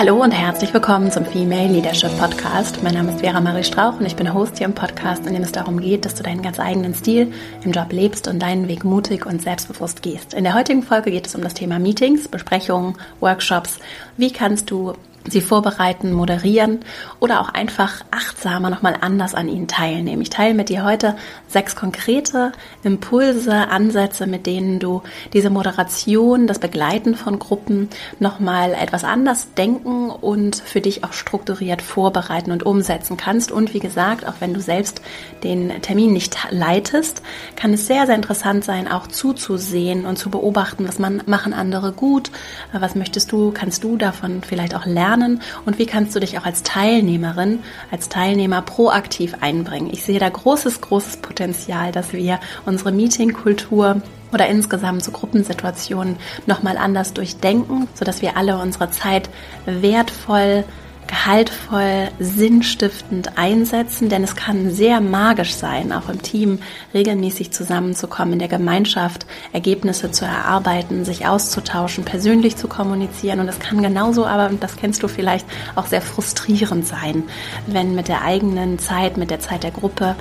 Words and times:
Hallo 0.00 0.22
und 0.22 0.30
herzlich 0.30 0.72
willkommen 0.72 1.10
zum 1.10 1.26
Female 1.26 1.68
Leadership 1.70 2.16
Podcast. 2.18 2.82
Mein 2.82 2.94
Name 2.94 3.12
ist 3.12 3.20
Vera 3.20 3.38
Marie 3.38 3.62
Strauch 3.62 4.00
und 4.00 4.06
ich 4.06 4.16
bin 4.16 4.32
Host 4.32 4.56
hier 4.56 4.66
im 4.66 4.72
Podcast, 4.72 5.26
in 5.26 5.34
dem 5.34 5.42
es 5.42 5.52
darum 5.52 5.78
geht, 5.78 6.06
dass 6.06 6.14
du 6.14 6.22
deinen 6.22 6.40
ganz 6.40 6.58
eigenen 6.58 6.94
Stil 6.94 7.30
im 7.62 7.72
Job 7.72 7.92
lebst 7.92 8.26
und 8.26 8.38
deinen 8.38 8.66
Weg 8.66 8.82
mutig 8.82 9.26
und 9.26 9.42
selbstbewusst 9.42 10.00
gehst. 10.00 10.32
In 10.32 10.44
der 10.44 10.54
heutigen 10.54 10.82
Folge 10.82 11.10
geht 11.10 11.26
es 11.26 11.34
um 11.34 11.42
das 11.42 11.52
Thema 11.52 11.78
Meetings, 11.78 12.28
Besprechungen, 12.28 12.94
Workshops. 13.20 13.78
Wie 14.16 14.32
kannst 14.32 14.70
du 14.70 14.94
sie 15.28 15.40
vorbereiten, 15.40 16.12
moderieren 16.12 16.80
oder 17.20 17.40
auch 17.40 17.50
einfach 17.50 18.04
achtsamer 18.10 18.70
nochmal 18.70 18.96
anders 19.00 19.34
an 19.34 19.48
ihnen 19.48 19.68
teilnehmen. 19.68 20.22
Ich 20.22 20.30
teile 20.30 20.54
mit 20.54 20.68
dir 20.68 20.84
heute 20.84 21.16
sechs 21.46 21.76
konkrete 21.76 22.52
Impulse, 22.82 23.52
Ansätze, 23.52 24.26
mit 24.26 24.46
denen 24.46 24.78
du 24.78 25.02
diese 25.32 25.50
Moderation, 25.50 26.46
das 26.46 26.58
Begleiten 26.58 27.14
von 27.14 27.38
Gruppen 27.38 27.90
nochmal 28.18 28.72
etwas 28.72 29.04
anders 29.04 29.52
denken 29.54 30.10
und 30.10 30.56
für 30.56 30.80
dich 30.80 31.04
auch 31.04 31.12
strukturiert 31.12 31.82
vorbereiten 31.82 32.50
und 32.52 32.64
umsetzen 32.64 33.16
kannst. 33.16 33.52
Und 33.52 33.74
wie 33.74 33.80
gesagt, 33.80 34.26
auch 34.26 34.34
wenn 34.40 34.54
du 34.54 34.60
selbst 34.60 35.02
den 35.44 35.82
Termin 35.82 36.12
nicht 36.12 36.36
leitest, 36.50 37.22
kann 37.56 37.74
es 37.74 37.86
sehr, 37.86 38.06
sehr 38.06 38.16
interessant 38.16 38.64
sein, 38.64 38.90
auch 38.90 39.06
zuzusehen 39.06 40.06
und 40.06 40.16
zu 40.16 40.30
beobachten, 40.30 40.88
was 40.88 40.98
man 40.98 41.22
machen 41.26 41.52
andere 41.52 41.92
gut, 41.92 42.30
was 42.72 42.94
möchtest 42.94 43.32
du, 43.32 43.52
kannst 43.52 43.84
du 43.84 43.96
davon 43.96 44.42
vielleicht 44.42 44.74
auch 44.74 44.86
lernen 44.86 45.19
lernen 45.20 45.42
und 45.66 45.78
wie 45.78 45.86
kannst 45.86 46.14
du 46.14 46.20
dich 46.20 46.38
auch 46.38 46.44
als 46.44 46.62
Teilnehmerin, 46.62 47.60
als 47.90 48.08
Teilnehmer 48.08 48.62
proaktiv 48.62 49.36
einbringen. 49.40 49.90
Ich 49.92 50.02
sehe 50.02 50.18
da 50.18 50.28
großes, 50.28 50.80
großes 50.80 51.18
Potenzial, 51.18 51.92
dass 51.92 52.12
wir 52.12 52.40
unsere 52.66 52.92
Meetingkultur 52.92 54.02
oder 54.32 54.48
insgesamt 54.48 55.04
so 55.04 55.10
Gruppensituationen 55.10 56.16
nochmal 56.46 56.76
anders 56.76 57.12
durchdenken, 57.12 57.88
sodass 57.94 58.22
wir 58.22 58.36
alle 58.36 58.58
unsere 58.58 58.90
Zeit 58.90 59.28
wertvoll 59.66 60.64
gehaltvoll, 61.10 62.08
sinnstiftend 62.20 63.36
einsetzen, 63.36 64.08
denn 64.08 64.22
es 64.22 64.36
kann 64.36 64.70
sehr 64.70 65.00
magisch 65.00 65.54
sein, 65.54 65.92
auch 65.92 66.08
im 66.08 66.22
Team 66.22 66.60
regelmäßig 66.94 67.50
zusammenzukommen, 67.50 68.34
in 68.34 68.38
der 68.38 68.48
Gemeinschaft 68.48 69.26
Ergebnisse 69.52 70.12
zu 70.12 70.24
erarbeiten, 70.24 71.04
sich 71.04 71.26
auszutauschen, 71.26 72.04
persönlich 72.04 72.56
zu 72.56 72.68
kommunizieren. 72.68 73.40
Und 73.40 73.48
es 73.48 73.58
kann 73.58 73.82
genauso 73.82 74.24
aber, 74.24 74.48
und 74.48 74.62
das 74.62 74.76
kennst 74.76 75.02
du 75.02 75.08
vielleicht, 75.08 75.46
auch 75.74 75.86
sehr 75.86 76.00
frustrierend 76.00 76.86
sein, 76.86 77.24
wenn 77.66 77.96
mit 77.96 78.06
der 78.06 78.22
eigenen 78.22 78.78
Zeit, 78.78 79.16
mit 79.16 79.30
der 79.30 79.40
Zeit 79.40 79.64
der 79.64 79.72
Gruppe 79.72 80.14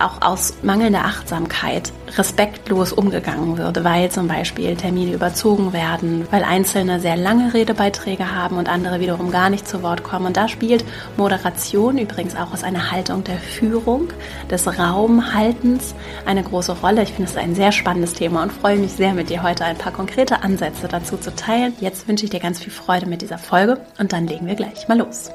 auch 0.00 0.22
aus 0.22 0.54
mangelnder 0.62 1.04
Achtsamkeit 1.04 1.92
respektlos 2.16 2.92
umgegangen 2.92 3.58
würde, 3.58 3.84
weil 3.84 4.10
zum 4.10 4.28
Beispiel 4.28 4.76
Termine 4.76 5.12
überzogen 5.12 5.72
werden, 5.72 6.26
weil 6.30 6.44
Einzelne 6.44 7.00
sehr 7.00 7.16
lange 7.16 7.54
Redebeiträge 7.54 8.34
haben 8.34 8.56
und 8.56 8.68
andere 8.68 9.00
wiederum 9.00 9.30
gar 9.30 9.50
nicht 9.50 9.66
zu 9.66 9.82
Wort 9.82 10.04
kommen. 10.04 10.26
Und 10.26 10.36
da 10.36 10.48
spielt 10.48 10.84
Moderation 11.16 11.98
übrigens 11.98 12.36
auch 12.36 12.52
aus 12.52 12.64
einer 12.64 12.90
Haltung 12.90 13.24
der 13.24 13.38
Führung, 13.38 14.08
des 14.50 14.66
Raumhaltens 14.78 15.94
eine 16.26 16.42
große 16.42 16.72
Rolle. 16.80 17.02
Ich 17.02 17.12
finde 17.12 17.30
es 17.30 17.36
ein 17.36 17.54
sehr 17.54 17.72
spannendes 17.72 18.14
Thema 18.14 18.42
und 18.42 18.52
freue 18.52 18.76
mich 18.76 18.92
sehr, 18.92 19.14
mit 19.14 19.30
dir 19.30 19.42
heute 19.42 19.64
ein 19.64 19.78
paar 19.78 19.92
konkrete 19.92 20.42
Ansätze 20.42 20.88
dazu 20.88 21.16
zu 21.16 21.34
teilen. 21.34 21.72
Jetzt 21.80 22.08
wünsche 22.08 22.24
ich 22.24 22.30
dir 22.30 22.40
ganz 22.40 22.60
viel 22.60 22.72
Freude 22.72 23.06
mit 23.06 23.22
dieser 23.22 23.38
Folge 23.38 23.80
und 23.98 24.12
dann 24.12 24.26
legen 24.26 24.46
wir 24.46 24.54
gleich 24.54 24.88
mal 24.88 24.98
los. 24.98 25.30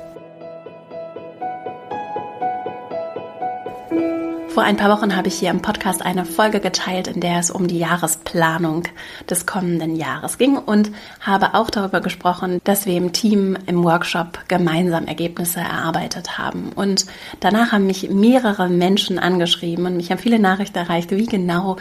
Vor 4.50 4.64
ein 4.64 4.78
paar 4.78 4.90
Wochen 4.90 5.16
habe 5.16 5.28
ich 5.28 5.36
hier 5.36 5.52
im 5.52 5.62
Podcast 5.62 6.04
eine 6.04 6.26
Folge 6.26 6.60
geteilt, 6.60 7.08
in 7.08 7.22
der 7.22 7.38
es 7.38 7.52
um 7.52 7.68
die 7.68 7.78
Jahresplanung 7.78 8.84
des 9.30 9.46
kommenden 9.46 9.96
Jahres 9.96 10.40
ging 10.40 10.58
und 10.58 10.92
habe 11.22 11.54
auch 11.54 11.70
darüber 11.70 12.02
gesprochen, 12.02 12.60
dass 12.64 12.88
wir 12.88 12.98
im 12.98 13.14
Team 13.14 13.58
im 13.68 13.84
Workshop 13.84 14.40
gemeinsam 14.48 15.06
Ergebnisse 15.06 15.60
erarbeitet 15.60 16.40
haben. 16.40 16.72
Und 16.74 17.06
danach 17.40 17.72
haben 17.72 17.86
mich 17.86 18.10
mehrere 18.10 18.70
Menschen 18.70 19.20
angeschrieben 19.20 19.86
und 19.86 19.98
mich 19.98 20.10
haben 20.10 20.20
viele 20.20 20.40
Nachrichten 20.40 20.80
erreicht, 20.80 21.12
wie 21.12 21.28
genau 21.28 21.78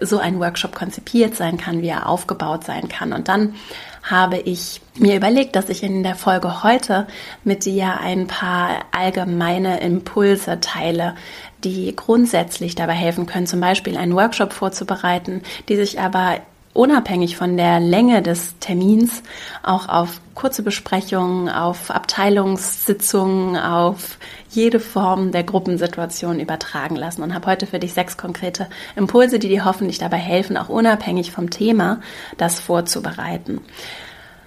so 0.00 0.18
ein 0.18 0.38
Workshop 0.38 0.74
konzipiert 0.74 1.34
sein 1.34 1.56
kann, 1.56 1.80
wie 1.80 1.88
er 1.88 2.08
aufgebaut 2.08 2.64
sein 2.64 2.88
kann. 2.88 3.14
Und 3.14 3.28
dann 3.28 3.54
habe 4.02 4.38
ich 4.38 4.80
mir 4.96 5.16
überlegt, 5.16 5.56
dass 5.56 5.68
ich 5.68 5.82
in 5.82 6.02
der 6.02 6.16
Folge 6.16 6.62
heute 6.62 7.06
mit 7.44 7.64
dir 7.64 8.00
ein 8.00 8.26
paar 8.26 8.84
allgemeine 8.90 9.80
Impulse 9.80 10.60
teile, 10.60 11.14
die 11.62 11.94
grundsätzlich 11.94 12.74
dabei 12.74 12.94
helfen 12.94 13.26
können, 13.26 13.46
zum 13.46 13.60
Beispiel 13.60 13.96
einen 13.96 14.14
Workshop 14.14 14.52
vorzubereiten, 14.52 15.42
die 15.68 15.76
sich 15.76 16.00
aber 16.00 16.40
unabhängig 16.74 17.36
von 17.36 17.56
der 17.56 17.80
Länge 17.80 18.22
des 18.22 18.58
Termins 18.58 19.22
auch 19.62 19.88
auf 19.88 20.20
kurze 20.34 20.62
Besprechungen, 20.62 21.48
auf 21.48 21.90
Abteilungssitzungen, 21.90 23.56
auf 23.56 24.18
jede 24.50 24.80
Form 24.80 25.32
der 25.32 25.44
Gruppensituation 25.44 26.40
übertragen 26.40 26.96
lassen 26.96 27.22
und 27.22 27.34
habe 27.34 27.46
heute 27.46 27.66
für 27.66 27.78
dich 27.78 27.92
sechs 27.92 28.16
konkrete 28.16 28.68
Impulse, 28.96 29.38
die 29.38 29.48
dir 29.48 29.64
hoffentlich 29.64 29.98
dabei 29.98 30.16
helfen, 30.16 30.56
auch 30.56 30.68
unabhängig 30.68 31.30
vom 31.30 31.50
Thema 31.50 32.00
das 32.38 32.60
vorzubereiten. 32.60 33.60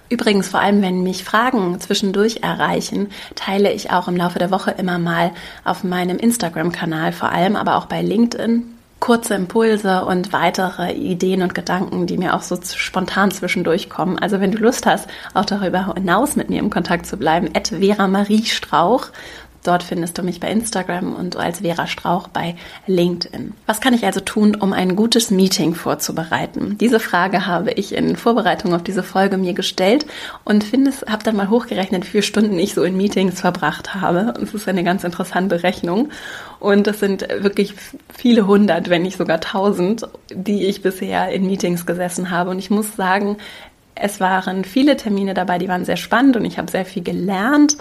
Übrigens, 0.08 0.48
vor 0.48 0.60
allem 0.60 0.82
wenn 0.82 1.02
mich 1.02 1.24
Fragen 1.24 1.80
zwischendurch 1.80 2.38
erreichen, 2.42 3.08
teile 3.34 3.72
ich 3.72 3.90
auch 3.90 4.06
im 4.06 4.16
Laufe 4.16 4.38
der 4.38 4.52
Woche 4.52 4.70
immer 4.70 4.98
mal 4.98 5.32
auf 5.64 5.82
meinem 5.82 6.18
Instagram-Kanal, 6.18 7.12
vor 7.12 7.30
allem 7.30 7.56
aber 7.56 7.76
auch 7.76 7.86
bei 7.86 8.02
LinkedIn, 8.02 8.75
kurze 9.06 9.34
Impulse 9.34 10.04
und 10.04 10.32
weitere 10.32 10.92
Ideen 10.92 11.42
und 11.42 11.54
Gedanken, 11.54 12.08
die 12.08 12.18
mir 12.18 12.34
auch 12.34 12.42
so 12.42 12.58
spontan 12.60 13.30
zwischendurch 13.30 13.88
kommen. 13.88 14.18
Also 14.18 14.40
wenn 14.40 14.50
du 14.50 14.58
Lust 14.58 14.84
hast, 14.84 15.08
auch 15.32 15.44
darüber 15.44 15.94
hinaus 15.94 16.34
mit 16.34 16.50
mir 16.50 16.58
im 16.58 16.70
Kontakt 16.70 17.06
zu 17.06 17.16
bleiben, 17.16 17.48
at 17.54 17.68
Vera 17.68 18.08
Marie 18.08 18.44
Strauch 18.44 19.10
Dort 19.66 19.82
findest 19.82 20.16
du 20.16 20.22
mich 20.22 20.38
bei 20.38 20.48
Instagram 20.50 21.14
und 21.14 21.36
als 21.36 21.60
Vera 21.60 21.88
Strauch 21.88 22.28
bei 22.28 22.54
LinkedIn. 22.86 23.52
Was 23.66 23.80
kann 23.80 23.94
ich 23.94 24.06
also 24.06 24.20
tun, 24.20 24.54
um 24.54 24.72
ein 24.72 24.94
gutes 24.94 25.32
Meeting 25.32 25.74
vorzubereiten? 25.74 26.78
Diese 26.78 27.00
Frage 27.00 27.46
habe 27.46 27.72
ich 27.72 27.94
in 27.94 28.16
Vorbereitung 28.16 28.74
auf 28.74 28.84
diese 28.84 29.02
Folge 29.02 29.38
mir 29.38 29.54
gestellt 29.54 30.06
und 30.44 30.66
habe 31.08 31.24
dann 31.24 31.36
mal 31.36 31.50
hochgerechnet, 31.50 32.04
wie 32.04 32.10
viele 32.10 32.22
Stunden 32.22 32.58
ich 32.58 32.74
so 32.74 32.84
in 32.84 32.96
Meetings 32.96 33.40
verbracht 33.40 33.94
habe. 33.94 34.34
Es 34.40 34.54
ist 34.54 34.68
eine 34.68 34.84
ganz 34.84 35.02
interessante 35.02 35.64
Rechnung. 35.64 36.10
Und 36.60 36.86
das 36.86 37.00
sind 37.00 37.26
wirklich 37.28 37.74
viele 38.16 38.46
hundert, 38.46 38.88
wenn 38.88 39.02
nicht 39.02 39.18
sogar 39.18 39.40
tausend, 39.40 40.06
die 40.30 40.66
ich 40.66 40.82
bisher 40.82 41.30
in 41.30 41.44
Meetings 41.46 41.86
gesessen 41.86 42.30
habe. 42.30 42.50
Und 42.50 42.60
ich 42.60 42.70
muss 42.70 42.94
sagen, 42.94 43.36
es 43.96 44.20
waren 44.20 44.64
viele 44.64 44.96
Termine 44.96 45.34
dabei, 45.34 45.58
die 45.58 45.68
waren 45.68 45.84
sehr 45.84 45.96
spannend 45.96 46.36
und 46.36 46.44
ich 46.44 46.58
habe 46.58 46.70
sehr 46.70 46.84
viel 46.84 47.02
gelernt 47.02 47.76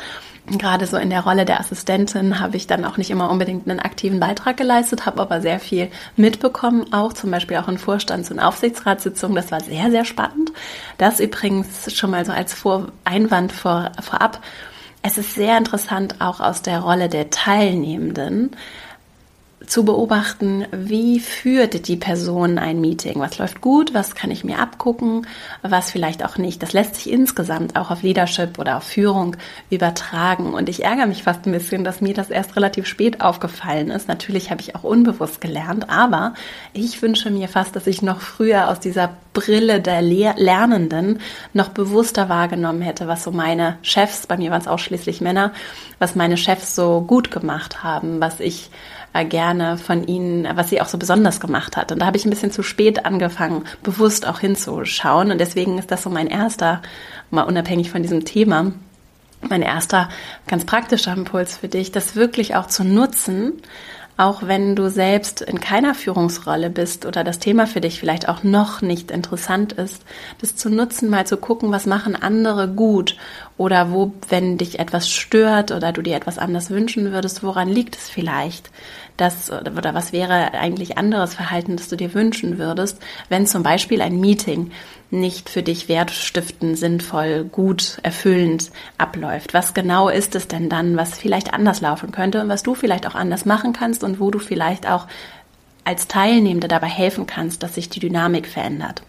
gerade 0.47 0.85
so 0.85 0.97
in 0.97 1.09
der 1.09 1.21
Rolle 1.21 1.45
der 1.45 1.59
Assistentin 1.59 2.39
habe 2.39 2.57
ich 2.57 2.67
dann 2.67 2.85
auch 2.85 2.97
nicht 2.97 3.09
immer 3.09 3.29
unbedingt 3.29 3.67
einen 3.67 3.79
aktiven 3.79 4.19
Beitrag 4.19 4.57
geleistet, 4.57 5.05
habe 5.05 5.21
aber 5.21 5.41
sehr 5.41 5.59
viel 5.59 5.89
mitbekommen, 6.15 6.93
auch 6.93 7.13
zum 7.13 7.31
Beispiel 7.31 7.57
auch 7.57 7.67
in 7.67 7.77
Vorstands- 7.77 8.31
und 8.31 8.39
Aufsichtsratssitzungen. 8.39 9.35
Das 9.35 9.51
war 9.51 9.61
sehr, 9.61 9.89
sehr 9.91 10.05
spannend. 10.05 10.51
Das 10.97 11.19
übrigens 11.19 11.93
schon 11.95 12.11
mal 12.11 12.25
so 12.25 12.31
als 12.31 12.53
Vor 12.53 12.87
Einwand 13.03 13.51
vor, 13.51 13.91
vorab. 14.01 14.41
Es 15.01 15.17
ist 15.17 15.35
sehr 15.35 15.57
interessant, 15.57 16.15
auch 16.19 16.39
aus 16.39 16.61
der 16.61 16.79
Rolle 16.79 17.09
der 17.09 17.29
Teilnehmenden 17.29 18.55
zu 19.67 19.85
beobachten, 19.85 20.65
wie 20.71 21.19
führt 21.19 21.87
die 21.87 21.95
Person 21.95 22.57
ein 22.57 22.81
Meeting? 22.81 23.19
Was 23.19 23.37
läuft 23.37 23.61
gut? 23.61 23.93
Was 23.93 24.15
kann 24.15 24.31
ich 24.31 24.43
mir 24.43 24.59
abgucken? 24.59 25.27
Was 25.61 25.91
vielleicht 25.91 26.23
auch 26.23 26.37
nicht? 26.37 26.63
Das 26.63 26.73
lässt 26.73 26.95
sich 26.95 27.11
insgesamt 27.11 27.75
auch 27.75 27.91
auf 27.91 28.03
Leadership 28.03 28.59
oder 28.59 28.77
auf 28.77 28.83
Führung 28.83 29.37
übertragen. 29.69 30.53
Und 30.53 30.69
ich 30.69 30.83
ärgere 30.83 31.07
mich 31.07 31.23
fast 31.23 31.45
ein 31.45 31.51
bisschen, 31.51 31.83
dass 31.83 32.01
mir 32.01 32.13
das 32.13 32.29
erst 32.29 32.55
relativ 32.55 32.85
spät 32.87 33.21
aufgefallen 33.21 33.89
ist. 33.89 34.07
Natürlich 34.07 34.51
habe 34.51 34.61
ich 34.61 34.75
auch 34.75 34.83
unbewusst 34.83 35.41
gelernt, 35.41 35.89
aber 35.89 36.33
ich 36.73 37.01
wünsche 37.01 37.29
mir 37.29 37.47
fast, 37.47 37.75
dass 37.75 37.87
ich 37.87 38.01
noch 38.01 38.21
früher 38.21 38.69
aus 38.69 38.79
dieser 38.79 39.11
Brille 39.33 39.81
der 39.81 40.01
Lernenden 40.01 41.19
noch 41.53 41.69
bewusster 41.69 42.29
wahrgenommen 42.29 42.81
hätte, 42.81 43.07
was 43.07 43.23
so 43.23 43.31
meine 43.31 43.77
Chefs, 43.81 44.25
bei 44.25 44.37
mir 44.37 44.49
waren 44.49 44.61
es 44.61 44.67
ausschließlich 44.67 45.21
Männer, 45.21 45.51
was 45.99 46.15
meine 46.15 46.37
Chefs 46.37 46.73
so 46.73 47.01
gut 47.01 47.31
gemacht 47.31 47.83
haben, 47.83 48.21
was 48.21 48.39
ich 48.39 48.69
gerne 49.23 49.77
von 49.77 50.05
ihnen, 50.05 50.47
was 50.55 50.69
sie 50.69 50.81
auch 50.81 50.87
so 50.87 50.97
besonders 50.97 51.39
gemacht 51.39 51.77
hat. 51.77 51.91
Und 51.91 51.99
da 51.99 52.05
habe 52.05 52.17
ich 52.17 52.25
ein 52.25 52.29
bisschen 52.29 52.51
zu 52.51 52.63
spät 52.63 53.05
angefangen, 53.05 53.63
bewusst 53.83 54.27
auch 54.27 54.39
hinzuschauen. 54.39 55.31
Und 55.31 55.39
deswegen 55.39 55.77
ist 55.77 55.91
das 55.91 56.03
so 56.03 56.09
mein 56.09 56.27
erster, 56.27 56.81
mal 57.31 57.43
unabhängig 57.43 57.91
von 57.91 58.01
diesem 58.01 58.25
Thema, 58.25 58.73
mein 59.49 59.61
erster 59.61 60.09
ganz 60.47 60.65
praktischer 60.65 61.13
Impuls 61.13 61.57
für 61.57 61.67
dich, 61.67 61.91
das 61.91 62.15
wirklich 62.15 62.55
auch 62.55 62.67
zu 62.67 62.83
nutzen, 62.83 63.53
auch 64.17 64.43
wenn 64.43 64.75
du 64.75 64.89
selbst 64.89 65.41
in 65.41 65.59
keiner 65.59 65.93
Führungsrolle 65.93 66.69
bist 66.69 67.05
oder 67.05 67.23
das 67.25 67.39
Thema 67.39 67.67
für 67.67 67.81
dich 67.81 67.99
vielleicht 67.99 68.29
auch 68.29 68.43
noch 68.43 68.81
nicht 68.81 69.11
interessant 69.11 69.73
ist, 69.73 70.03
das 70.39 70.55
zu 70.55 70.69
nutzen, 70.69 71.09
mal 71.09 71.27
zu 71.27 71.35
gucken, 71.35 71.71
was 71.71 71.85
machen 71.85 72.15
andere 72.15 72.69
gut 72.69 73.17
oder 73.57 73.91
wo, 73.91 74.13
wenn 74.29 74.57
dich 74.57 74.79
etwas 74.79 75.09
stört 75.09 75.71
oder 75.71 75.91
du 75.91 76.01
dir 76.01 76.15
etwas 76.15 76.37
anders 76.37 76.69
wünschen 76.69 77.11
würdest, 77.11 77.43
woran 77.43 77.67
liegt 77.67 77.97
es 77.97 78.09
vielleicht? 78.09 78.71
Das 79.17 79.51
oder 79.51 79.93
was 79.93 80.11
wäre 80.11 80.53
eigentlich 80.53 80.97
anderes 80.97 81.33
Verhalten, 81.33 81.77
das 81.77 81.87
du 81.87 81.95
dir 81.95 82.13
wünschen 82.13 82.57
würdest, 82.57 83.01
wenn 83.29 83.45
zum 83.45 83.63
Beispiel 83.63 84.01
ein 84.01 84.19
Meeting 84.19 84.71
nicht 85.11 85.49
für 85.49 85.63
dich 85.63 85.87
wertstiftend, 85.87 86.77
sinnvoll, 86.77 87.45
gut, 87.45 87.99
erfüllend 88.03 88.71
abläuft. 88.97 89.53
Was 89.53 89.73
genau 89.73 90.09
ist 90.09 90.35
es 90.35 90.47
denn 90.47 90.67
dann, 90.67 90.97
was 90.97 91.17
vielleicht 91.17 91.53
anders 91.53 91.79
laufen 91.79 92.11
könnte 92.11 92.41
und 92.41 92.49
was 92.49 92.63
du 92.63 92.75
vielleicht 92.75 93.07
auch 93.07 93.15
anders 93.15 93.45
machen 93.45 93.71
kannst 93.71 94.03
und 94.03 94.19
wo 94.19 94.31
du 94.31 94.39
vielleicht 94.39 94.89
auch 94.89 95.07
als 95.85 96.07
Teilnehmende 96.07 96.67
dabei 96.67 96.87
helfen 96.87 97.27
kannst, 97.27 97.61
dass 97.61 97.75
sich 97.75 97.89
die 97.89 97.99
Dynamik 97.99 98.47
verändert. 98.47 99.03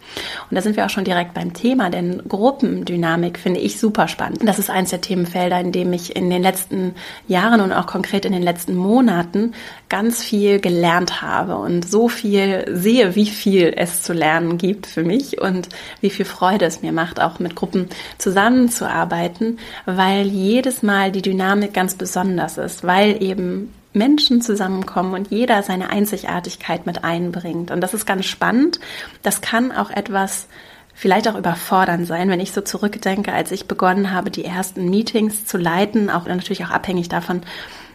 Und 0.49 0.55
da 0.55 0.61
sind 0.61 0.77
wir 0.77 0.85
auch 0.85 0.91
schon 0.91 1.05
direkt 1.05 1.33
beim 1.33 1.53
Thema, 1.53 1.89
denn 1.89 2.21
Gruppendynamik 2.27 3.39
finde 3.39 3.59
ich 3.59 3.79
super 3.79 4.07
spannend. 4.07 4.47
Das 4.47 4.59
ist 4.59 4.69
eins 4.69 4.91
der 4.91 5.01
Themenfelder, 5.01 5.59
in 5.59 5.71
dem 5.71 5.91
ich 5.91 6.15
in 6.15 6.29
den 6.29 6.43
letzten 6.43 6.93
Jahren 7.27 7.61
und 7.61 7.73
auch 7.73 7.87
konkret 7.87 8.25
in 8.25 8.31
den 8.31 8.43
letzten 8.43 8.75
Monaten 8.75 9.53
ganz 9.89 10.23
viel 10.23 10.59
gelernt 10.59 11.23
habe 11.23 11.57
und 11.57 11.89
so 11.89 12.09
viel 12.09 12.65
sehe, 12.71 13.15
wie 13.15 13.25
viel 13.25 13.73
es 13.75 14.03
zu 14.03 14.13
lernen 14.13 14.59
gibt 14.59 14.85
für 14.85 15.03
mich 15.03 15.41
und 15.41 15.69
wie 15.99 16.11
viel 16.11 16.25
Freude 16.25 16.65
es 16.65 16.83
mir 16.83 16.91
macht, 16.91 17.19
auch 17.19 17.39
mit 17.39 17.55
Gruppen 17.55 17.89
zusammenzuarbeiten, 18.19 19.57
weil 19.87 20.27
jedes 20.27 20.83
Mal 20.83 21.11
die 21.11 21.23
Dynamik 21.23 21.73
ganz 21.73 21.95
besonders 21.95 22.59
ist, 22.59 22.83
weil 22.83 23.23
eben 23.23 23.73
Menschen 23.93 24.41
zusammenkommen 24.41 25.13
und 25.13 25.31
jeder 25.31 25.63
seine 25.63 25.89
Einzigartigkeit 25.89 26.85
mit 26.85 27.03
einbringt. 27.03 27.71
Und 27.71 27.81
das 27.81 27.93
ist 27.93 28.05
ganz 28.05 28.25
spannend. 28.25 28.79
Das 29.23 29.41
kann 29.41 29.71
auch 29.71 29.89
etwas 29.89 30.47
vielleicht 30.93 31.27
auch 31.27 31.37
überfordernd 31.37 32.07
sein, 32.07 32.29
wenn 32.29 32.39
ich 32.39 32.51
so 32.51 32.61
zurückdenke, 32.61 33.31
als 33.31 33.51
ich 33.51 33.67
begonnen 33.67 34.11
habe, 34.11 34.31
die 34.31 34.45
ersten 34.45 34.89
Meetings 34.89 35.45
zu 35.45 35.57
leiten, 35.57 36.09
auch 36.09 36.25
natürlich 36.25 36.65
auch 36.65 36.71
abhängig 36.71 37.07
davon, 37.07 37.41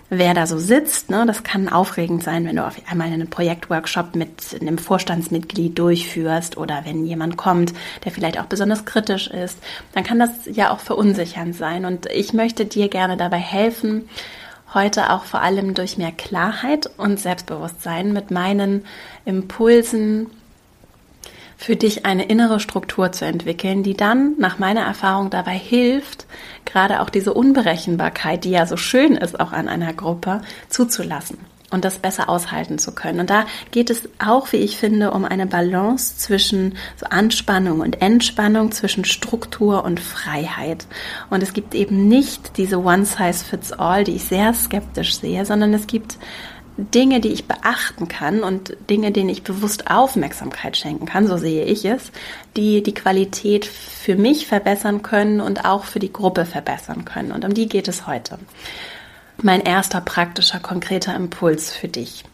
wer 0.09 0.35
da 0.35 0.47
so 0.47 0.59
sitzt. 0.59 1.11
Ne? 1.11 1.25
Das 1.27 1.43
kann 1.43 1.69
aufregend 1.69 2.23
sein, 2.23 2.45
wenn 2.45 2.57
du 2.57 2.67
auf 2.67 2.77
einmal 2.89 3.09
einen 3.09 3.31
Projektworkshop 3.31 4.15
mit 4.15 4.57
einem 4.61 4.79
Vorstandsmitglied 4.79 5.77
durchführst 5.79 6.57
oder 6.59 6.83
wenn 6.85 7.05
jemand 7.05 7.37
kommt, 7.37 7.73
der 8.05 8.13
vielleicht 8.13 8.39
auch 8.39 8.45
besonders 8.45 8.85
kritisch 8.85 9.27
ist, 9.27 9.59
dann 9.95 10.05
kann 10.05 10.19
das 10.19 10.31
ja 10.45 10.71
auch 10.71 10.81
verunsichernd 10.81 11.57
sein. 11.57 11.87
Und 11.87 12.07
ich 12.07 12.35
möchte 12.35 12.67
dir 12.67 12.89
gerne 12.89 13.17
dabei 13.17 13.39
helfen, 13.39 14.09
heute 14.75 15.11
auch 15.11 15.25
vor 15.25 15.41
allem 15.41 15.75
durch 15.75 15.99
mehr 15.99 16.13
Klarheit 16.13 16.91
und 16.97 17.21
Selbstbewusstsein 17.21 18.13
mit 18.13 18.31
meinen 18.31 18.85
Impulsen 19.25 20.29
für 21.57 21.77
dich 21.77 22.05
eine 22.07 22.25
innere 22.25 22.59
Struktur 22.59 23.13
zu 23.13 23.25
entwickeln, 23.25 23.83
die 23.83 23.95
dann 23.95 24.35
nach 24.39 24.59
meiner 24.59 24.81
Erfahrung 24.81 25.31
dabei 25.31 25.57
hilft, 25.57 26.27
gerade 26.65 27.01
auch 27.01 27.11
diese 27.11 27.35
Unberechenbarkeit, 27.35 28.45
die 28.45 28.51
ja 28.51 28.67
so 28.67 28.77
schön 28.77 29.15
ist 29.17 29.39
auch 29.39 29.53
an 29.53 29.69
einer 29.69 29.93
Gruppe, 29.93 30.43
zuzulassen 30.69 31.39
und 31.73 31.85
das 31.85 31.99
besser 31.99 32.29
aushalten 32.29 32.79
zu 32.79 32.93
können. 32.93 33.21
Und 33.21 33.31
da 33.31 33.47
geht 33.71 33.91
es 33.91 34.09
auch, 34.19 34.53
wie 34.53 34.59
ich 34.59 34.77
finde, 34.77 35.11
um 35.11 35.25
eine 35.25 35.47
Balance 35.47 36.17
zwischen 36.17 36.77
so 36.97 37.07
Anspannung 37.07 37.81
und 37.81 38.03
Entspannung, 38.03 38.73
zwischen 38.73 39.05
Struktur 39.05 39.85
und 39.85 40.01
Freiheit. 40.01 40.87
Und 41.31 41.43
es 41.43 41.53
gibt 41.53 41.75
eben 41.75 42.09
nicht 42.09 42.57
diese 42.57 42.83
One-Size-Fits-All, 42.83 44.05
die 44.05 44.17
ich 44.17 44.25
sehr 44.25 44.55
skeptisch 44.55 45.17
sehe, 45.19 45.45
sondern 45.45 45.75
es 45.75 45.87
gibt 45.87 46.19
Dinge, 46.77 47.21
die 47.21 47.29
ich 47.29 47.47
beachten 47.47 48.09
kann 48.09 48.43
und 48.43 48.77
Dinge, 48.89 49.13
denen 49.13 49.29
ich 49.29 49.43
bewusst 49.43 49.91
Aufmerksamkeit 49.91 50.77
schenken 50.77 51.05
kann, 51.05 51.27
so 51.27 51.37
sehe 51.37 51.65
ich 51.65 51.85
es, 51.85 52.13
die 52.57 52.83
die 52.83 52.95
Qualität 52.95 53.67
für 53.67 54.17
mich 54.17 54.47
verbessern 54.47 55.03
können 55.03 55.41
und 55.41 55.67
auch 55.67 55.85
für 55.85 55.99
die 55.99 56.13
Gruppe 56.13 56.47
verbessern 56.47 57.05
können. 57.05 57.33
Und 57.33 57.45
um 57.45 57.53
die 57.53 57.69
geht 57.69 57.89
es 57.89 58.07
heute 58.07 58.39
mein 59.45 59.61
erster 59.61 60.01
praktischer, 60.01 60.61
konkreter 60.61 61.15
Impuls 61.15 61.73
für 61.73 61.89
dich. 61.89 62.25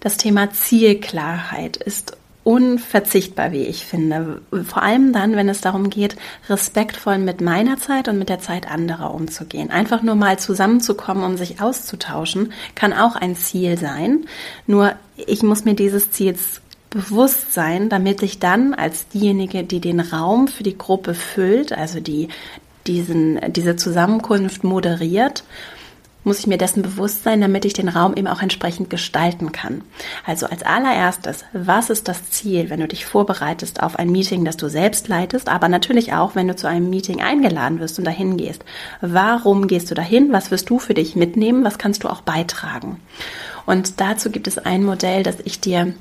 Das 0.00 0.16
Thema 0.16 0.50
Zielklarheit 0.50 1.76
ist 1.76 2.16
unverzichtbar, 2.44 3.52
wie 3.52 3.62
ich 3.62 3.86
finde. 3.86 4.42
Vor 4.64 4.82
allem 4.82 5.12
dann, 5.12 5.34
wenn 5.34 5.48
es 5.48 5.62
darum 5.62 5.88
geht, 5.88 6.16
respektvoll 6.48 7.18
mit 7.18 7.40
meiner 7.40 7.78
Zeit 7.78 8.06
und 8.06 8.18
mit 8.18 8.28
der 8.28 8.38
Zeit 8.38 8.70
anderer 8.70 9.14
umzugehen. 9.14 9.70
Einfach 9.70 10.02
nur 10.02 10.14
mal 10.14 10.38
zusammenzukommen, 10.38 11.24
um 11.24 11.36
sich 11.38 11.62
auszutauschen, 11.62 12.52
kann 12.74 12.92
auch 12.92 13.16
ein 13.16 13.34
Ziel 13.34 13.78
sein. 13.78 14.26
Nur 14.66 14.92
ich 15.16 15.42
muss 15.42 15.64
mir 15.64 15.74
dieses 15.74 16.10
Ziels 16.10 16.60
bewusst 16.90 17.54
sein, 17.54 17.88
damit 17.88 18.22
ich 18.22 18.38
dann 18.38 18.74
als 18.74 19.08
diejenige, 19.08 19.64
die 19.64 19.80
den 19.80 20.00
Raum 20.00 20.46
für 20.46 20.62
die 20.62 20.78
Gruppe 20.78 21.14
füllt, 21.14 21.72
also 21.72 21.98
die 21.98 22.28
diesen, 22.86 23.40
diese 23.52 23.76
Zusammenkunft 23.76 24.62
moderiert, 24.62 25.44
muss 26.24 26.40
ich 26.40 26.46
mir 26.46 26.58
dessen 26.58 26.82
bewusst 26.82 27.22
sein, 27.22 27.40
damit 27.40 27.64
ich 27.64 27.74
den 27.74 27.88
Raum 27.88 28.14
eben 28.16 28.26
auch 28.26 28.42
entsprechend 28.42 28.90
gestalten 28.90 29.52
kann. 29.52 29.82
Also 30.26 30.46
als 30.46 30.62
allererstes, 30.62 31.44
was 31.52 31.90
ist 31.90 32.08
das 32.08 32.30
Ziel, 32.30 32.70
wenn 32.70 32.80
du 32.80 32.88
dich 32.88 33.06
vorbereitest 33.06 33.82
auf 33.82 33.98
ein 33.98 34.10
Meeting, 34.10 34.44
das 34.44 34.56
du 34.56 34.68
selbst 34.68 35.08
leitest, 35.08 35.48
aber 35.48 35.68
natürlich 35.68 36.12
auch, 36.14 36.34
wenn 36.34 36.48
du 36.48 36.56
zu 36.56 36.66
einem 36.66 36.90
Meeting 36.90 37.20
eingeladen 37.20 37.78
wirst 37.78 37.98
und 37.98 38.04
dahin 38.04 38.36
gehst. 38.36 38.64
Warum 39.00 39.68
gehst 39.68 39.90
du 39.90 39.94
dahin? 39.94 40.32
Was 40.32 40.50
wirst 40.50 40.70
du 40.70 40.78
für 40.78 40.94
dich 40.94 41.14
mitnehmen? 41.14 41.64
Was 41.64 41.78
kannst 41.78 42.04
du 42.04 42.08
auch 42.08 42.22
beitragen? 42.22 43.00
Und 43.66 44.00
dazu 44.00 44.30
gibt 44.30 44.46
es 44.46 44.58
ein 44.58 44.84
Modell, 44.84 45.22
das 45.22 45.36
ich 45.44 45.60
dir 45.60 45.94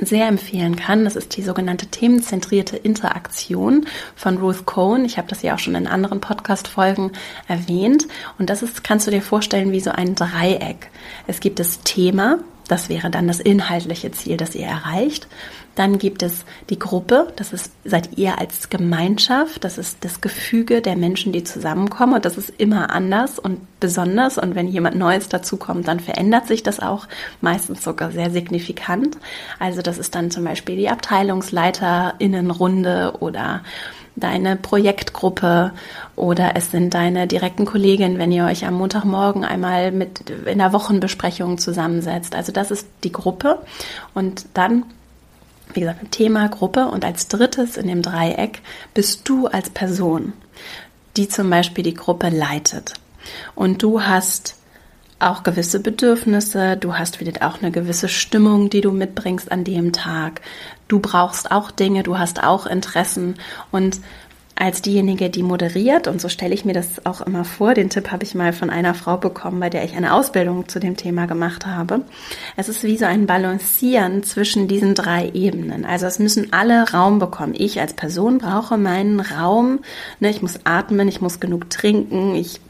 sehr 0.00 0.26
empfehlen 0.28 0.76
kann. 0.76 1.04
Das 1.04 1.16
ist 1.16 1.36
die 1.36 1.42
sogenannte 1.42 1.86
themenzentrierte 1.86 2.76
Interaktion 2.76 3.86
von 4.16 4.38
Ruth 4.38 4.66
Cohen. 4.66 5.04
Ich 5.04 5.18
habe 5.18 5.28
das 5.28 5.42
ja 5.42 5.54
auch 5.54 5.58
schon 5.58 5.74
in 5.74 5.86
anderen 5.86 6.20
Podcast-Folgen 6.20 7.12
erwähnt. 7.48 8.06
Und 8.38 8.50
das 8.50 8.62
ist, 8.62 8.84
kannst 8.84 9.06
du 9.06 9.10
dir 9.10 9.22
vorstellen, 9.22 9.72
wie 9.72 9.80
so 9.80 9.90
ein 9.90 10.14
Dreieck. 10.14 10.90
Es 11.26 11.40
gibt 11.40 11.58
das 11.58 11.80
Thema, 11.80 12.38
das 12.68 12.88
wäre 12.88 13.10
dann 13.10 13.28
das 13.28 13.40
inhaltliche 13.40 14.10
Ziel, 14.12 14.36
das 14.36 14.54
ihr 14.54 14.66
erreicht. 14.66 15.28
Dann 15.74 15.98
gibt 15.98 16.22
es 16.22 16.44
die 16.70 16.78
Gruppe, 16.78 17.32
das 17.36 17.52
ist, 17.52 17.72
seid 17.84 18.16
ihr 18.16 18.38
als 18.38 18.70
Gemeinschaft, 18.70 19.64
das 19.64 19.76
ist 19.78 20.04
das 20.04 20.20
Gefüge 20.20 20.80
der 20.80 20.94
Menschen, 20.96 21.32
die 21.32 21.42
zusammenkommen 21.42 22.14
und 22.14 22.24
das 22.24 22.38
ist 22.38 22.52
immer 22.58 22.90
anders 22.90 23.38
und 23.38 23.58
besonders 23.80 24.38
und 24.38 24.54
wenn 24.54 24.68
jemand 24.68 24.96
Neues 24.96 25.28
dazukommt, 25.28 25.88
dann 25.88 25.98
verändert 26.00 26.46
sich 26.46 26.62
das 26.62 26.80
auch 26.80 27.06
meistens 27.40 27.82
sogar 27.82 28.12
sehr 28.12 28.30
signifikant. 28.30 29.18
Also 29.58 29.82
das 29.82 29.98
ist 29.98 30.14
dann 30.14 30.30
zum 30.30 30.44
Beispiel 30.44 30.76
die 30.76 30.88
Abteilungsleiterinnenrunde 30.88 33.16
oder 33.20 33.62
deine 34.16 34.56
Projektgruppe 34.56 35.72
oder 36.14 36.52
es 36.54 36.70
sind 36.70 36.94
deine 36.94 37.26
direkten 37.26 37.64
Kolleginnen, 37.64 38.18
wenn 38.18 38.30
ihr 38.30 38.44
euch 38.44 38.64
am 38.64 38.74
Montagmorgen 38.74 39.44
einmal 39.44 39.90
mit 39.90 40.30
in 40.30 40.58
der 40.58 40.72
Wochenbesprechung 40.72 41.58
zusammensetzt. 41.58 42.36
Also 42.36 42.52
das 42.52 42.70
ist 42.70 42.86
die 43.02 43.12
Gruppe 43.12 43.58
und 44.14 44.46
dann 44.54 44.84
wie 45.74 45.80
gesagt, 45.80 46.12
Thema, 46.12 46.48
Gruppe 46.48 46.86
und 46.86 47.04
als 47.04 47.28
drittes 47.28 47.76
in 47.76 47.86
dem 47.86 48.02
Dreieck 48.02 48.62
bist 48.94 49.28
du 49.28 49.46
als 49.46 49.70
Person, 49.70 50.32
die 51.16 51.28
zum 51.28 51.50
Beispiel 51.50 51.84
die 51.84 51.94
Gruppe 51.94 52.28
leitet. 52.28 52.94
Und 53.54 53.82
du 53.82 54.02
hast 54.02 54.56
auch 55.18 55.42
gewisse 55.42 55.80
Bedürfnisse, 55.80 56.76
du 56.76 56.98
hast 56.98 57.20
wieder 57.20 57.46
auch 57.46 57.62
eine 57.62 57.70
gewisse 57.70 58.08
Stimmung, 58.08 58.68
die 58.68 58.80
du 58.80 58.90
mitbringst 58.90 59.50
an 59.50 59.64
dem 59.64 59.92
Tag. 59.92 60.40
Du 60.88 60.98
brauchst 60.98 61.50
auch 61.50 61.70
Dinge, 61.70 62.02
du 62.02 62.18
hast 62.18 62.42
auch 62.42 62.66
Interessen 62.66 63.36
und 63.70 64.00
als 64.56 64.82
diejenige, 64.82 65.30
die 65.30 65.42
moderiert, 65.42 66.06
und 66.06 66.20
so 66.20 66.28
stelle 66.28 66.54
ich 66.54 66.64
mir 66.64 66.74
das 66.74 67.04
auch 67.04 67.20
immer 67.20 67.44
vor, 67.44 67.74
den 67.74 67.90
Tipp 67.90 68.12
habe 68.12 68.22
ich 68.22 68.34
mal 68.34 68.52
von 68.52 68.70
einer 68.70 68.94
Frau 68.94 69.16
bekommen, 69.16 69.58
bei 69.60 69.68
der 69.68 69.84
ich 69.84 69.96
eine 69.96 70.14
Ausbildung 70.14 70.68
zu 70.68 70.78
dem 70.78 70.96
Thema 70.96 71.26
gemacht 71.26 71.66
habe. 71.66 72.02
Es 72.56 72.68
ist 72.68 72.84
wie 72.84 72.96
so 72.96 73.04
ein 73.04 73.26
Balancieren 73.26 74.22
zwischen 74.22 74.68
diesen 74.68 74.94
drei 74.94 75.30
Ebenen. 75.34 75.84
Also 75.84 76.06
es 76.06 76.18
müssen 76.18 76.52
alle 76.52 76.92
Raum 76.92 77.18
bekommen. 77.18 77.54
Ich 77.56 77.80
als 77.80 77.94
Person 77.94 78.38
brauche 78.38 78.78
meinen 78.78 79.20
Raum. 79.20 79.80
Ne, 80.20 80.30
ich 80.30 80.40
muss 80.40 80.60
atmen, 80.64 81.08
ich 81.08 81.20
muss 81.20 81.40
genug 81.40 81.68
trinken, 81.70 82.34
ich 82.36 82.60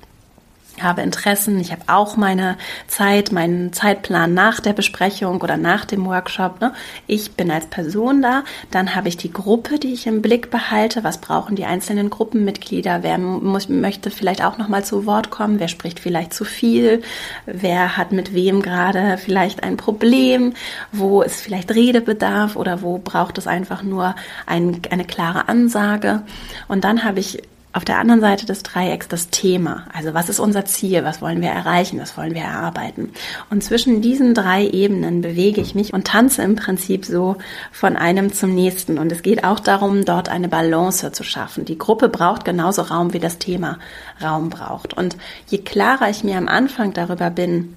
habe 0.82 1.02
Interessen, 1.02 1.60
ich 1.60 1.72
habe 1.72 1.82
auch 1.86 2.16
meine 2.16 2.56
Zeit, 2.86 3.32
meinen 3.32 3.72
Zeitplan 3.72 4.34
nach 4.34 4.60
der 4.60 4.72
Besprechung 4.72 5.40
oder 5.40 5.56
nach 5.56 5.84
dem 5.84 6.04
Workshop. 6.06 6.60
Ne? 6.60 6.72
Ich 7.06 7.32
bin 7.32 7.50
als 7.50 7.66
Person 7.66 8.22
da, 8.22 8.44
dann 8.70 8.94
habe 8.94 9.08
ich 9.08 9.16
die 9.16 9.32
Gruppe, 9.32 9.78
die 9.78 9.92
ich 9.92 10.06
im 10.06 10.22
Blick 10.22 10.50
behalte. 10.50 11.04
Was 11.04 11.18
brauchen 11.18 11.56
die 11.56 11.64
einzelnen 11.64 12.10
Gruppenmitglieder? 12.10 13.02
Wer 13.02 13.18
muss, 13.18 13.68
möchte 13.68 14.10
vielleicht 14.10 14.44
auch 14.44 14.58
noch 14.58 14.68
mal 14.68 14.84
zu 14.84 15.06
Wort 15.06 15.30
kommen? 15.30 15.60
Wer 15.60 15.68
spricht 15.68 16.00
vielleicht 16.00 16.34
zu 16.34 16.44
viel? 16.44 17.02
Wer 17.46 17.96
hat 17.96 18.12
mit 18.12 18.34
wem 18.34 18.62
gerade 18.62 19.18
vielleicht 19.18 19.62
ein 19.62 19.76
Problem? 19.76 20.54
Wo 20.92 21.22
ist 21.22 21.40
vielleicht 21.40 21.74
Redebedarf 21.74 22.56
oder 22.56 22.82
wo 22.82 22.98
braucht 22.98 23.38
es 23.38 23.46
einfach 23.46 23.82
nur 23.82 24.14
ein, 24.46 24.80
eine 24.90 25.04
klare 25.04 25.48
Ansage? 25.48 26.22
Und 26.68 26.84
dann 26.84 27.04
habe 27.04 27.20
ich 27.20 27.42
auf 27.74 27.84
der 27.84 27.98
anderen 27.98 28.20
Seite 28.20 28.46
des 28.46 28.62
Dreiecks 28.62 29.08
das 29.08 29.30
Thema. 29.30 29.86
Also 29.92 30.14
was 30.14 30.28
ist 30.28 30.38
unser 30.38 30.64
Ziel? 30.64 31.02
Was 31.04 31.20
wollen 31.20 31.42
wir 31.42 31.50
erreichen? 31.50 32.00
Was 32.00 32.16
wollen 32.16 32.32
wir 32.32 32.42
erarbeiten? 32.42 33.12
Und 33.50 33.64
zwischen 33.64 34.00
diesen 34.00 34.32
drei 34.32 34.64
Ebenen 34.64 35.22
bewege 35.22 35.60
ich 35.60 35.74
mich 35.74 35.92
und 35.92 36.06
tanze 36.06 36.42
im 36.42 36.54
Prinzip 36.54 37.04
so 37.04 37.36
von 37.72 37.96
einem 37.96 38.32
zum 38.32 38.54
nächsten. 38.54 38.96
Und 38.96 39.10
es 39.10 39.22
geht 39.22 39.42
auch 39.42 39.58
darum, 39.58 40.04
dort 40.04 40.28
eine 40.28 40.48
Balance 40.48 41.10
zu 41.10 41.24
schaffen. 41.24 41.64
Die 41.64 41.76
Gruppe 41.76 42.08
braucht 42.08 42.44
genauso 42.44 42.82
Raum, 42.82 43.12
wie 43.12 43.18
das 43.18 43.38
Thema 43.38 43.80
Raum 44.22 44.50
braucht. 44.50 44.94
Und 44.94 45.16
je 45.48 45.58
klarer 45.58 46.08
ich 46.08 46.22
mir 46.22 46.38
am 46.38 46.46
Anfang 46.46 46.92
darüber 46.92 47.30
bin, 47.30 47.76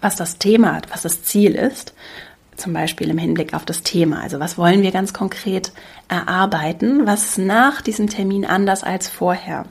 was 0.00 0.16
das 0.16 0.38
Thema, 0.38 0.82
was 0.90 1.02
das 1.02 1.22
Ziel 1.22 1.54
ist, 1.54 1.94
zum 2.56 2.72
Beispiel 2.72 3.10
im 3.10 3.18
Hinblick 3.18 3.54
auf 3.54 3.64
das 3.64 3.82
Thema. 3.82 4.20
Also 4.20 4.40
was 4.40 4.58
wollen 4.58 4.82
wir 4.82 4.92
ganz 4.92 5.12
konkret 5.12 5.72
erarbeiten, 6.08 7.06
was 7.06 7.38
nach 7.38 7.80
diesem 7.80 8.08
Termin 8.08 8.44
anders 8.44 8.84
als 8.84 9.08
vorher. 9.08 9.66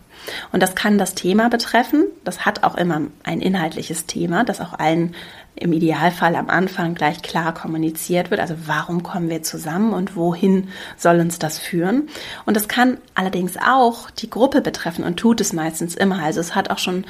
Und 0.51 0.63
das 0.63 0.75
kann 0.75 0.97
das 0.97 1.15
Thema 1.15 1.49
betreffen. 1.49 2.05
Das 2.23 2.45
hat 2.45 2.63
auch 2.63 2.75
immer 2.75 3.01
ein 3.23 3.41
inhaltliches 3.41 4.05
Thema, 4.05 4.43
das 4.43 4.61
auch 4.61 4.73
allen 4.73 5.15
im 5.55 5.71
Idealfall 5.71 6.35
am 6.35 6.49
Anfang 6.49 6.95
gleich 6.95 7.21
klar 7.21 7.53
kommuniziert 7.53 8.31
wird. 8.31 8.41
Also 8.41 8.55
warum 8.65 9.03
kommen 9.03 9.29
wir 9.29 9.43
zusammen 9.43 9.93
und 9.93 10.15
wohin 10.15 10.69
soll 10.97 11.19
uns 11.19 11.39
das 11.39 11.59
führen? 11.59 12.07
Und 12.45 12.55
das 12.55 12.67
kann 12.67 12.97
allerdings 13.13 13.57
auch 13.57 14.09
die 14.09 14.29
Gruppe 14.29 14.61
betreffen 14.61 15.03
und 15.03 15.17
tut 15.17 15.41
es 15.41 15.53
meistens 15.53 15.95
immer. 15.95 16.23
Also 16.23 16.39
es 16.39 16.55
hat 16.55 16.69
auch 16.71 16.79
schon 16.79 17.05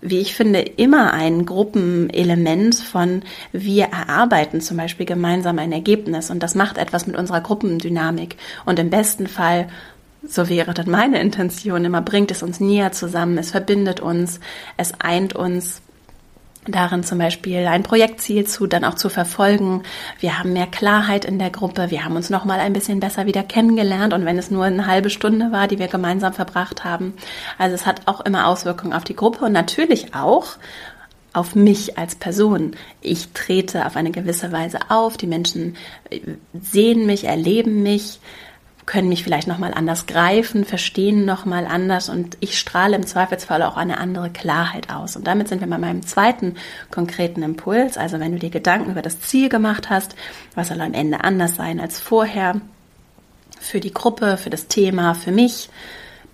wie 0.00 0.18
ich 0.18 0.34
finde, 0.34 0.60
immer 0.60 1.12
ein 1.12 1.46
Gruppenelement 1.46 2.76
von 2.76 3.22
wir 3.52 3.86
erarbeiten 3.86 4.60
zum 4.60 4.76
Beispiel 4.76 5.06
gemeinsam 5.06 5.58
ein 5.58 5.72
Ergebnis 5.72 6.30
und 6.30 6.42
das 6.42 6.54
macht 6.54 6.78
etwas 6.78 7.06
mit 7.06 7.16
unserer 7.16 7.40
Gruppendynamik. 7.40 8.36
Und 8.64 8.78
im 8.78 8.90
besten 8.90 9.26
Fall 9.26 9.68
so 10.28 10.48
wäre 10.48 10.74
dann 10.74 10.90
meine 10.90 11.20
Intention 11.20 11.84
immer, 11.84 12.02
bringt 12.02 12.30
es 12.30 12.42
uns 12.42 12.60
näher 12.60 12.92
zusammen, 12.92 13.38
es 13.38 13.50
verbindet 13.50 14.00
uns, 14.00 14.40
es 14.76 14.92
eint 15.00 15.34
uns 15.34 15.82
darin 16.72 17.02
zum 17.04 17.18
Beispiel 17.18 17.66
ein 17.66 17.82
Projektziel 17.82 18.46
zu, 18.46 18.66
dann 18.66 18.84
auch 18.84 18.94
zu 18.94 19.08
verfolgen. 19.08 19.82
Wir 20.20 20.38
haben 20.38 20.52
mehr 20.52 20.66
Klarheit 20.66 21.24
in 21.24 21.38
der 21.38 21.50
Gruppe. 21.50 21.90
Wir 21.90 22.04
haben 22.04 22.16
uns 22.16 22.30
noch 22.30 22.44
mal 22.44 22.60
ein 22.60 22.72
bisschen 22.72 23.00
besser 23.00 23.26
wieder 23.26 23.42
kennengelernt. 23.42 24.12
Und 24.12 24.24
wenn 24.24 24.38
es 24.38 24.50
nur 24.50 24.64
eine 24.64 24.86
halbe 24.86 25.10
Stunde 25.10 25.52
war, 25.52 25.68
die 25.68 25.78
wir 25.78 25.88
gemeinsam 25.88 26.32
verbracht 26.32 26.84
haben. 26.84 27.14
Also 27.58 27.74
es 27.74 27.86
hat 27.86 28.02
auch 28.06 28.20
immer 28.20 28.46
Auswirkungen 28.46 28.92
auf 28.92 29.04
die 29.04 29.16
Gruppe 29.16 29.44
und 29.44 29.52
natürlich 29.52 30.14
auch 30.14 30.56
auf 31.32 31.54
mich 31.54 31.98
als 31.98 32.14
Person. 32.14 32.72
Ich 33.02 33.28
trete 33.34 33.84
auf 33.84 33.96
eine 33.96 34.10
gewisse 34.10 34.52
Weise 34.52 34.78
auf. 34.88 35.18
Die 35.18 35.26
Menschen 35.26 35.76
sehen 36.58 37.04
mich, 37.04 37.24
erleben 37.24 37.82
mich 37.82 38.20
können 38.86 39.08
mich 39.08 39.24
vielleicht 39.24 39.48
nochmal 39.48 39.74
anders 39.74 40.06
greifen, 40.06 40.64
verstehen 40.64 41.24
nochmal 41.24 41.66
anders 41.66 42.08
und 42.08 42.36
ich 42.40 42.56
strahle 42.56 42.94
im 42.94 43.04
Zweifelsfall 43.04 43.62
auch 43.62 43.76
eine 43.76 43.98
andere 43.98 44.30
Klarheit 44.30 44.90
aus. 44.90 45.16
Und 45.16 45.26
damit 45.26 45.48
sind 45.48 45.60
wir 45.60 45.66
bei 45.66 45.76
meinem 45.76 46.06
zweiten 46.06 46.54
konkreten 46.92 47.42
Impuls. 47.42 47.98
Also 47.98 48.20
wenn 48.20 48.32
du 48.32 48.38
dir 48.38 48.50
Gedanken 48.50 48.92
über 48.92 49.02
das 49.02 49.20
Ziel 49.20 49.48
gemacht 49.48 49.90
hast, 49.90 50.14
was 50.54 50.68
soll 50.68 50.80
am 50.80 50.94
Ende 50.94 51.24
anders 51.24 51.56
sein 51.56 51.80
als 51.80 51.98
vorher, 51.98 52.60
für 53.58 53.80
die 53.80 53.92
Gruppe, 53.92 54.36
für 54.36 54.50
das 54.50 54.68
Thema, 54.68 55.14
für 55.14 55.32
mich, 55.32 55.68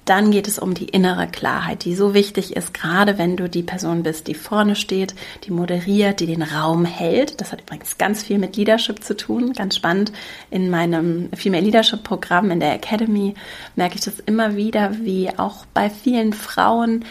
dann 0.04 0.30
geht 0.30 0.48
es 0.48 0.58
um 0.58 0.74
die 0.74 0.88
innere 0.88 1.28
Klarheit, 1.28 1.84
die 1.84 1.94
so 1.94 2.14
wichtig 2.14 2.56
ist, 2.56 2.74
gerade 2.74 3.18
wenn 3.18 3.36
du 3.36 3.48
die 3.48 3.62
Person 3.62 4.02
bist, 4.02 4.26
die 4.26 4.34
vorne 4.34 4.74
steht, 4.74 5.14
die 5.44 5.52
moderiert, 5.52 6.20
die 6.20 6.26
den 6.26 6.42
Raum 6.42 6.84
hält. 6.84 7.40
Das 7.40 7.52
hat 7.52 7.62
übrigens 7.62 7.98
ganz 7.98 8.22
viel 8.22 8.38
mit 8.38 8.56
Leadership 8.56 9.04
zu 9.04 9.16
tun, 9.16 9.52
ganz 9.52 9.76
spannend. 9.76 10.12
In 10.50 10.70
meinem 10.70 11.28
Female 11.34 11.62
Leadership 11.62 12.02
Programm 12.02 12.50
in 12.50 12.60
der 12.60 12.74
Academy 12.74 13.34
merke 13.76 13.94
ich 13.94 14.00
das 14.00 14.18
immer 14.20 14.56
wieder, 14.56 14.98
wie 15.00 15.30
auch 15.36 15.66
bei 15.72 15.88
vielen 15.88 16.32
Frauen 16.32 17.04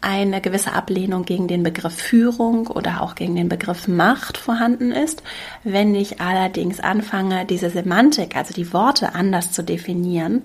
eine 0.00 0.40
gewisse 0.40 0.74
Ablehnung 0.74 1.24
gegen 1.24 1.48
den 1.48 1.62
Begriff 1.62 1.94
Führung 1.94 2.68
oder 2.68 3.02
auch 3.02 3.14
gegen 3.14 3.34
den 3.34 3.48
Begriff 3.48 3.88
Macht 3.88 4.36
vorhanden 4.36 4.92
ist. 4.92 5.22
Wenn 5.64 5.94
ich 5.94 6.20
allerdings 6.20 6.78
anfange, 6.78 7.44
diese 7.46 7.70
Semantik, 7.70 8.36
also 8.36 8.54
die 8.54 8.72
Worte 8.72 9.14
anders 9.14 9.50
zu 9.50 9.64
definieren, 9.64 10.44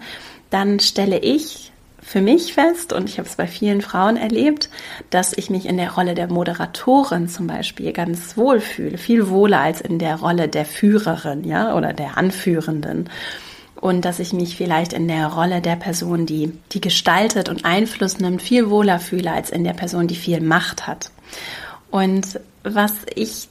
dann 0.50 0.80
stelle 0.80 1.20
ich 1.20 1.73
für 2.04 2.22
mich 2.22 2.54
fest, 2.54 2.94
und 2.94 3.10
ich 3.10 3.18
habe 3.18 3.28
es 3.28 3.36
bei 3.36 3.48
vielen 3.48 3.82
Frauen 3.82 4.18
erlebt, 4.18 4.70
dass 5.10 5.34
ich 5.34 5.50
mich 5.50 5.66
in 5.66 5.78
der 5.78 5.92
Rolle 5.92 6.16
der 6.16 6.28
Moderatorin 6.28 7.28
zum 7.28 7.48
Beispiel 7.48 7.94
ganz 7.94 8.38
wohl 8.38 8.60
fühle, 8.60 8.98
viel 8.98 9.30
wohler 9.30 9.62
als 9.62 9.82
in 9.82 10.00
der 10.00 10.18
Rolle 10.18 10.48
der 10.48 10.66
Führerin, 10.66 11.44
ja, 11.44 11.76
oder 11.76 11.94
der 11.94 12.18
Anführenden. 12.18 13.10
Und 13.76 14.06
dass 14.06 14.20
ich 14.20 14.32
mich 14.32 14.56
vielleicht 14.56 14.94
in 14.94 15.08
der 15.08 15.28
Rolle 15.28 15.60
der 15.60 15.76
Person, 15.76 16.26
die, 16.26 16.54
die 16.72 16.82
gestaltet 16.82 17.50
und 17.50 17.66
Einfluss 17.66 18.20
nimmt, 18.20 18.42
viel 18.42 18.70
wohler 18.70 19.00
fühle 19.00 19.32
als 19.32 19.50
in 19.50 19.64
der 19.64 19.74
Person, 19.74 20.08
die 20.08 20.16
viel 20.16 20.40
Macht 20.40 20.88
hat. 20.88 21.12
Und 21.92 22.40
was 22.64 22.94
ich 23.14 23.50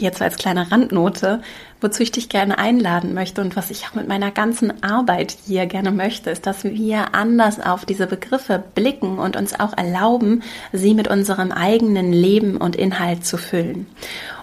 jetzt 0.00 0.22
als 0.22 0.36
kleine 0.36 0.70
Randnote, 0.70 1.40
wozu 1.80 2.02
ich 2.02 2.12
dich 2.12 2.28
gerne 2.28 2.58
einladen 2.58 3.14
möchte 3.14 3.40
und 3.40 3.56
was 3.56 3.70
ich 3.70 3.86
auch 3.86 3.94
mit 3.94 4.08
meiner 4.08 4.30
ganzen 4.30 4.82
Arbeit 4.82 5.36
hier 5.46 5.66
gerne 5.66 5.90
möchte, 5.90 6.30
ist, 6.30 6.46
dass 6.46 6.64
wir 6.64 7.14
anders 7.14 7.60
auf 7.60 7.84
diese 7.84 8.06
Begriffe 8.06 8.62
blicken 8.74 9.18
und 9.18 9.36
uns 9.36 9.58
auch 9.58 9.76
erlauben, 9.76 10.42
sie 10.72 10.94
mit 10.94 11.08
unserem 11.08 11.52
eigenen 11.52 12.12
Leben 12.12 12.56
und 12.56 12.76
Inhalt 12.76 13.24
zu 13.24 13.36
füllen. 13.36 13.86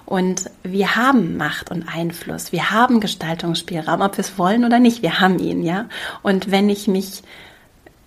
Und 0.06 0.50
wir 0.64 0.96
haben 0.96 1.36
Macht 1.36 1.70
und 1.70 1.84
Einfluss. 1.94 2.54
Wir 2.54 2.72
haben 2.72 3.02
Gestaltungsspielraum, 3.02 4.02
ob 4.02 4.18
wir 4.18 4.22
es 4.22 4.38
wollen 4.38 4.64
oder 4.64 4.80
nicht. 4.80 5.02
Wir 5.02 5.20
haben 5.20 5.38
ihn, 5.38 5.64
ja. 5.64 5.88
Und 6.24 6.50
wenn 6.50 6.70
ich 6.70 6.88
mich 6.88 7.24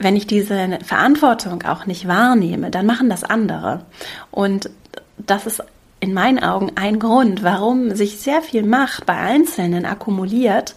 wenn 0.01 0.17
ich 0.17 0.27
diese 0.27 0.79
Verantwortung 0.83 1.63
auch 1.63 1.85
nicht 1.85 2.09
wahrnehme, 2.09 2.71
dann 2.71 2.87
machen 2.87 3.11
das 3.11 3.23
andere. 3.23 3.85
Und 4.31 4.71
das 5.19 5.47
ist 5.47 5.63
in 6.01 6.15
meinen 6.15 6.43
Augen 6.43 6.73
ein 6.77 6.99
Grund, 6.99 7.43
warum 7.43 7.95
sich 7.95 8.21
sehr 8.21 8.41
viel 8.41 8.63
Macht 8.63 9.05
bei 9.05 9.15
Einzelnen 9.15 9.85
akkumuliert, 9.85 10.75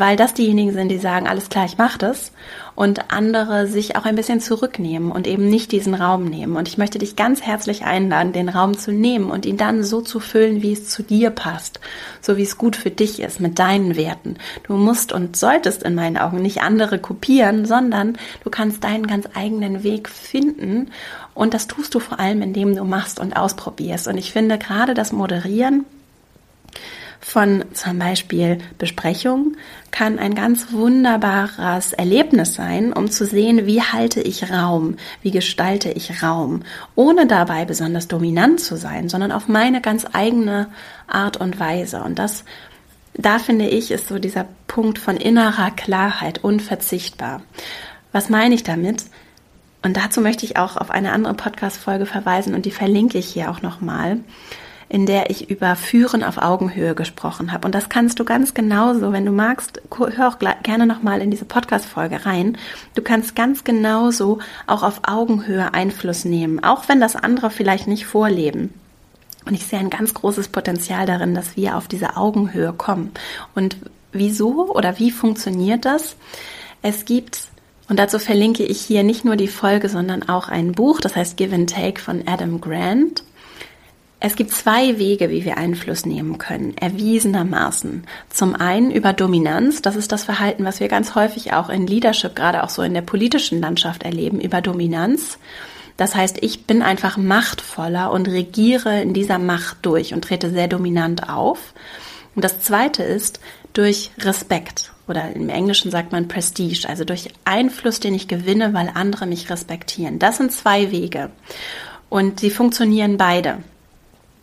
weil 0.00 0.16
das 0.16 0.34
diejenigen 0.34 0.72
sind, 0.72 0.88
die 0.88 0.98
sagen, 0.98 1.26
alles 1.26 1.48
klar, 1.48 1.64
ich 1.64 1.78
mache 1.78 1.98
das 1.98 2.32
und 2.74 3.12
andere 3.12 3.66
sich 3.66 3.96
auch 3.96 4.04
ein 4.04 4.16
bisschen 4.16 4.40
zurücknehmen 4.40 5.12
und 5.12 5.26
eben 5.26 5.48
nicht 5.48 5.72
diesen 5.72 5.94
Raum 5.94 6.24
nehmen. 6.24 6.56
Und 6.56 6.68
ich 6.68 6.78
möchte 6.78 6.98
dich 6.98 7.16
ganz 7.16 7.42
herzlich 7.42 7.84
einladen, 7.84 8.32
den 8.32 8.48
Raum 8.48 8.76
zu 8.76 8.92
nehmen 8.92 9.30
und 9.30 9.46
ihn 9.46 9.56
dann 9.56 9.84
so 9.84 10.00
zu 10.00 10.20
füllen, 10.20 10.62
wie 10.62 10.72
es 10.72 10.88
zu 10.88 11.02
dir 11.02 11.30
passt, 11.30 11.80
so 12.20 12.36
wie 12.36 12.42
es 12.42 12.58
gut 12.58 12.76
für 12.76 12.90
dich 12.90 13.20
ist, 13.20 13.40
mit 13.40 13.58
deinen 13.58 13.96
Werten. 13.96 14.36
Du 14.66 14.74
musst 14.74 15.12
und 15.12 15.36
solltest 15.36 15.82
in 15.82 15.94
meinen 15.94 16.16
Augen 16.16 16.42
nicht 16.42 16.62
andere 16.62 16.98
kopieren, 16.98 17.64
sondern 17.66 18.18
du 18.42 18.50
kannst 18.50 18.82
deinen 18.82 19.06
ganz 19.06 19.28
eigenen 19.34 19.82
Weg 19.82 20.08
finden 20.08 20.90
und 21.34 21.54
das 21.54 21.66
tust 21.66 21.94
du 21.94 22.00
vor 22.00 22.20
allem, 22.20 22.42
indem 22.42 22.74
du 22.74 22.84
machst 22.84 23.20
und 23.20 23.36
ausprobierst. 23.36 24.08
Und 24.08 24.18
ich 24.18 24.32
finde 24.32 24.58
gerade 24.58 24.94
das 24.94 25.12
Moderieren 25.12 25.84
von 27.20 27.64
zum 27.72 27.98
Beispiel 27.98 28.58
Besprechungen 28.78 29.56
kann 29.90 30.18
ein 30.18 30.34
ganz 30.34 30.72
wunderbares 30.72 31.92
Erlebnis 31.92 32.54
sein, 32.54 32.92
um 32.92 33.10
zu 33.10 33.26
sehen, 33.26 33.66
wie 33.66 33.80
halte 33.80 34.20
ich 34.20 34.50
Raum, 34.50 34.96
wie 35.22 35.30
gestalte 35.30 35.90
ich 35.90 36.22
Raum, 36.22 36.62
ohne 36.94 37.26
dabei 37.26 37.64
besonders 37.64 38.08
dominant 38.08 38.60
zu 38.60 38.76
sein, 38.76 39.08
sondern 39.08 39.32
auf 39.32 39.48
meine 39.48 39.80
ganz 39.80 40.06
eigene 40.12 40.68
Art 41.06 41.36
und 41.36 41.60
Weise. 41.60 42.02
Und 42.02 42.18
das, 42.18 42.44
da 43.14 43.38
finde 43.38 43.68
ich, 43.68 43.90
ist 43.90 44.08
so 44.08 44.18
dieser 44.18 44.46
Punkt 44.66 44.98
von 44.98 45.16
innerer 45.16 45.70
Klarheit 45.70 46.42
unverzichtbar. 46.42 47.42
Was 48.12 48.28
meine 48.28 48.54
ich 48.54 48.62
damit? 48.64 49.04
Und 49.82 49.98
dazu 49.98 50.22
möchte 50.22 50.46
ich 50.46 50.56
auch 50.56 50.76
auf 50.76 50.90
eine 50.90 51.12
andere 51.12 51.34
Podcast-Folge 51.34 52.06
verweisen 52.06 52.54
und 52.54 52.64
die 52.64 52.70
verlinke 52.70 53.18
ich 53.18 53.26
hier 53.26 53.50
auch 53.50 53.60
nochmal, 53.60 54.20
in 54.94 55.06
der 55.06 55.28
ich 55.28 55.50
über 55.50 55.74
Führen 55.74 56.22
auf 56.22 56.38
Augenhöhe 56.38 56.94
gesprochen 56.94 57.50
habe. 57.50 57.66
Und 57.66 57.74
das 57.74 57.88
kannst 57.88 58.20
du 58.20 58.24
ganz 58.24 58.54
genauso, 58.54 59.12
wenn 59.12 59.26
du 59.26 59.32
magst, 59.32 59.82
hör 59.90 60.28
auch 60.28 60.38
gerne 60.62 60.86
nochmal 60.86 61.20
in 61.20 61.32
diese 61.32 61.44
Podcast-Folge 61.44 62.24
rein. 62.24 62.56
Du 62.94 63.02
kannst 63.02 63.34
ganz 63.34 63.64
genauso 63.64 64.38
auch 64.68 64.84
auf 64.84 65.00
Augenhöhe 65.02 65.74
Einfluss 65.74 66.24
nehmen, 66.24 66.62
auch 66.62 66.88
wenn 66.88 67.00
das 67.00 67.16
andere 67.16 67.50
vielleicht 67.50 67.88
nicht 67.88 68.06
vorleben. 68.06 68.72
Und 69.44 69.54
ich 69.54 69.66
sehe 69.66 69.80
ein 69.80 69.90
ganz 69.90 70.14
großes 70.14 70.46
Potenzial 70.46 71.06
darin, 71.06 71.34
dass 71.34 71.56
wir 71.56 71.76
auf 71.76 71.88
diese 71.88 72.16
Augenhöhe 72.16 72.72
kommen. 72.72 73.10
Und 73.56 73.76
wieso 74.12 74.72
oder 74.72 75.00
wie 75.00 75.10
funktioniert 75.10 75.86
das? 75.86 76.14
Es 76.82 77.04
gibt 77.04 77.48
und 77.88 77.98
dazu 77.98 78.20
verlinke 78.20 78.62
ich 78.62 78.80
hier 78.80 79.02
nicht 79.02 79.24
nur 79.24 79.34
die 79.34 79.48
Folge, 79.48 79.88
sondern 79.88 80.28
auch 80.28 80.48
ein 80.48 80.70
Buch, 80.70 81.00
das 81.00 81.16
heißt 81.16 81.36
Give 81.36 81.52
and 81.52 81.68
Take 81.68 82.00
von 82.00 82.22
Adam 82.28 82.60
Grant. 82.60 83.24
Es 84.26 84.36
gibt 84.36 84.52
zwei 84.52 84.96
Wege, 84.98 85.28
wie 85.28 85.44
wir 85.44 85.58
Einfluss 85.58 86.06
nehmen 86.06 86.38
können, 86.38 86.74
erwiesenermaßen. 86.78 88.06
Zum 88.30 88.54
einen 88.54 88.90
über 88.90 89.12
Dominanz, 89.12 89.82
das 89.82 89.96
ist 89.96 90.12
das 90.12 90.24
Verhalten, 90.24 90.64
was 90.64 90.80
wir 90.80 90.88
ganz 90.88 91.14
häufig 91.14 91.52
auch 91.52 91.68
in 91.68 91.86
Leadership, 91.86 92.34
gerade 92.34 92.64
auch 92.64 92.70
so 92.70 92.80
in 92.80 92.94
der 92.94 93.02
politischen 93.02 93.60
Landschaft 93.60 94.02
erleben, 94.02 94.40
über 94.40 94.62
Dominanz. 94.62 95.38
Das 95.98 96.14
heißt, 96.14 96.38
ich 96.40 96.64
bin 96.64 96.80
einfach 96.80 97.18
machtvoller 97.18 98.10
und 98.12 98.26
regiere 98.26 99.02
in 99.02 99.12
dieser 99.12 99.38
Macht 99.38 99.76
durch 99.82 100.14
und 100.14 100.24
trete 100.24 100.48
sehr 100.48 100.68
dominant 100.68 101.28
auf. 101.28 101.74
Und 102.34 102.46
das 102.46 102.60
zweite 102.60 103.02
ist 103.02 103.40
durch 103.74 104.10
Respekt 104.18 104.94
oder 105.06 105.32
im 105.32 105.50
Englischen 105.50 105.90
sagt 105.90 106.12
man 106.12 106.28
Prestige, 106.28 106.88
also 106.88 107.04
durch 107.04 107.28
Einfluss, 107.44 108.00
den 108.00 108.14
ich 108.14 108.26
gewinne, 108.26 108.72
weil 108.72 108.90
andere 108.94 109.26
mich 109.26 109.50
respektieren. 109.50 110.18
Das 110.18 110.38
sind 110.38 110.50
zwei 110.50 110.90
Wege 110.92 111.30
und 112.08 112.40
sie 112.40 112.48
funktionieren 112.48 113.18
beide. 113.18 113.58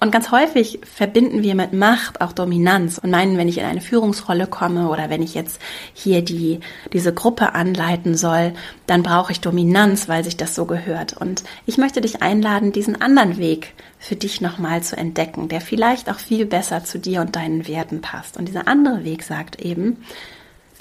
Und 0.03 0.09
ganz 0.09 0.31
häufig 0.31 0.79
verbinden 0.83 1.43
wir 1.43 1.53
mit 1.53 1.73
Macht 1.73 2.21
auch 2.21 2.31
Dominanz 2.31 2.97
und 2.97 3.11
meinen, 3.11 3.37
wenn 3.37 3.47
ich 3.47 3.59
in 3.59 3.65
eine 3.65 3.81
Führungsrolle 3.81 4.47
komme 4.47 4.89
oder 4.89 5.11
wenn 5.11 5.21
ich 5.21 5.35
jetzt 5.35 5.61
hier 5.93 6.23
die, 6.23 6.59
diese 6.91 7.13
Gruppe 7.13 7.53
anleiten 7.53 8.17
soll, 8.17 8.53
dann 8.87 9.03
brauche 9.03 9.31
ich 9.31 9.41
Dominanz, 9.41 10.09
weil 10.09 10.23
sich 10.23 10.35
das 10.35 10.55
so 10.55 10.65
gehört. 10.65 11.13
Und 11.13 11.43
ich 11.67 11.77
möchte 11.77 12.01
dich 12.01 12.23
einladen, 12.23 12.71
diesen 12.71 12.99
anderen 12.99 13.37
Weg 13.37 13.75
für 13.99 14.15
dich 14.15 14.41
nochmal 14.41 14.81
zu 14.81 14.97
entdecken, 14.97 15.49
der 15.49 15.61
vielleicht 15.61 16.09
auch 16.09 16.17
viel 16.17 16.47
besser 16.47 16.83
zu 16.83 16.97
dir 16.97 17.21
und 17.21 17.35
deinen 17.35 17.67
Werten 17.67 18.01
passt. 18.01 18.37
Und 18.37 18.47
dieser 18.47 18.67
andere 18.67 19.03
Weg 19.03 19.21
sagt 19.21 19.61
eben, 19.61 20.03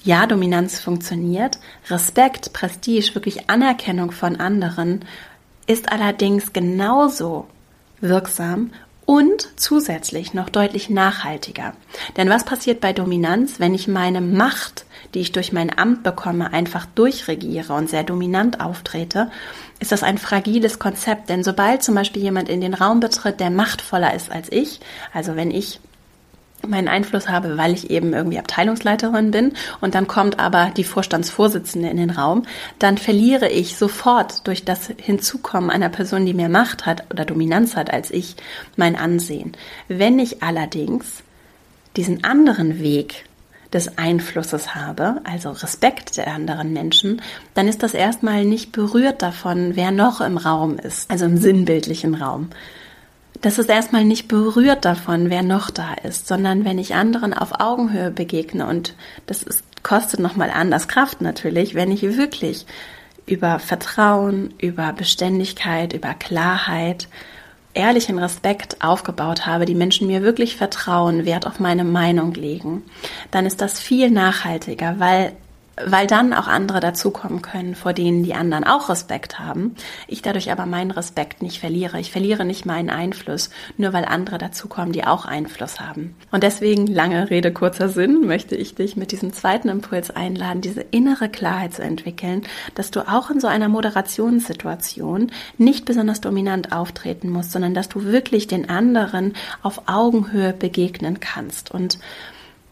ja, 0.03 0.27
Dominanz 0.27 0.81
funktioniert, 0.81 1.59
Respekt, 1.91 2.55
Prestige, 2.55 3.15
wirklich 3.15 3.51
Anerkennung 3.51 4.13
von 4.13 4.37
anderen 4.37 5.05
ist 5.67 5.93
allerdings 5.93 6.55
genauso 6.55 7.49
wirksam 8.01 8.71
und 9.11 9.49
zusätzlich 9.57 10.35
noch 10.35 10.51
deutlich 10.51 10.89
nachhaltiger. 10.89 11.73
Denn 12.17 12.31
was 12.31 12.45
passiert 12.45 12.81
bei 12.81 12.93
Dominanz, 12.93 13.59
wenn 13.59 13.75
ich 13.75 13.89
meine 13.89 14.21
Macht, 14.21 14.85
die 15.15 15.19
ich 15.19 15.33
durch 15.33 15.53
mein 15.53 15.77
Amt 15.77 16.05
bekomme, 16.05 16.53
einfach 16.53 16.87
durchregiere 16.87 17.73
und 17.73 17.91
sehr 17.91 18.05
dominant 18.05 18.61
auftrete, 18.61 19.29
ist 19.81 19.91
das 19.91 20.05
ein 20.05 20.17
fragiles 20.17 20.79
Konzept. 20.79 21.29
Denn 21.29 21.43
sobald 21.43 21.83
zum 21.83 21.97
Beispiel 21.97 22.23
jemand 22.23 22.49
in 22.49 22.61
den 22.61 22.73
Raum 22.73 23.01
betritt, 23.01 23.41
der 23.41 23.51
machtvoller 23.51 24.15
ist 24.15 24.31
als 24.31 24.47
ich, 24.53 24.79
also 25.13 25.35
wenn 25.35 25.51
ich 25.51 25.81
meinen 26.67 26.89
Einfluss 26.89 27.29
habe, 27.29 27.57
weil 27.57 27.73
ich 27.73 27.91
eben 27.91 28.13
irgendwie 28.13 28.39
Abteilungsleiterin 28.39 29.31
bin 29.31 29.53
und 29.81 29.95
dann 29.95 30.07
kommt 30.07 30.39
aber 30.39 30.73
die 30.77 30.85
Vorstandsvorsitzende 30.85 31.89
in 31.89 31.97
den 31.97 32.11
Raum, 32.11 32.45
dann 32.79 32.99
verliere 32.99 33.49
ich 33.49 33.77
sofort 33.77 34.47
durch 34.47 34.65
das 34.65 34.91
Hinzukommen 34.97 35.71
einer 35.71 35.89
Person, 35.89 36.27
die 36.27 36.35
mehr 36.35 36.49
Macht 36.49 36.87
hat 36.87 37.05
oder 37.11 37.25
Dominanz 37.25 37.77
hat 37.77 37.93
als 37.93 38.11
ich, 38.11 38.37
mein 38.77 38.97
Ansehen. 38.97 39.53
Wenn 39.89 40.19
ich 40.19 40.43
allerdings 40.43 41.23
diesen 41.97 42.25
anderen 42.25 42.81
Weg 42.81 43.25
des 43.73 43.99
Einflusses 43.99 44.75
habe, 44.75 45.21
also 45.25 45.51
Respekt 45.51 46.17
der 46.17 46.29
anderen 46.29 46.73
Menschen, 46.73 47.23
dann 47.55 47.69
ist 47.69 47.83
das 47.83 47.95
erstmal 47.95 48.45
nicht 48.45 48.73
berührt 48.73 49.23
davon, 49.23 49.77
wer 49.77 49.91
noch 49.91 50.21
im 50.21 50.37
Raum 50.37 50.79
ist, 50.79 51.11
also 51.11 51.25
im 51.25 51.37
sinnbildlichen 51.37 52.15
Raum 52.15 52.51
das 53.41 53.59
ist 53.59 53.71
erstmal 53.71 54.05
nicht 54.05 54.29
berührt 54.29 54.85
davon, 54.85 55.31
wer 55.31 55.43
noch 55.43 55.71
da 55.71 55.95
ist, 55.95 56.27
sondern 56.27 56.65
wenn 56.65 56.79
ich 56.79 56.95
anderen 56.95 57.33
auf 57.33 57.61
Augenhöhe 57.61 58.11
begegne 58.11 58.67
und 58.67 58.95
das 59.27 59.43
ist, 59.43 59.65
kostet 59.83 60.21
nochmal 60.21 60.51
anders 60.51 60.89
Kraft 60.89 61.21
natürlich, 61.21 61.75
wenn 61.75 61.91
ich 61.91 62.03
wirklich 62.03 62.67
über 63.27 63.59
Vertrauen, 63.59 64.53
über 64.59 64.93
Beständigkeit, 64.93 65.93
über 65.93 66.15
Klarheit, 66.15 67.09
ehrlichen 67.73 68.19
Respekt 68.19 68.83
aufgebaut 68.83 69.47
habe, 69.47 69.65
die 69.65 69.75
Menschen 69.77 70.09
mir 70.09 70.23
wirklich 70.23 70.57
vertrauen, 70.57 71.25
Wert 71.25 71.47
auf 71.47 71.61
meine 71.61 71.85
Meinung 71.85 72.35
legen, 72.35 72.83
dann 73.31 73.47
ist 73.47 73.61
das 73.61 73.81
viel 73.81 74.11
nachhaltiger, 74.11 74.97
weil 74.99 75.33
weil 75.87 76.07
dann 76.07 76.33
auch 76.33 76.47
andere 76.47 76.81
dazukommen 76.81 77.43
können, 77.43 77.75
vor 77.75 77.93
denen 77.93 78.23
die 78.23 78.35
anderen 78.35 78.65
auch 78.65 78.89
Respekt 78.89 79.39
haben. 79.39 79.75
Ich 80.07 80.23
dadurch 80.23 80.51
aber 80.51 80.67
meinen 80.67 80.91
Respekt 80.91 81.43
nicht 81.43 81.61
verliere. 81.61 82.01
Ich 82.01 82.11
verliere 82.11 82.45
nicht 82.45 82.67
meinen 82.67 82.91
Einfluss, 82.91 83.51
nur 83.77 83.93
weil 83.93 84.05
andere 84.05 84.39
dazukommen, 84.39 84.93
die 84.93 85.05
auch 85.05 85.25
Einfluss 85.25 85.81
haben. 85.81 86.15
Und 86.31 86.43
deswegen, 86.43 86.87
lange 86.87 87.31
Rede, 87.31 87.53
kurzer 87.53 87.89
Sinn, 87.89 88.27
möchte 88.27 88.57
ich 88.57 88.75
dich 88.75 88.97
mit 88.97 89.13
diesem 89.13 89.33
zweiten 89.33 89.69
Impuls 89.69 90.11
einladen, 90.11 90.61
diese 90.61 90.83
innere 90.83 91.29
Klarheit 91.29 91.75
zu 91.75 91.83
entwickeln, 91.83 92.43
dass 92.75 92.91
du 92.91 93.09
auch 93.09 93.31
in 93.31 93.41
so 93.41 93.47
einer 93.47 93.69
Moderationssituation 93.69 95.31
nicht 95.59 95.85
besonders 95.85 96.21
dominant 96.21 96.73
auftreten 96.73 97.31
musst, 97.31 97.53
sondern 97.53 97.75
dass 97.75 97.89
du 97.89 98.05
wirklich 98.05 98.47
den 98.47 98.69
anderen 98.69 99.35
auf 99.63 99.83
Augenhöhe 99.87 100.53
begegnen 100.53 101.21
kannst. 101.21 101.71
Und 101.71 101.99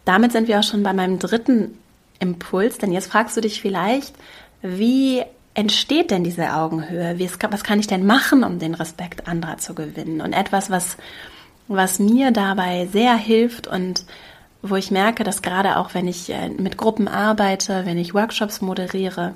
damit 0.05 0.31
sind 0.31 0.47
wir 0.47 0.59
auch 0.59 0.63
schon 0.63 0.83
bei 0.83 0.93
meinem 0.93 1.19
dritten 1.19 1.77
Impuls, 2.19 2.77
denn 2.77 2.91
jetzt 2.91 3.11
fragst 3.11 3.35
du 3.37 3.41
dich 3.41 3.61
vielleicht, 3.61 4.13
wie 4.61 5.23
entsteht 5.53 6.11
denn 6.11 6.23
diese 6.23 6.53
Augenhöhe? 6.53 7.17
Wie, 7.17 7.29
was 7.49 7.63
kann 7.63 7.79
ich 7.79 7.87
denn 7.87 8.05
machen, 8.05 8.43
um 8.43 8.59
den 8.59 8.73
Respekt 8.75 9.27
anderer 9.27 9.57
zu 9.57 9.73
gewinnen? 9.73 10.21
Und 10.21 10.33
etwas, 10.33 10.69
was, 10.69 10.97
was 11.67 11.99
mir 11.99 12.31
dabei 12.31 12.87
sehr 12.91 13.15
hilft 13.15 13.67
und 13.67 14.05
wo 14.61 14.75
ich 14.75 14.91
merke, 14.91 15.23
dass 15.23 15.41
gerade 15.41 15.77
auch 15.77 15.93
wenn 15.93 16.07
ich 16.07 16.29
äh, 16.29 16.49
mit 16.49 16.77
Gruppen 16.77 17.07
arbeite, 17.07 17.85
wenn 17.85 17.97
ich 17.97 18.13
Workshops 18.13 18.61
moderiere, 18.61 19.33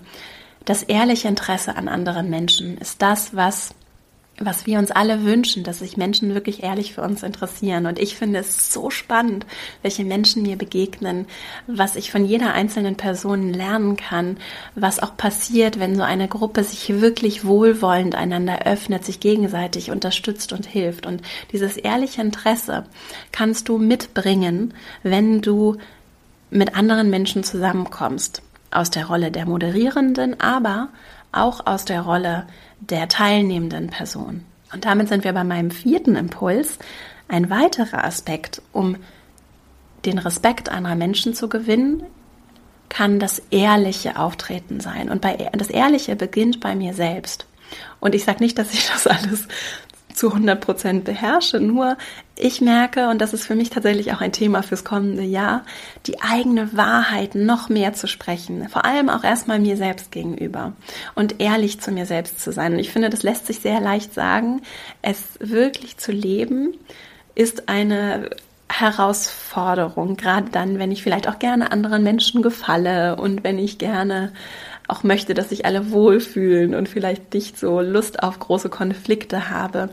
das 0.65 0.83
ehrliche 0.83 1.27
Interesse 1.27 1.75
an 1.75 1.87
anderen 1.87 2.29
Menschen 2.29 2.77
ist 2.77 3.01
das, 3.01 3.35
was 3.35 3.73
was 4.39 4.65
wir 4.65 4.79
uns 4.79 4.89
alle 4.89 5.23
wünschen, 5.23 5.63
dass 5.63 5.79
sich 5.79 5.95
Menschen 5.95 6.33
wirklich 6.33 6.63
ehrlich 6.63 6.93
für 6.93 7.01
uns 7.01 7.21
interessieren. 7.21 7.85
Und 7.85 7.99
ich 7.99 8.15
finde 8.15 8.39
es 8.39 8.73
so 8.73 8.89
spannend, 8.89 9.45
welche 9.83 10.03
Menschen 10.03 10.41
mir 10.41 10.57
begegnen, 10.57 11.27
was 11.67 11.95
ich 11.95 12.11
von 12.11 12.25
jeder 12.25 12.53
einzelnen 12.53 12.95
Person 12.95 13.53
lernen 13.53 13.95
kann, 13.95 14.37
was 14.73 14.99
auch 14.99 15.15
passiert, 15.15 15.79
wenn 15.79 15.95
so 15.95 16.01
eine 16.01 16.27
Gruppe 16.27 16.63
sich 16.63 16.99
wirklich 16.99 17.45
wohlwollend 17.45 18.15
einander 18.15 18.65
öffnet, 18.65 19.05
sich 19.05 19.19
gegenseitig 19.19 19.91
unterstützt 19.91 20.51
und 20.51 20.65
hilft. 20.65 21.05
Und 21.05 21.21
dieses 21.51 21.77
ehrliche 21.77 22.21
Interesse 22.21 22.85
kannst 23.31 23.69
du 23.69 23.77
mitbringen, 23.77 24.73
wenn 25.03 25.41
du 25.41 25.77
mit 26.49 26.75
anderen 26.75 27.09
Menschen 27.09 27.43
zusammenkommst. 27.43 28.41
Aus 28.71 28.89
der 28.89 29.05
Rolle 29.05 29.29
der 29.29 29.45
Moderierenden, 29.45 30.39
aber 30.39 30.89
auch 31.33 31.65
aus 31.65 31.85
der 31.85 32.01
Rolle 32.01 32.47
der 32.79 33.07
teilnehmenden 33.07 33.87
Person. 33.89 34.45
Und 34.73 34.85
damit 34.85 35.07
sind 35.07 35.23
wir 35.23 35.33
bei 35.33 35.43
meinem 35.43 35.71
vierten 35.71 36.15
Impuls. 36.15 36.79
Ein 37.27 37.49
weiterer 37.49 38.03
Aspekt, 38.03 38.61
um 38.71 38.97
den 40.05 40.17
Respekt 40.17 40.69
anderer 40.69 40.95
Menschen 40.95 41.33
zu 41.33 41.47
gewinnen, 41.47 42.03
kann 42.89 43.19
das 43.19 43.39
ehrliche 43.49 44.17
Auftreten 44.17 44.79
sein. 44.79 45.09
Und 45.09 45.21
bei, 45.21 45.49
das 45.53 45.69
Ehrliche 45.69 46.15
beginnt 46.15 46.59
bei 46.59 46.75
mir 46.75 46.93
selbst. 46.93 47.47
Und 47.99 48.13
ich 48.13 48.23
sage 48.23 48.43
nicht, 48.43 48.57
dass 48.57 48.73
ich 48.73 48.87
das 48.87 49.07
alles 49.07 49.47
zu 50.13 50.29
100 50.29 50.59
Prozent 50.59 51.03
beherrsche. 51.03 51.59
Nur 51.59 51.97
ich 52.35 52.61
merke, 52.61 53.09
und 53.09 53.19
das 53.19 53.33
ist 53.33 53.45
für 53.45 53.55
mich 53.55 53.69
tatsächlich 53.69 54.13
auch 54.13 54.21
ein 54.21 54.31
Thema 54.31 54.63
fürs 54.63 54.83
kommende 54.83 55.23
Jahr, 55.23 55.63
die 56.07 56.21
eigene 56.21 56.75
Wahrheit 56.75 57.35
noch 57.35 57.69
mehr 57.69 57.93
zu 57.93 58.07
sprechen. 58.07 58.67
Vor 58.69 58.85
allem 58.85 59.09
auch 59.09 59.23
erstmal 59.23 59.59
mir 59.59 59.77
selbst 59.77 60.11
gegenüber 60.11 60.73
und 61.15 61.41
ehrlich 61.41 61.79
zu 61.79 61.91
mir 61.91 62.05
selbst 62.05 62.39
zu 62.39 62.51
sein. 62.51 62.73
Und 62.73 62.79
ich 62.79 62.91
finde, 62.91 63.09
das 63.09 63.23
lässt 63.23 63.45
sich 63.45 63.59
sehr 63.59 63.79
leicht 63.79 64.13
sagen. 64.13 64.61
Es 65.01 65.17
wirklich 65.39 65.97
zu 65.97 66.11
leben 66.11 66.73
ist 67.35 67.69
eine 67.69 68.29
Herausforderung, 68.69 70.17
gerade 70.17 70.49
dann, 70.51 70.79
wenn 70.79 70.91
ich 70.91 71.03
vielleicht 71.03 71.27
auch 71.27 71.37
gerne 71.37 71.71
anderen 71.71 72.03
Menschen 72.03 72.41
gefalle 72.41 73.17
und 73.17 73.43
wenn 73.43 73.59
ich 73.59 73.77
gerne 73.77 74.31
auch 74.87 75.03
möchte, 75.03 75.33
dass 75.33 75.49
sich 75.49 75.65
alle 75.65 75.91
wohlfühlen 75.91 76.75
und 76.75 76.89
vielleicht 76.89 77.33
nicht 77.33 77.57
so 77.57 77.81
Lust 77.81 78.21
auf 78.21 78.39
große 78.39 78.69
Konflikte 78.69 79.49
habe. 79.49 79.89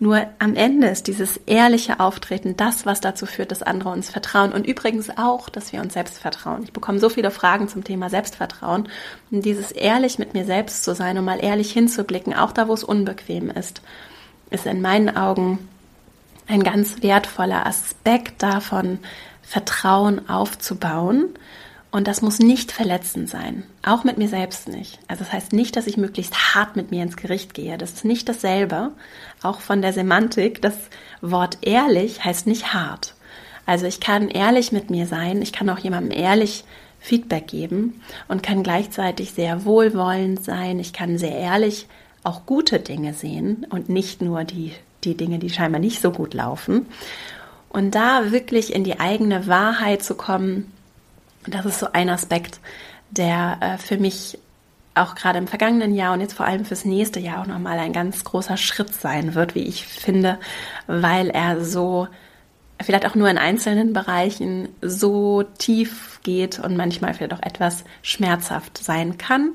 Nur 0.00 0.26
am 0.38 0.54
Ende 0.54 0.86
ist 0.86 1.08
dieses 1.08 1.38
ehrliche 1.46 1.98
Auftreten 1.98 2.56
das, 2.56 2.86
was 2.86 3.00
dazu 3.00 3.26
führt, 3.26 3.50
dass 3.50 3.64
andere 3.64 3.88
uns 3.88 4.10
vertrauen 4.10 4.52
und 4.52 4.64
übrigens 4.64 5.10
auch, 5.16 5.48
dass 5.48 5.72
wir 5.72 5.80
uns 5.80 5.94
selbst 5.94 6.18
vertrauen. 6.20 6.62
Ich 6.62 6.72
bekomme 6.72 7.00
so 7.00 7.08
viele 7.08 7.32
Fragen 7.32 7.68
zum 7.68 7.82
Thema 7.82 8.08
Selbstvertrauen 8.08 8.88
und 9.32 9.44
dieses 9.44 9.72
ehrlich 9.72 10.20
mit 10.20 10.34
mir 10.34 10.44
selbst 10.44 10.84
zu 10.84 10.94
sein 10.94 11.18
und 11.18 11.24
mal 11.24 11.42
ehrlich 11.42 11.72
hinzublicken, 11.72 12.32
auch 12.32 12.52
da, 12.52 12.68
wo 12.68 12.74
es 12.74 12.84
unbequem 12.84 13.50
ist, 13.50 13.82
ist 14.50 14.66
in 14.66 14.80
meinen 14.80 15.16
Augen 15.16 15.58
ein 16.46 16.62
ganz 16.62 17.02
wertvoller 17.02 17.66
Aspekt 17.66 18.42
davon, 18.42 19.00
Vertrauen 19.42 20.28
aufzubauen 20.28 21.30
und 21.90 22.06
das 22.06 22.20
muss 22.20 22.38
nicht 22.38 22.70
verletzend 22.70 23.30
sein, 23.30 23.62
auch 23.82 24.04
mit 24.04 24.18
mir 24.18 24.28
selbst 24.28 24.68
nicht. 24.68 24.98
Also 25.08 25.24
das 25.24 25.32
heißt 25.32 25.52
nicht, 25.54 25.74
dass 25.74 25.86
ich 25.86 25.96
möglichst 25.96 26.54
hart 26.54 26.76
mit 26.76 26.90
mir 26.90 27.02
ins 27.02 27.16
Gericht 27.16 27.54
gehe. 27.54 27.78
Das 27.78 27.92
ist 27.92 28.04
nicht 28.04 28.28
dasselbe. 28.28 28.92
Auch 29.42 29.60
von 29.60 29.80
der 29.80 29.94
Semantik, 29.94 30.60
das 30.60 30.74
Wort 31.22 31.58
ehrlich 31.62 32.24
heißt 32.24 32.46
nicht 32.46 32.74
hart. 32.74 33.14
Also 33.64 33.86
ich 33.86 34.00
kann 34.00 34.28
ehrlich 34.28 34.70
mit 34.70 34.90
mir 34.90 35.06
sein, 35.06 35.40
ich 35.40 35.52
kann 35.52 35.70
auch 35.70 35.78
jemandem 35.78 36.16
ehrlich 36.18 36.64
Feedback 37.00 37.46
geben 37.46 38.02
und 38.26 38.42
kann 38.42 38.62
gleichzeitig 38.62 39.32
sehr 39.32 39.64
wohlwollend 39.64 40.44
sein. 40.44 40.78
Ich 40.80 40.92
kann 40.92 41.16
sehr 41.16 41.36
ehrlich 41.36 41.86
auch 42.22 42.44
gute 42.44 42.80
Dinge 42.80 43.14
sehen 43.14 43.66
und 43.70 43.88
nicht 43.88 44.20
nur 44.20 44.44
die, 44.44 44.72
die 45.04 45.16
Dinge, 45.16 45.38
die 45.38 45.50
scheinbar 45.50 45.80
nicht 45.80 46.02
so 46.02 46.10
gut 46.10 46.34
laufen. 46.34 46.86
Und 47.70 47.94
da 47.94 48.30
wirklich 48.30 48.74
in 48.74 48.84
die 48.84 49.00
eigene 49.00 49.46
Wahrheit 49.46 50.02
zu 50.02 50.14
kommen, 50.14 50.72
das 51.50 51.66
ist 51.66 51.80
so 51.80 51.88
ein 51.92 52.08
Aspekt, 52.10 52.60
der 53.10 53.58
äh, 53.60 53.78
für 53.78 53.98
mich 53.98 54.38
auch 54.94 55.14
gerade 55.14 55.38
im 55.38 55.46
vergangenen 55.46 55.94
Jahr 55.94 56.12
und 56.12 56.20
jetzt 56.20 56.34
vor 56.34 56.46
allem 56.46 56.64
fürs 56.64 56.84
nächste 56.84 57.20
Jahr 57.20 57.42
auch 57.42 57.46
nochmal 57.46 57.78
ein 57.78 57.92
ganz 57.92 58.24
großer 58.24 58.56
Schritt 58.56 58.92
sein 58.92 59.34
wird, 59.34 59.54
wie 59.54 59.62
ich 59.62 59.86
finde, 59.86 60.38
weil 60.86 61.30
er 61.30 61.64
so 61.64 62.08
vielleicht 62.82 63.06
auch 63.06 63.14
nur 63.14 63.28
in 63.28 63.38
einzelnen 63.38 63.92
Bereichen 63.92 64.68
so 64.82 65.42
tief 65.42 66.20
geht 66.22 66.58
und 66.58 66.76
manchmal 66.76 67.14
vielleicht 67.14 67.34
auch 67.34 67.42
etwas 67.42 67.84
schmerzhaft 68.02 68.78
sein 68.78 69.18
kann, 69.18 69.54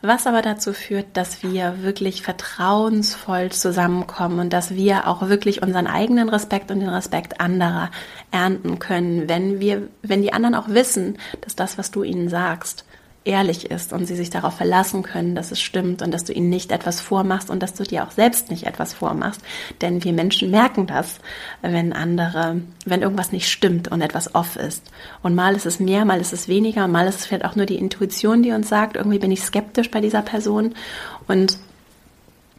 was 0.00 0.26
aber 0.26 0.42
dazu 0.42 0.72
führt, 0.72 1.16
dass 1.16 1.42
wir 1.42 1.82
wirklich 1.82 2.22
vertrauensvoll 2.22 3.50
zusammenkommen 3.50 4.38
und 4.38 4.52
dass 4.52 4.74
wir 4.74 5.08
auch 5.08 5.28
wirklich 5.28 5.62
unseren 5.62 5.86
eigenen 5.86 6.28
Respekt 6.28 6.70
und 6.70 6.80
den 6.80 6.88
Respekt 6.88 7.40
anderer 7.40 7.90
ernten 8.30 8.78
können, 8.78 9.28
wenn 9.28 9.58
wir, 9.60 9.88
wenn 10.02 10.22
die 10.22 10.32
anderen 10.32 10.54
auch 10.54 10.68
wissen, 10.68 11.18
dass 11.40 11.56
das, 11.56 11.78
was 11.78 11.90
du 11.90 12.04
ihnen 12.04 12.28
sagst, 12.28 12.84
ehrlich 13.28 13.70
ist 13.70 13.92
und 13.92 14.06
sie 14.06 14.16
sich 14.16 14.30
darauf 14.30 14.54
verlassen 14.54 15.02
können, 15.02 15.34
dass 15.34 15.52
es 15.52 15.60
stimmt 15.60 16.02
und 16.02 16.12
dass 16.12 16.24
du 16.24 16.32
ihnen 16.32 16.48
nicht 16.48 16.72
etwas 16.72 17.00
vormachst 17.00 17.50
und 17.50 17.62
dass 17.62 17.74
du 17.74 17.84
dir 17.84 18.04
auch 18.04 18.10
selbst 18.10 18.50
nicht 18.50 18.66
etwas 18.66 18.94
vormachst. 18.94 19.42
Denn 19.80 20.02
wir 20.02 20.12
Menschen 20.12 20.50
merken 20.50 20.86
das, 20.86 21.20
wenn 21.62 21.92
andere, 21.92 22.62
wenn 22.86 23.02
irgendwas 23.02 23.30
nicht 23.30 23.48
stimmt 23.48 23.88
und 23.88 24.00
etwas 24.00 24.34
off 24.34 24.56
ist. 24.56 24.90
Und 25.22 25.34
mal 25.34 25.54
ist 25.54 25.66
es 25.66 25.78
mehr, 25.78 26.04
mal 26.04 26.20
ist 26.20 26.32
es 26.32 26.48
weniger, 26.48 26.88
mal 26.88 27.06
ist 27.06 27.20
es 27.20 27.26
vielleicht 27.26 27.44
auch 27.44 27.54
nur 27.56 27.66
die 27.66 27.76
Intuition, 27.76 28.42
die 28.42 28.52
uns 28.52 28.68
sagt, 28.68 28.96
irgendwie 28.96 29.18
bin 29.18 29.30
ich 29.30 29.42
skeptisch 29.42 29.90
bei 29.90 30.00
dieser 30.00 30.22
Person 30.22 30.74
und 31.26 31.58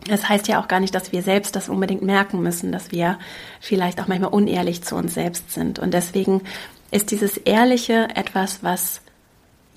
das 0.07 0.29
heißt 0.29 0.47
ja 0.47 0.61
auch 0.61 0.69
gar 0.69 0.79
nicht, 0.79 0.95
dass 0.95 1.11
wir 1.11 1.21
selbst 1.23 1.57
das 1.57 1.67
unbedingt 1.67 2.01
merken 2.01 2.41
müssen, 2.41 2.71
dass 2.71 2.91
wir 2.91 3.19
vielleicht 3.59 3.99
auch 3.99 4.07
manchmal 4.07 4.31
unehrlich 4.31 4.81
zu 4.81 4.95
uns 4.95 5.13
selbst 5.13 5.51
sind. 5.51 5.77
Und 5.77 5.93
deswegen 5.93 6.41
ist 6.89 7.11
dieses 7.11 7.35
Ehrliche 7.35 8.07
etwas, 8.15 8.63
was 8.63 9.01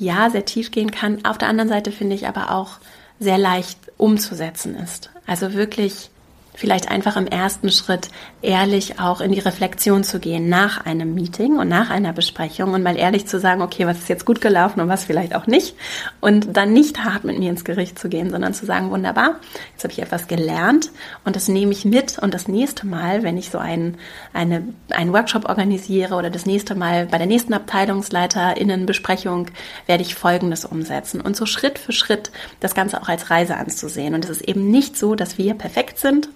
ja 0.03 0.31
sehr 0.31 0.45
tief 0.45 0.71
gehen 0.71 0.91
kann. 0.91 1.25
Auf 1.25 1.39
der 1.39 1.49
anderen 1.49 1.69
Seite 1.69 1.93
finde 1.93 2.15
ich 2.15 2.27
aber 2.27 2.51
auch 2.51 2.79
sehr 3.19 3.39
leicht 3.39 3.79
umzusetzen 3.97 4.75
ist. 4.75 5.11
Also 5.27 5.55
wirklich 5.55 6.11
vielleicht 6.55 6.91
einfach 6.91 7.17
im 7.17 7.27
ersten 7.27 7.71
Schritt 7.71 8.09
ehrlich 8.43 8.99
auch 8.99 9.21
in 9.21 9.33
die 9.33 9.39
Reflexion 9.39 10.03
zu 10.03 10.19
gehen 10.19 10.49
nach 10.49 10.85
einem 10.85 11.15
Meeting 11.15 11.59
und 11.59 11.69
nach 11.69 11.91
einer 11.91 12.13
Besprechung 12.13 12.75
und 12.75 12.83
mal 12.83 12.97
ehrlich 12.97 13.27
zu 13.27 13.39
sagen, 13.39 13.63
okay, 13.63 13.87
was 13.87 13.99
ist 13.99 14.09
jetzt 14.09 14.27
gut 14.27 14.41
gelaufen 14.41 14.81
und 14.81 14.89
was 14.89 15.05
vielleicht 15.05 15.35
auch 15.35 15.47
nicht. 15.47 15.77
Und 16.21 16.57
dann 16.57 16.73
nicht 16.73 17.05
hart 17.05 17.25
mit 17.25 17.39
mir 17.39 17.51
ins 17.51 17.65
Gericht 17.65 17.99
zu 17.99 18.09
gehen, 18.09 18.31
sondern 18.31 18.53
zu 18.53 18.67
sagen, 18.67 18.91
wunderbar, 18.91 19.37
jetzt 19.73 19.85
habe 19.85 19.93
ich 19.93 20.03
etwas 20.03 20.27
gelernt 20.27 20.91
und 21.25 21.37
das 21.37 21.49
nehme 21.49 21.73
ich 21.73 21.85
mit 21.85 22.19
und 22.19 22.35
das 22.35 22.49
nächste 22.49 22.87
Mal, 22.87 23.23
wenn 23.23 23.39
ich 23.39 23.51
so 23.51 23.59
einen, 23.59 23.97
eine, 24.33 24.65
einen 24.91 25.13
Workshop 25.13 25.49
organisiere 25.49 26.17
oder 26.17 26.29
das 26.29 26.45
nächste 26.45 26.75
Mal 26.75 27.07
bei 27.07 27.19
der 27.19 27.29
nächsten 27.29 27.55
Abteilungsleiterinnenbesprechung 27.55 29.47
werde 29.87 30.03
ich 30.03 30.17
Folgendes 30.17 30.65
umsetzen 30.65 31.21
und 31.21 31.37
so 31.37 31.47
Schritt 31.47 31.79
für 31.79 31.93
Schritt 31.93 32.33
das 32.59 32.75
Ganze 32.75 33.01
auch 33.01 33.09
als 33.09 33.31
Reise 33.31 33.57
anzusehen. 33.57 34.15
Und 34.15 34.25
es 34.25 34.31
ist 34.31 34.49
eben 34.49 34.71
nicht 34.71 34.97
so, 34.97 35.15
dass 35.15 35.39
wir 35.39 35.55
perfekt 35.55 35.99
sind 35.99 36.29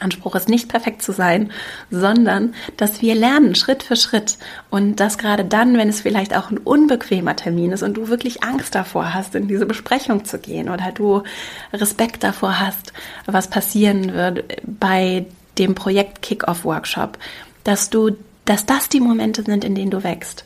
Anspruch 0.00 0.34
ist 0.34 0.48
nicht 0.48 0.68
perfekt 0.68 1.02
zu 1.02 1.12
sein, 1.12 1.50
sondern 1.90 2.54
dass 2.76 3.02
wir 3.02 3.14
lernen 3.14 3.54
Schritt 3.54 3.82
für 3.82 3.96
Schritt 3.96 4.38
und 4.70 5.00
das 5.00 5.18
gerade 5.18 5.44
dann, 5.44 5.76
wenn 5.76 5.88
es 5.88 6.00
vielleicht 6.00 6.36
auch 6.36 6.50
ein 6.50 6.58
unbequemer 6.58 7.36
Termin 7.36 7.72
ist 7.72 7.82
und 7.82 7.94
du 7.94 8.08
wirklich 8.08 8.42
Angst 8.42 8.74
davor 8.74 9.14
hast, 9.14 9.34
in 9.34 9.48
diese 9.48 9.66
Besprechung 9.66 10.24
zu 10.24 10.38
gehen 10.38 10.68
oder 10.68 10.92
du 10.92 11.22
Respekt 11.72 12.24
davor 12.24 12.60
hast, 12.60 12.92
was 13.26 13.48
passieren 13.48 14.14
wird 14.14 14.44
bei 14.64 15.26
dem 15.58 15.74
Projekt 15.74 16.22
Kickoff 16.22 16.64
Workshop, 16.64 17.18
dass 17.64 17.90
du, 17.90 18.16
dass 18.44 18.66
das 18.66 18.88
die 18.88 19.00
Momente 19.00 19.42
sind, 19.42 19.64
in 19.64 19.74
denen 19.74 19.90
du 19.90 20.02
wächst. 20.02 20.44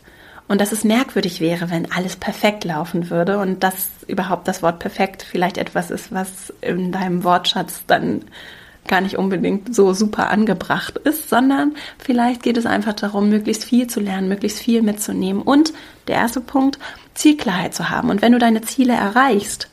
Und 0.49 0.63
dass 0.63 0.73
es 0.73 0.83
merkwürdig 0.83 1.41
wäre, 1.41 1.71
wenn 1.71 1.93
alles 1.93 2.17
perfekt 2.17 2.65
laufen 2.65 3.11
würde 3.11 3.39
und 3.39 3.63
dass 3.63 3.91
überhaupt 4.07 4.49
das 4.49 4.63
Wort 4.63 4.79
perfekt 4.79 5.23
vielleicht 5.23 5.59
etwas 5.59 5.91
ist, 5.91 6.11
was 6.11 6.55
in 6.63 6.91
deinem 6.91 7.23
Wortschatz 7.23 7.83
dann 7.87 8.23
gar 8.89 9.01
nicht 9.01 9.17
unbedingt 9.17 9.75
so 9.75 9.93
super 9.93 10.31
angebracht 10.31 10.99
ist, 10.99 11.29
sondern 11.31 11.75
vielleicht 11.99 12.43
geht 12.43 12.57
es 12.57 12.67
einfach 12.67 12.95
darum, 12.95 13.29
möglichst 13.29 13.65
viel 13.65 13.87
zu 13.87 14.01
lernen, 14.01 14.29
möglichst 14.29 14.59
viel 14.59 14.83
mitzunehmen 14.83 15.43
und 15.43 15.73
der 16.09 16.17
erste 16.17 16.41
Punkt, 16.41 16.79
Zielklarheit 17.15 17.75
zu 17.75 17.91
haben. 17.91 18.11
Und 18.11 18.23
wenn 18.23 18.33
du 18.33 18.39
deine 18.39 18.63
Ziele 18.63 18.95
erreichst, 18.95 19.69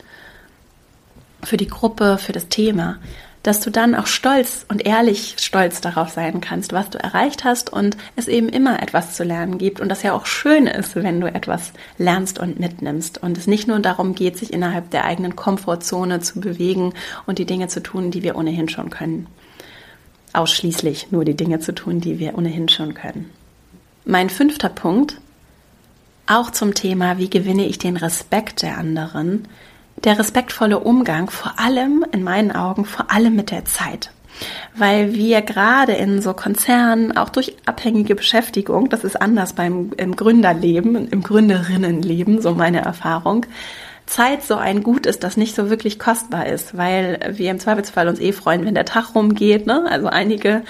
für 1.43 1.57
die 1.57 1.67
Gruppe, 1.67 2.17
für 2.17 2.33
das 2.33 2.47
Thema, 2.47 2.97
dass 3.45 3.59
du 3.59 3.69
dann 3.69 3.93
auch 3.93 4.07
stolz 4.07 4.65
und 4.69 4.87
ehrlich 4.87 5.35
stolz 5.37 5.79
darauf 5.79 6.09
sein 6.09 6.41
kannst, 6.41 6.73
was 6.73 6.89
du 6.89 6.97
erreicht 6.97 7.43
hast 7.43 7.71
und 7.71 7.95
es 8.15 8.27
eben 8.27 8.49
immer 8.49 8.81
etwas 8.81 9.13
zu 9.13 9.23
lernen 9.23 9.59
gibt 9.59 9.79
und 9.79 9.89
das 9.89 10.01
ja 10.01 10.13
auch 10.13 10.25
schön 10.25 10.65
ist, 10.65 10.95
wenn 10.95 11.21
du 11.21 11.27
etwas 11.27 11.71
lernst 11.99 12.39
und 12.39 12.59
mitnimmst 12.59 13.21
und 13.21 13.37
es 13.37 13.45
nicht 13.45 13.67
nur 13.67 13.77
darum 13.79 14.15
geht, 14.15 14.35
sich 14.35 14.51
innerhalb 14.51 14.89
der 14.89 15.05
eigenen 15.05 15.35
Komfortzone 15.35 16.21
zu 16.21 16.39
bewegen 16.39 16.95
und 17.27 17.37
die 17.37 17.45
Dinge 17.45 17.67
zu 17.67 17.83
tun, 17.83 18.09
die 18.09 18.23
wir 18.23 18.35
ohnehin 18.35 18.67
schon 18.67 18.89
können. 18.89 19.27
Ausschließlich 20.33 21.11
nur 21.11 21.23
die 21.23 21.37
Dinge 21.37 21.59
zu 21.59 21.75
tun, 21.75 22.01
die 22.01 22.17
wir 22.17 22.35
ohnehin 22.35 22.67
schon 22.67 22.95
können. 22.95 23.29
Mein 24.05 24.31
fünfter 24.31 24.69
Punkt, 24.69 25.21
auch 26.25 26.49
zum 26.49 26.73
Thema, 26.73 27.19
wie 27.19 27.29
gewinne 27.29 27.67
ich 27.67 27.77
den 27.77 27.95
Respekt 27.95 28.63
der 28.63 28.79
anderen, 28.79 29.47
der 29.97 30.19
respektvolle 30.19 30.79
Umgang, 30.79 31.29
vor 31.29 31.53
allem 31.57 32.05
in 32.11 32.23
meinen 32.23 32.51
Augen, 32.51 32.85
vor 32.85 33.11
allem 33.11 33.35
mit 33.35 33.51
der 33.51 33.65
Zeit. 33.65 34.11
Weil 34.75 35.13
wir 35.13 35.41
gerade 35.41 35.93
in 35.93 36.21
so 36.21 36.33
Konzernen, 36.33 37.15
auch 37.15 37.29
durch 37.29 37.55
abhängige 37.65 38.15
Beschäftigung, 38.15 38.89
das 38.89 39.03
ist 39.03 39.21
anders 39.21 39.53
beim 39.53 39.91
im 39.95 40.15
Gründerleben, 40.15 41.07
im 41.07 41.23
Gründerinnenleben, 41.23 42.41
so 42.41 42.53
meine 42.53 42.81
Erfahrung, 42.81 43.45
Zeit 44.05 44.43
so 44.43 44.55
ein 44.55 44.83
Gut 44.83 45.05
ist, 45.05 45.23
das 45.23 45.37
nicht 45.37 45.55
so 45.55 45.69
wirklich 45.69 45.97
kostbar 45.97 46.45
ist, 46.45 46.77
weil 46.77 47.19
wir 47.33 47.49
im 47.49 47.59
Zweifelsfall 47.59 48.07
uns 48.07 48.19
eh 48.19 48.33
freuen, 48.33 48.65
wenn 48.65 48.75
der 48.75 48.85
Tag 48.85 49.15
rumgeht, 49.15 49.65
ne? 49.65 49.85
Also 49.89 50.07
einige. 50.07 50.63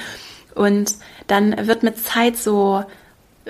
Und 0.54 0.96
dann 1.28 1.68
wird 1.68 1.84
mit 1.84 1.98
Zeit 1.98 2.38
so 2.38 2.86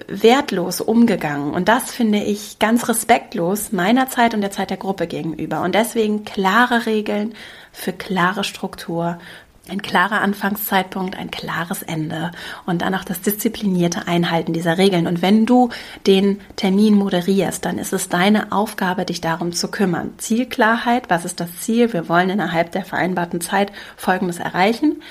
wertlos 0.07 0.81
umgegangen. 0.81 1.53
Und 1.53 1.67
das 1.67 1.91
finde 1.91 2.19
ich 2.19 2.59
ganz 2.59 2.89
respektlos 2.89 3.71
meiner 3.71 4.09
Zeit 4.09 4.33
und 4.33 4.41
der 4.41 4.51
Zeit 4.51 4.69
der 4.69 4.77
Gruppe 4.77 5.07
gegenüber. 5.07 5.61
Und 5.61 5.75
deswegen 5.75 6.25
klare 6.25 6.85
Regeln 6.85 7.33
für 7.71 7.93
klare 7.93 8.43
Struktur, 8.43 9.19
ein 9.67 9.81
klarer 9.81 10.21
Anfangszeitpunkt, 10.21 11.17
ein 11.17 11.31
klares 11.31 11.81
Ende 11.81 12.31
und 12.67 12.83
dann 12.83 12.93
auch 12.93 13.03
das 13.03 13.21
disziplinierte 13.21 14.07
Einhalten 14.07 14.53
dieser 14.53 14.77
Regeln. 14.77 15.07
Und 15.07 15.21
wenn 15.21 15.45
du 15.45 15.69
den 16.05 16.39
Termin 16.55 16.95
moderierst, 16.95 17.65
dann 17.65 17.79
ist 17.79 17.93
es 17.93 18.09
deine 18.09 18.51
Aufgabe, 18.51 19.05
dich 19.05 19.21
darum 19.21 19.53
zu 19.53 19.69
kümmern. 19.69 20.13
Zielklarheit, 20.17 21.09
was 21.09 21.25
ist 21.25 21.39
das 21.39 21.49
Ziel? 21.61 21.93
Wir 21.93 22.07
wollen 22.09 22.29
innerhalb 22.29 22.73
der 22.73 22.85
vereinbarten 22.85 23.41
Zeit 23.41 23.71
Folgendes 23.97 24.37
erreichen 24.37 25.01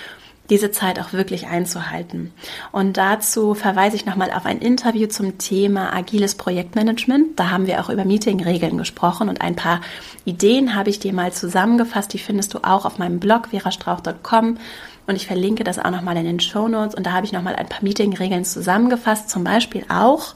diese 0.51 0.71
Zeit 0.71 1.01
auch 1.01 1.13
wirklich 1.13 1.47
einzuhalten. 1.47 2.33
Und 2.71 2.97
dazu 2.97 3.55
verweise 3.55 3.97
ich 3.97 4.05
nochmal 4.05 4.31
auf 4.31 4.45
ein 4.45 4.59
Interview 4.59 5.07
zum 5.07 5.39
Thema 5.39 5.95
agiles 5.95 6.35
Projektmanagement. 6.35 7.39
Da 7.39 7.51
haben 7.51 7.67
wir 7.67 7.81
auch 7.81 7.89
über 7.89 8.05
Meetingregeln 8.05 8.77
gesprochen 8.77 9.29
und 9.29 9.41
ein 9.41 9.57
paar 9.57 9.81
Ideen 10.25 10.75
habe 10.75 10.91
ich 10.91 10.99
dir 10.99 11.15
mal 11.15 11.33
zusammengefasst. 11.33 12.13
Die 12.13 12.19
findest 12.19 12.53
du 12.53 12.59
auch 12.59 12.85
auf 12.85 12.99
meinem 12.99 13.21
Blog 13.21 13.49
verastrauch.com 13.49 14.59
und 15.07 15.17
ich 15.17 15.27
verlinke 15.27 15.65
das 15.65 15.79
auch 15.79 15.91
nochmal 15.91 16.17
in 16.19 16.25
den 16.25 16.41
Show 16.41 16.69
Notes. 16.69 16.95
Und 16.95 17.07
da 17.07 17.13
habe 17.13 17.25
ich 17.25 17.33
nochmal 17.33 17.57
ein 17.57 17.69
paar 17.69 17.83
Meetingregeln 17.83 18.45
zusammengefasst, 18.45 19.31
zum 19.31 19.45
Beispiel 19.45 19.85
auch 19.89 20.35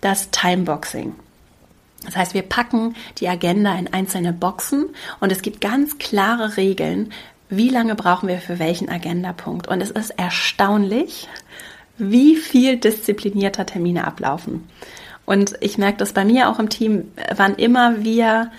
das 0.00 0.30
Timeboxing. 0.30 1.14
Das 2.04 2.16
heißt, 2.16 2.34
wir 2.34 2.42
packen 2.42 2.96
die 3.18 3.28
Agenda 3.28 3.76
in 3.76 3.92
einzelne 3.92 4.32
Boxen 4.32 4.86
und 5.20 5.30
es 5.30 5.42
gibt 5.42 5.60
ganz 5.60 5.98
klare 5.98 6.56
Regeln, 6.56 7.12
wie 7.52 7.68
lange 7.68 7.94
brauchen 7.94 8.28
wir 8.28 8.38
für 8.38 8.58
welchen 8.58 8.88
Agendapunkt. 8.88 9.68
Und 9.68 9.82
es 9.82 9.90
ist 9.90 10.10
erstaunlich, 10.10 11.28
wie 11.98 12.36
viel 12.36 12.78
disziplinierter 12.78 13.66
Termine 13.66 14.06
ablaufen. 14.06 14.68
Und 15.26 15.54
ich 15.60 15.76
merke 15.76 15.98
das 15.98 16.14
bei 16.14 16.24
mir 16.24 16.48
auch 16.48 16.58
im 16.58 16.70
Team, 16.70 17.12
wann 17.36 17.54
immer 17.54 18.02
wir 18.02 18.50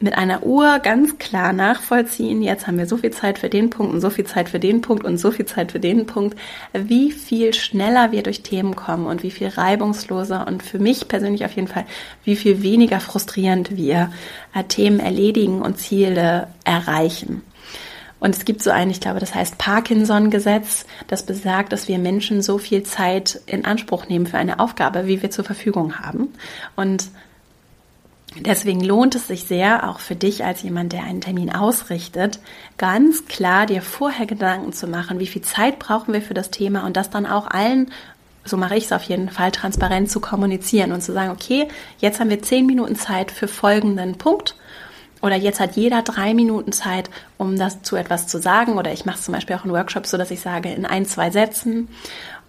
mit 0.00 0.18
einer 0.18 0.42
Uhr 0.42 0.80
ganz 0.80 1.18
klar 1.18 1.52
nachvollziehen, 1.52 2.42
jetzt 2.42 2.66
haben 2.66 2.78
wir 2.78 2.86
so 2.86 2.96
viel 2.96 3.12
Zeit 3.12 3.38
für 3.38 3.48
den 3.48 3.70
Punkt 3.70 3.94
und 3.94 4.00
so 4.00 4.10
viel 4.10 4.26
Zeit 4.26 4.48
für 4.48 4.58
den 4.58 4.80
Punkt 4.80 5.04
und 5.04 5.18
so 5.18 5.30
viel 5.30 5.46
Zeit 5.46 5.70
für 5.70 5.78
den 5.78 6.06
Punkt, 6.06 6.36
wie 6.72 7.12
viel 7.12 7.54
schneller 7.54 8.10
wir 8.10 8.24
durch 8.24 8.42
Themen 8.42 8.74
kommen 8.74 9.06
und 9.06 9.22
wie 9.22 9.30
viel 9.30 9.46
reibungsloser 9.46 10.48
und 10.48 10.64
für 10.64 10.80
mich 10.80 11.06
persönlich 11.06 11.44
auf 11.44 11.52
jeden 11.52 11.68
Fall, 11.68 11.86
wie 12.24 12.34
viel 12.34 12.64
weniger 12.64 12.98
frustrierend 12.98 13.76
wir 13.76 14.12
äh, 14.52 14.64
Themen 14.64 14.98
erledigen 14.98 15.62
und 15.62 15.78
Ziele 15.78 16.48
erreichen. 16.64 17.42
Und 18.22 18.36
es 18.36 18.44
gibt 18.44 18.62
so 18.62 18.70
ein, 18.70 18.88
ich 18.88 19.00
glaube, 19.00 19.18
das 19.18 19.34
heißt 19.34 19.58
Parkinson-Gesetz, 19.58 20.86
das 21.08 21.26
besagt, 21.26 21.72
dass 21.72 21.88
wir 21.88 21.98
Menschen 21.98 22.40
so 22.40 22.56
viel 22.56 22.84
Zeit 22.84 23.40
in 23.46 23.64
Anspruch 23.64 24.06
nehmen 24.06 24.28
für 24.28 24.38
eine 24.38 24.60
Aufgabe, 24.60 25.08
wie 25.08 25.22
wir 25.22 25.32
zur 25.32 25.44
Verfügung 25.44 25.98
haben. 25.98 26.32
Und 26.76 27.08
Deswegen 28.34 28.80
lohnt 28.80 29.14
es 29.14 29.26
sich 29.26 29.44
sehr, 29.44 29.90
auch 29.90 29.98
für 29.98 30.16
dich 30.16 30.42
als 30.42 30.62
jemand, 30.62 30.94
der 30.94 31.02
einen 31.02 31.20
Termin 31.20 31.54
ausrichtet, 31.54 32.40
ganz 32.78 33.26
klar 33.26 33.66
dir 33.66 33.82
vorher 33.82 34.24
Gedanken 34.24 34.72
zu 34.72 34.86
machen, 34.86 35.18
wie 35.18 35.26
viel 35.26 35.42
Zeit 35.42 35.78
brauchen 35.78 36.14
wir 36.14 36.22
für 36.22 36.32
das 36.32 36.50
Thema 36.50 36.86
und 36.86 36.96
das 36.96 37.10
dann 37.10 37.26
auch 37.26 37.46
allen, 37.46 37.90
so 38.46 38.56
mache 38.56 38.76
ich 38.76 38.84
es 38.84 38.92
auf 38.92 39.02
jeden 39.02 39.28
Fall, 39.28 39.50
transparent 39.50 40.10
zu 40.10 40.18
kommunizieren 40.20 40.92
und 40.92 41.02
zu 41.02 41.12
sagen, 41.12 41.30
okay, 41.30 41.68
jetzt 41.98 42.20
haben 42.20 42.30
wir 42.30 42.40
zehn 42.40 42.64
Minuten 42.64 42.96
Zeit 42.96 43.30
für 43.30 43.48
folgenden 43.48 44.16
Punkt 44.16 44.56
oder 45.22 45.36
jetzt 45.36 45.60
hat 45.60 45.76
jeder 45.76 46.02
drei 46.02 46.34
Minuten 46.34 46.72
Zeit, 46.72 47.08
um 47.38 47.56
das 47.56 47.82
zu 47.82 47.96
etwas 47.96 48.26
zu 48.26 48.38
sagen. 48.38 48.76
Oder 48.76 48.92
ich 48.92 49.06
mache 49.06 49.20
zum 49.20 49.32
Beispiel 49.32 49.56
auch 49.56 49.64
einen 49.64 49.72
Workshop 49.72 50.06
so, 50.06 50.18
dass 50.18 50.32
ich 50.32 50.40
sage 50.40 50.72
in 50.72 50.84
ein, 50.84 51.06
zwei 51.06 51.30
Sätzen. 51.30 51.88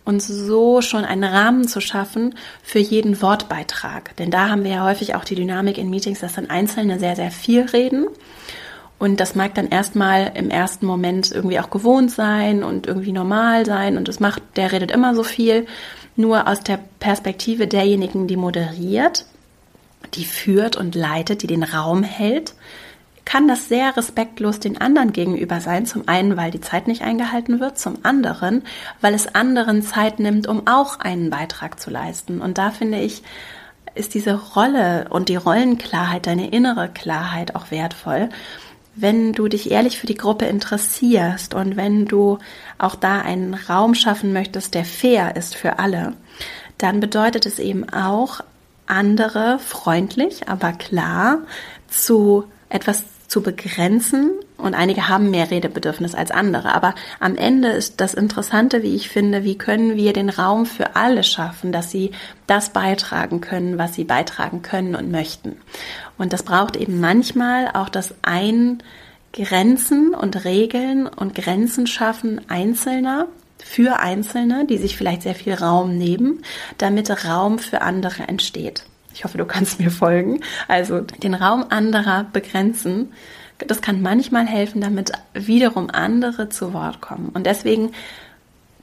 und 0.06 0.22
so 0.22 0.82
schon 0.82 1.06
einen 1.06 1.24
Rahmen 1.24 1.68
zu 1.68 1.80
schaffen 1.80 2.36
für 2.62 2.80
jeden 2.80 3.22
Wortbeitrag. 3.22 4.16
Denn 4.18 4.32
da 4.32 4.50
haben 4.50 4.64
wir 4.64 4.72
ja 4.72 4.84
häufig 4.84 5.16
auch 5.16 5.24
die 5.24 5.36
Dynamik 5.36 5.78
in 5.78 5.90
Meetings, 5.90 6.20
dass 6.20 6.34
dann 6.34 6.50
Einzelne 6.50 7.00
sehr, 7.00 7.16
sehr 7.16 7.32
viel 7.32 7.62
reden. 7.62 8.08
Und 9.00 9.20
das 9.20 9.36
mag 9.36 9.54
dann 9.56 9.68
erstmal 9.68 10.32
im 10.36 10.50
ersten 10.50 10.86
Moment 10.86 11.32
irgendwie 11.32 11.60
auch 11.60 11.70
gewohnt 11.70 12.12
sein 12.12 12.64
und 12.64 12.88
irgendwie 12.88 13.12
normal 13.12 13.66
sein. 13.66 13.98
Und 13.98 14.08
es 14.10 14.20
macht, 14.20 14.42
der 14.56 14.72
redet 14.72 14.92
immer 14.92 15.16
so 15.16 15.24
viel. 15.24 15.68
Nur 16.16 16.48
aus 16.48 16.62
der 16.62 16.80
Perspektive 17.00 17.68
derjenigen, 17.68 18.28
die 18.28 18.38
moderiert, 18.38 19.26
die 20.16 20.26
führt 20.26 20.76
und 20.76 20.96
leitet, 20.96 21.42
die 21.42 21.48
den 21.48 21.64
Raum 21.64 22.04
hält, 22.04 22.54
kann 23.26 23.48
das 23.48 23.70
sehr 23.70 23.96
respektlos 23.96 24.60
den 24.60 24.80
anderen 24.80 25.14
gegenüber 25.14 25.62
sein. 25.62 25.86
Zum 25.86 26.08
einen, 26.08 26.38
weil 26.38 26.52
die 26.52 26.62
Zeit 26.62 26.88
nicht 26.88 27.02
eingehalten 27.04 27.60
wird, 27.60 27.78
zum 27.78 28.00
anderen, 28.04 28.64
weil 29.02 29.14
es 29.14 29.34
anderen 29.34 29.82
Zeit 29.82 30.20
nimmt, 30.20 30.48
um 30.48 30.68
auch 30.68 31.00
einen 31.00 31.30
Beitrag 31.30 31.80
zu 31.80 31.90
leisten. 31.90 32.42
Und 32.42 32.58
da 32.58 32.72
finde 32.72 33.00
ich, 33.00 33.24
ist 33.96 34.14
diese 34.14 34.34
Rolle 34.34 35.08
und 35.10 35.30
die 35.30 35.36
Rollenklarheit, 35.36 36.28
deine 36.28 36.50
innere 36.50 36.90
Klarheit 36.90 37.56
auch 37.56 37.72
wertvoll. 37.72 38.30
Wenn 38.96 39.34
du 39.34 39.48
dich 39.48 39.72
ehrlich 39.72 39.98
für 39.98 40.08
die 40.08 40.18
Gruppe 40.18 40.46
interessierst 40.46 41.54
und 41.54 41.76
wenn 41.76 42.06
du 42.06 42.40
auch 42.78 42.96
da 42.96 43.22
einen 43.22 43.54
Raum 43.54 43.96
schaffen 43.96 44.34
möchtest, 44.34 44.76
der 44.76 44.86
fair 44.86 45.36
ist 45.36 45.56
für 45.56 45.80
alle, 45.80 46.14
dann 46.78 47.00
bedeutet 47.00 47.46
es 47.46 47.60
eben 47.60 47.90
auch, 47.90 48.42
andere 48.94 49.60
freundlich, 49.60 50.48
aber 50.48 50.72
klar 50.72 51.40
zu 51.90 52.46
etwas 52.70 53.04
zu 53.28 53.42
begrenzen 53.42 54.32
und 54.58 54.76
einige 54.76 55.10
haben 55.10 55.32
mehr 55.32 55.50
Redebedürfnis 55.50 56.14
als 56.14 56.30
andere. 56.30 56.76
Aber 56.76 56.94
am 57.20 57.36
Ende 57.36 57.70
ist 57.70 58.00
das 58.00 58.14
Interessante, 58.14 58.84
wie 58.84 58.96
ich 58.96 59.10
finde, 59.10 59.44
wie 59.44 59.58
können 59.58 59.96
wir 59.96 60.14
den 60.14 60.30
Raum 60.30 60.68
für 60.68 60.96
alle 60.96 61.24
schaffen, 61.24 61.72
dass 61.72 61.90
sie 61.90 62.12
das 62.46 62.70
beitragen 62.70 63.42
können, 63.42 63.80
was 63.80 63.96
sie 63.96 64.04
beitragen 64.04 64.62
können 64.62 64.96
und 64.96 65.10
möchten. 65.10 65.58
Und 66.20 66.32
das 66.32 66.44
braucht 66.44 66.76
eben 66.76 67.00
manchmal 67.00 67.70
auch 67.74 67.90
das 67.90 68.14
Eingrenzen 68.22 70.14
und 70.14 70.46
Regeln 70.46 71.08
und 71.08 71.34
Grenzen 71.34 71.88
schaffen 71.88 72.40
Einzelner 72.50 73.28
für 73.64 74.00
Einzelne, 74.00 74.66
die 74.66 74.78
sich 74.78 74.98
vielleicht 74.98 75.24
sehr 75.24 75.36
viel 75.36 75.54
Raum 75.54 75.98
nehmen, 75.98 76.44
damit 76.78 77.10
Raum 77.26 77.60
für 77.60 77.82
andere 77.82 78.24
entsteht. 78.24 78.84
Ich 79.14 79.24
hoffe, 79.24 79.38
du 79.38 79.46
kannst 79.46 79.80
mir 79.80 79.92
folgen. 79.92 80.42
Also 80.68 81.02
den 81.02 81.34
Raum 81.34 81.66
anderer 81.70 82.26
begrenzen. 82.26 83.14
Das 83.60 83.82
kann 83.82 84.02
manchmal 84.02 84.48
helfen, 84.48 84.82
damit 84.82 85.12
wiederum 85.34 85.90
andere 85.90 86.50
zu 86.50 86.74
Wort 86.74 87.02
kommen. 87.02 87.30
Und 87.34 87.46
deswegen 87.46 87.92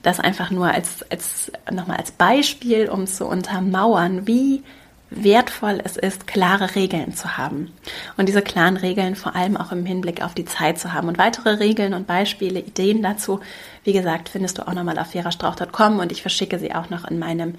das 0.03 0.21
einfach 0.21 0.51
nur 0.51 0.69
als, 0.69 1.05
als 1.11 1.53
nochmal 1.71 1.99
als 1.99 2.13
Beispiel, 2.13 2.89
um 2.89 3.07
zu 3.07 3.27
untermauern, 3.27 4.27
wie 4.27 4.63
wertvoll 5.11 5.81
es 5.85 5.97
ist, 5.97 6.27
klare 6.27 6.75
Regeln 6.75 7.15
zu 7.15 7.37
haben. 7.37 7.73
Und 8.17 8.29
diese 8.29 8.43
klaren 8.43 8.77
Regeln 8.77 9.17
vor 9.17 9.35
allem 9.35 9.57
auch 9.57 9.73
im 9.73 9.85
Hinblick 9.85 10.23
auf 10.23 10.35
die 10.35 10.45
Zeit 10.45 10.79
zu 10.79 10.93
haben. 10.93 11.09
Und 11.09 11.19
weitere 11.19 11.51
Regeln 11.51 11.95
und 11.95 12.07
Beispiele, 12.07 12.61
Ideen 12.61 13.03
dazu, 13.03 13.41
wie 13.85 13.93
gesagt, 13.93 14.29
findest 14.29 14.59
du 14.59 14.67
auch 14.67 14.75
nochmal 14.75 14.99
auf 14.99 15.11
verastrauch.com 15.11 15.99
und 15.99 16.13
ich 16.13 16.23
verschicke 16.23 16.59
sie 16.59 16.75
auch 16.75 16.91
noch 16.91 17.05
in 17.05 17.19
meinem 17.19 17.57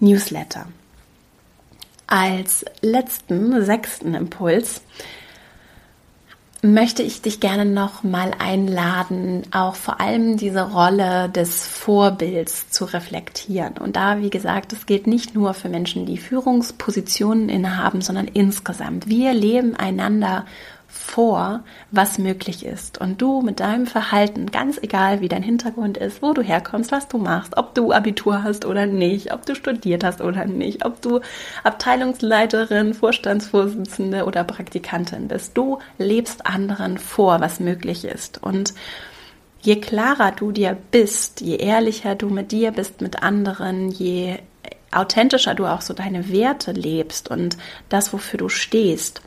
Newsletter. 0.00 0.66
Als 2.06 2.64
letzten, 2.80 3.64
sechsten 3.64 4.14
Impuls 4.14 4.82
möchte 6.64 7.02
ich 7.02 7.22
dich 7.22 7.40
gerne 7.40 7.64
noch 7.64 8.04
mal 8.04 8.30
einladen, 8.38 9.42
auch 9.50 9.74
vor 9.74 10.00
allem 10.00 10.36
diese 10.36 10.70
Rolle 10.70 11.28
des 11.28 11.66
Vorbilds 11.66 12.70
zu 12.70 12.84
reflektieren. 12.84 13.78
Und 13.78 13.96
da, 13.96 14.20
wie 14.20 14.30
gesagt, 14.30 14.72
es 14.72 14.86
gilt 14.86 15.08
nicht 15.08 15.34
nur 15.34 15.54
für 15.54 15.68
Menschen, 15.68 16.06
die 16.06 16.18
Führungspositionen 16.18 17.48
innehaben, 17.48 18.00
sondern 18.00 18.28
insgesamt. 18.28 19.08
Wir 19.08 19.34
leben 19.34 19.74
einander 19.74 20.46
vor, 20.92 21.64
was 21.90 22.18
möglich 22.18 22.66
ist. 22.66 22.98
Und 22.98 23.20
du 23.22 23.40
mit 23.40 23.60
deinem 23.60 23.86
Verhalten, 23.86 24.50
ganz 24.50 24.78
egal 24.80 25.22
wie 25.22 25.28
dein 25.28 25.42
Hintergrund 25.42 25.96
ist, 25.96 26.20
wo 26.20 26.34
du 26.34 26.42
herkommst, 26.42 26.92
was 26.92 27.08
du 27.08 27.16
machst, 27.16 27.56
ob 27.56 27.74
du 27.74 27.92
Abitur 27.92 28.44
hast 28.44 28.66
oder 28.66 28.84
nicht, 28.84 29.32
ob 29.32 29.46
du 29.46 29.54
studiert 29.54 30.04
hast 30.04 30.20
oder 30.20 30.44
nicht, 30.44 30.84
ob 30.84 31.00
du 31.00 31.20
Abteilungsleiterin, 31.64 32.92
Vorstandsvorsitzende 32.92 34.26
oder 34.26 34.44
Praktikantin 34.44 35.28
bist, 35.28 35.56
du 35.56 35.78
lebst 35.96 36.46
anderen 36.46 36.98
vor, 36.98 37.40
was 37.40 37.58
möglich 37.58 38.04
ist. 38.04 38.42
Und 38.42 38.74
je 39.62 39.76
klarer 39.80 40.32
du 40.32 40.52
dir 40.52 40.76
bist, 40.90 41.40
je 41.40 41.56
ehrlicher 41.56 42.14
du 42.14 42.28
mit 42.28 42.52
dir 42.52 42.70
bist, 42.70 43.00
mit 43.00 43.22
anderen, 43.22 43.90
je 43.90 44.38
authentischer 44.90 45.54
du 45.54 45.64
auch 45.66 45.80
so 45.80 45.94
deine 45.94 46.30
Werte 46.30 46.72
lebst 46.72 47.30
und 47.30 47.56
das, 47.88 48.12
wofür 48.12 48.38
du 48.38 48.48
stehst, 48.50 49.22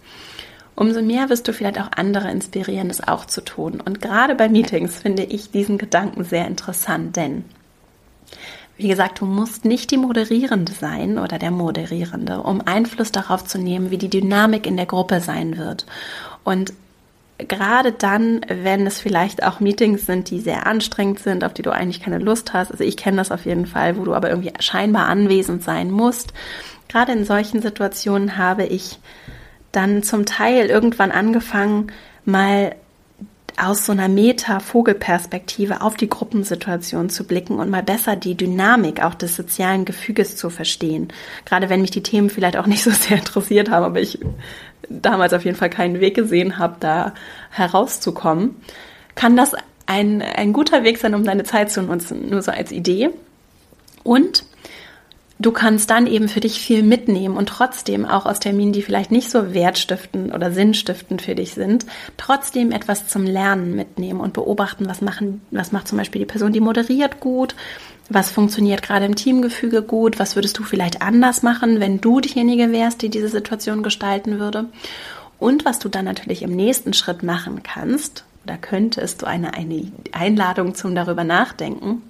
umso 0.76 1.02
mehr 1.02 1.30
wirst 1.30 1.48
du 1.48 1.54
vielleicht 1.54 1.80
auch 1.80 1.92
andere 1.96 2.30
inspirieren, 2.30 2.88
das 2.90 3.08
auch 3.08 3.26
zu 3.26 3.42
tun. 3.42 3.82
Und 3.82 4.02
gerade 4.02 4.36
bei 4.36 4.50
Meetings 4.50 4.96
finde 4.98 5.24
ich 5.24 5.52
diesen 5.52 5.78
Gedanken 5.78 6.24
sehr 6.24 6.48
interessant, 6.48 7.16
denn 7.16 7.46
wie 8.78 8.90
gesagt, 8.90 9.22
du 9.22 9.26
musst 9.26 9.64
nicht 9.64 9.90
die 9.92 9.98
Moderierende 9.98 10.74
sein 10.74 11.18
oder 11.18 11.40
der 11.40 11.52
Moderierende, 11.52 12.42
um 12.42 12.62
Einfluss 12.66 13.12
darauf 13.12 13.46
zu 13.46 13.58
nehmen, 13.58 13.90
wie 13.90 13.98
die 13.98 14.10
Dynamik 14.10 14.68
in 14.68 14.76
der 14.76 14.86
Gruppe 14.86 15.22
sein 15.22 15.58
wird. 15.58 15.86
Und 16.44 16.74
gerade 17.38 17.94
dann, 17.94 18.42
wenn 18.50 18.86
es 18.86 19.00
vielleicht 19.00 19.44
auch 19.44 19.62
Meetings 19.62 20.06
sind, 20.06 20.30
die 20.30 20.42
sehr 20.42 20.68
anstrengend 20.68 21.20
sind, 21.20 21.46
auf 21.46 21.54
die 21.54 21.62
du 21.62 21.72
eigentlich 21.72 22.02
keine 22.02 22.20
Lust 22.20 22.54
hast, 22.54 22.72
also 22.72 22.84
ich 22.84 22.98
kenne 22.98 23.18
das 23.18 23.32
auf 23.32 23.46
jeden 23.46 23.66
Fall, 23.66 23.98
wo 23.98 24.04
du 24.04 24.14
aber 24.14 24.30
irgendwie 24.30 24.54
scheinbar 24.60 25.06
anwesend 25.06 25.64
sein 25.64 25.90
musst, 25.90 26.34
gerade 26.90 27.14
in 27.14 27.24
solchen 27.24 27.62
Situationen 27.62 28.38
habe 28.38 28.66
ich 28.66 29.00
dann 29.76 30.04
zum 30.04 30.26
Teil 30.26 30.68
irgendwann 30.68 31.12
angefangen, 31.12 31.92
mal 32.24 32.76
aus 33.58 33.86
so 33.86 33.94
einer 33.94 34.10
Meta-Vogelperspektive 34.10 35.82
auf 35.82 35.96
die 35.96 36.10
Gruppensituation 36.10 37.10
zu 37.10 37.26
blicken 37.26 37.58
und 37.60 37.70
mal 37.70 37.84
besser 37.84 38.16
die 38.16 38.36
Dynamik 38.36 39.02
auch 39.02 39.14
des 39.14 39.36
sozialen 39.36 39.86
Gefüges 39.86 40.36
zu 40.36 40.50
verstehen. 40.50 41.08
Gerade 41.46 41.70
wenn 41.70 41.82
mich 41.82 41.92
die 41.92 42.04
Themen 42.04 42.30
vielleicht 42.30 42.58
auch 42.58 42.68
nicht 42.68 42.84
so 42.84 42.92
sehr 42.92 43.18
interessiert 43.18 43.70
haben, 43.70 43.86
aber 43.86 44.02
ich 44.02 44.20
damals 44.90 45.34
auf 45.34 45.46
jeden 45.46 45.58
Fall 45.58 45.70
keinen 45.70 46.00
Weg 46.00 46.16
gesehen 46.16 46.58
habe, 46.58 46.76
da 46.80 47.14
herauszukommen, 47.50 48.56
kann 49.16 49.38
das 49.38 49.54
ein, 49.86 50.22
ein 50.22 50.52
guter 50.52 50.84
Weg 50.84 50.98
sein, 50.98 51.16
um 51.16 51.24
deine 51.24 51.44
Zeit 51.44 51.72
zu 51.72 51.82
nutzen, 51.82 52.30
nur 52.30 52.42
so 52.42 52.52
als 52.52 52.72
Idee. 52.72 53.10
Und 54.04 54.44
du 55.40 55.52
kannst 55.52 55.90
dann 55.90 56.08
eben 56.08 56.28
für 56.30 56.40
dich 56.40 56.60
viel 56.60 56.84
mitnehmen 56.84 57.38
und 57.38 57.50
trotzdem 57.50 58.06
auch 58.06 58.26
aus 58.26 58.40
Terminen, 58.40 58.74
die 58.74 58.82
vielleicht 58.82 59.12
nicht 59.12 59.30
so 59.30 59.54
wertstiftend 59.54 60.34
oder 60.34 60.52
sinnstiftend 60.52 61.22
für 61.22 61.36
dich 61.36 61.54
sind, 61.54 61.86
trotzdem 62.18 62.72
etwas 62.72 63.08
zum 63.08 63.24
Lernen 63.24 63.76
mitnehmen 63.76 64.22
und 64.22 64.34
beobachten, 64.34 64.88
was 64.88 65.02
machen, 65.02 65.42
was 65.52 65.72
macht 65.72 65.88
zum 65.88 65.98
Beispiel 65.98 66.20
die 66.20 66.26
Person, 66.26 66.54
die 66.54 66.62
moderiert 66.62 67.20
gut, 67.20 67.56
was 68.10 68.30
funktioniert 68.30 68.82
gerade 68.82 69.06
im 69.06 69.16
Teamgefüge 69.16 69.82
gut, 69.82 70.20
was 70.20 70.36
würdest 70.36 70.58
du 70.58 70.64
vielleicht 70.64 71.02
anders 71.02 71.44
machen, 71.44 71.80
wenn 71.80 72.02
du 72.02 72.22
diejenige 72.22 72.72
wärst, 72.72 73.02
die 73.02 73.10
diese 73.10 73.30
Situation 73.30 73.84
gestalten 73.84 74.40
würde. 74.40 74.66
Und 75.38 75.66
was 75.66 75.80
du 75.80 75.90
dann 75.90 76.06
natürlich 76.06 76.44
im 76.44 76.56
nächsten 76.56 76.94
Schritt 76.94 77.24
machen 77.24 77.62
kannst, 77.64 78.24
oder 78.46 78.58
könntest 78.58 79.24
du 79.24 79.26
eine, 79.26 79.56
eine 79.56 79.92
Einladung 80.12 80.76
zum 80.76 80.94
darüber 80.94 81.24
nachdenken, 81.24 82.04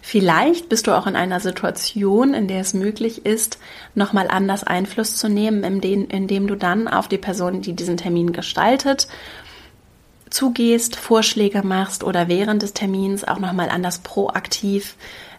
Vielleicht 0.00 0.68
bist 0.68 0.86
du 0.86 0.92
auch 0.92 1.06
in 1.06 1.16
einer 1.16 1.40
Situation, 1.40 2.34
in 2.34 2.48
der 2.48 2.60
es 2.60 2.74
möglich 2.74 3.24
ist, 3.24 3.58
nochmal 3.94 4.28
anders 4.28 4.64
Einfluss 4.64 5.16
zu 5.16 5.28
nehmen, 5.28 5.64
indem, 5.64 6.08
indem 6.08 6.46
du 6.46 6.56
dann 6.56 6.88
auf 6.88 7.08
die 7.08 7.18
Person, 7.18 7.62
die 7.62 7.74
diesen 7.74 7.96
Termin 7.96 8.32
gestaltet, 8.32 9.08
zugehst, 10.30 10.96
Vorschläge 10.96 11.62
machst 11.62 12.04
oder 12.04 12.28
während 12.28 12.62
des 12.62 12.72
Termins 12.72 13.24
auch 13.24 13.38
nochmal 13.38 13.68
anders 13.68 13.98
proaktiv 13.98 14.96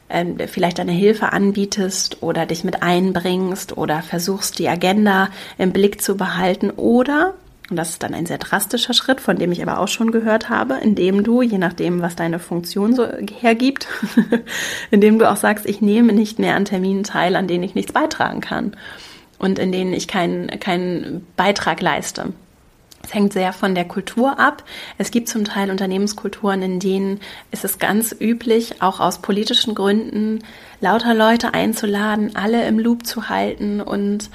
äh, 0.07 0.47
vielleicht 0.47 0.79
eine 0.79 0.91
Hilfe 0.91 1.33
anbietest 1.33 2.21
oder 2.21 2.45
dich 2.45 2.63
mit 2.63 2.83
einbringst 2.83 3.77
oder 3.77 4.01
versuchst, 4.01 4.59
die 4.59 4.69
Agenda 4.69 5.29
im 5.57 5.73
Blick 5.73 6.01
zu 6.01 6.15
behalten 6.15 6.69
oder 6.69 7.33
und 7.73 7.77
das 7.77 7.89
ist 7.89 8.03
dann 8.03 8.13
ein 8.13 8.27
sehr 8.27 8.37
drastischer 8.37 8.93
Schritt, 8.93 9.19
von 9.19 9.35
dem 9.35 9.51
ich 9.51 9.63
aber 9.63 9.79
auch 9.79 9.87
schon 9.87 10.11
gehört 10.11 10.47
habe, 10.47 10.75
indem 10.75 11.23
du, 11.23 11.41
je 11.41 11.57
nachdem, 11.57 12.03
was 12.03 12.15
deine 12.15 12.37
Funktion 12.37 12.93
so 12.93 13.07
hergibt, 13.41 13.87
indem 14.91 15.17
du 15.17 15.27
auch 15.27 15.37
sagst, 15.37 15.65
ich 15.65 15.81
nehme 15.81 16.13
nicht 16.13 16.37
mehr 16.37 16.55
an 16.55 16.65
Terminen 16.65 17.03
teil, 17.03 17.35
an 17.35 17.47
denen 17.47 17.63
ich 17.63 17.73
nichts 17.73 17.91
beitragen 17.91 18.41
kann 18.41 18.77
und 19.39 19.57
in 19.57 19.71
denen 19.71 19.91
ich 19.91 20.07
keinen, 20.07 20.59
keinen 20.59 21.25
Beitrag 21.35 21.81
leiste. 21.81 22.33
Es 23.01 23.11
hängt 23.15 23.33
sehr 23.33 23.53
von 23.53 23.73
der 23.73 23.85
Kultur 23.85 24.37
ab. 24.37 24.63
Es 24.99 25.09
gibt 25.09 25.27
zum 25.27 25.43
Teil 25.43 25.71
Unternehmenskulturen, 25.71 26.61
in 26.61 26.79
denen 26.79 27.21
ist 27.49 27.65
es 27.65 27.79
ganz 27.79 28.15
üblich, 28.17 28.83
auch 28.83 28.99
aus 28.99 29.17
politischen 29.17 29.73
Gründen 29.73 30.43
lauter 30.79 31.15
Leute 31.15 31.55
einzuladen, 31.55 32.35
alle 32.35 32.67
im 32.67 32.77
Loop 32.77 33.07
zu 33.07 33.29
halten 33.29 33.81
und 33.81 34.29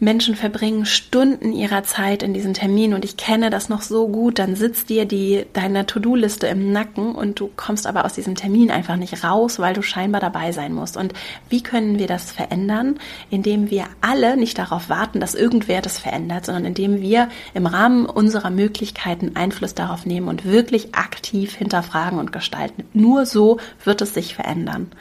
Menschen 0.00 0.36
verbringen 0.36 0.86
Stunden 0.86 1.52
ihrer 1.52 1.82
Zeit 1.82 2.22
in 2.22 2.32
diesen 2.32 2.54
Termin 2.54 2.94
und 2.94 3.04
ich 3.04 3.16
kenne 3.16 3.50
das 3.50 3.68
noch 3.68 3.82
so 3.82 4.08
gut, 4.08 4.38
dann 4.38 4.54
sitzt 4.54 4.90
dir 4.90 5.06
die 5.06 5.44
deine 5.52 5.86
To-Do-Liste 5.86 6.46
im 6.46 6.72
Nacken 6.72 7.14
und 7.14 7.40
du 7.40 7.50
kommst 7.56 7.86
aber 7.86 8.04
aus 8.04 8.12
diesem 8.12 8.36
Termin 8.36 8.70
einfach 8.70 8.96
nicht 8.96 9.24
raus, 9.24 9.58
weil 9.58 9.74
du 9.74 9.82
scheinbar 9.82 10.20
dabei 10.20 10.52
sein 10.52 10.72
musst. 10.72 10.96
Und 10.96 11.14
wie 11.48 11.62
können 11.62 11.98
wir 11.98 12.06
das 12.06 12.30
verändern? 12.30 13.00
Indem 13.30 13.70
wir 13.70 13.86
alle 14.00 14.36
nicht 14.36 14.58
darauf 14.58 14.88
warten, 14.88 15.18
dass 15.18 15.34
irgendwer 15.34 15.82
das 15.82 15.98
verändert, 15.98 16.46
sondern 16.46 16.64
indem 16.64 17.00
wir 17.00 17.28
im 17.54 17.66
Rahmen 17.66 18.06
unserer 18.06 18.50
Möglichkeiten 18.50 19.32
Einfluss 19.34 19.74
darauf 19.74 20.06
nehmen 20.06 20.28
und 20.28 20.44
wirklich 20.44 20.94
aktiv 20.94 21.56
hinterfragen 21.56 22.20
und 22.20 22.32
gestalten. 22.32 22.84
Nur 22.92 23.26
so 23.26 23.58
wird 23.84 24.00
es 24.00 24.14
sich 24.14 24.36
verändern. 24.36 24.92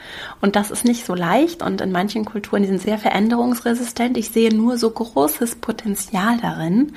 Und 0.42 0.56
das 0.56 0.72
ist 0.72 0.86
nicht 0.86 1.06
so 1.06 1.14
leicht 1.14 1.62
und 1.62 1.82
in 1.82 1.92
manchen 1.92 2.26
Kulturen, 2.26 2.64
die 2.64 2.68
sind 2.68 2.82
sehr 2.82 2.98
veränderungsresistent. 2.98 4.18
Ich 4.18 4.30
sehe 4.30 4.54
nur 4.54 4.78
so 4.78 4.87
so 4.88 4.92
großes 4.92 5.56
Potenzial 5.58 6.38
darin, 6.42 6.94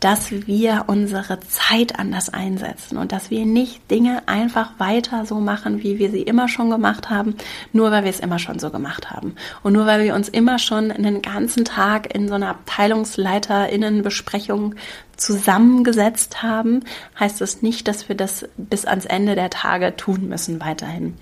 dass 0.00 0.30
wir 0.30 0.84
unsere 0.86 1.38
Zeit 1.40 1.98
anders 1.98 2.32
einsetzen 2.32 2.96
und 2.98 3.10
dass 3.12 3.28
wir 3.30 3.44
nicht 3.46 3.90
Dinge 3.90 4.22
einfach 4.26 4.78
weiter 4.78 5.26
so 5.26 5.40
machen, 5.40 5.82
wie 5.82 5.98
wir 5.98 6.10
sie 6.10 6.22
immer 6.22 6.48
schon 6.48 6.70
gemacht 6.70 7.10
haben, 7.10 7.34
nur 7.72 7.90
weil 7.90 8.04
wir 8.04 8.10
es 8.10 8.20
immer 8.20 8.38
schon 8.38 8.58
so 8.58 8.70
gemacht 8.70 9.10
haben. 9.10 9.34
Und 9.62 9.74
nur 9.74 9.86
weil 9.86 10.04
wir 10.04 10.14
uns 10.14 10.28
immer 10.28 10.58
schon 10.58 10.90
einen 10.90 11.22
ganzen 11.22 11.64
Tag 11.64 12.14
in 12.14 12.28
so 12.28 12.34
einer 12.34 12.50
Abteilungsleiterinnenbesprechung 12.50 14.74
zusammengesetzt 15.16 16.42
haben, 16.42 16.80
heißt 17.18 17.40
das 17.40 17.62
nicht, 17.62 17.88
dass 17.88 18.10
wir 18.10 18.16
das 18.16 18.46
bis 18.56 18.84
ans 18.84 19.06
Ende 19.06 19.34
der 19.34 19.50
Tage 19.50 19.96
tun 19.96 20.28
müssen 20.28 20.60
weiterhin. 20.60 21.14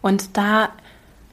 Und 0.00 0.36
da 0.36 0.70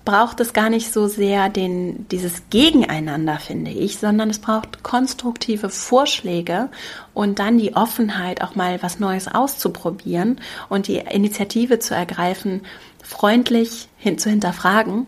braucht 0.06 0.40
es 0.42 0.54
gar 0.54 0.70
nicht 0.70 0.92
so 0.92 1.08
sehr 1.08 1.50
den, 1.50 2.08
dieses 2.10 2.50
Gegeneinander, 2.50 3.40
finde 3.40 3.72
ich, 3.72 3.98
sondern 3.98 4.30
es 4.30 4.40
braucht 4.40 4.84
konstruktive 4.84 5.70
Vorschläge 5.70 6.70
und 7.14 7.40
dann 7.40 7.58
die 7.58 7.76
Offenheit, 7.76 8.42
auch 8.42 8.56
mal 8.56 8.84
was 8.84 9.00
Neues 9.00 9.28
auszuprobieren 9.28 10.42
und 10.70 10.88
die 10.88 10.98
Initiative 10.98 11.80
zu 11.80 11.96
ergreifen, 11.96 12.62
freundlich 13.02 13.88
hin, 13.98 14.18
zu 14.18 14.30
hinterfragen. 14.30 15.08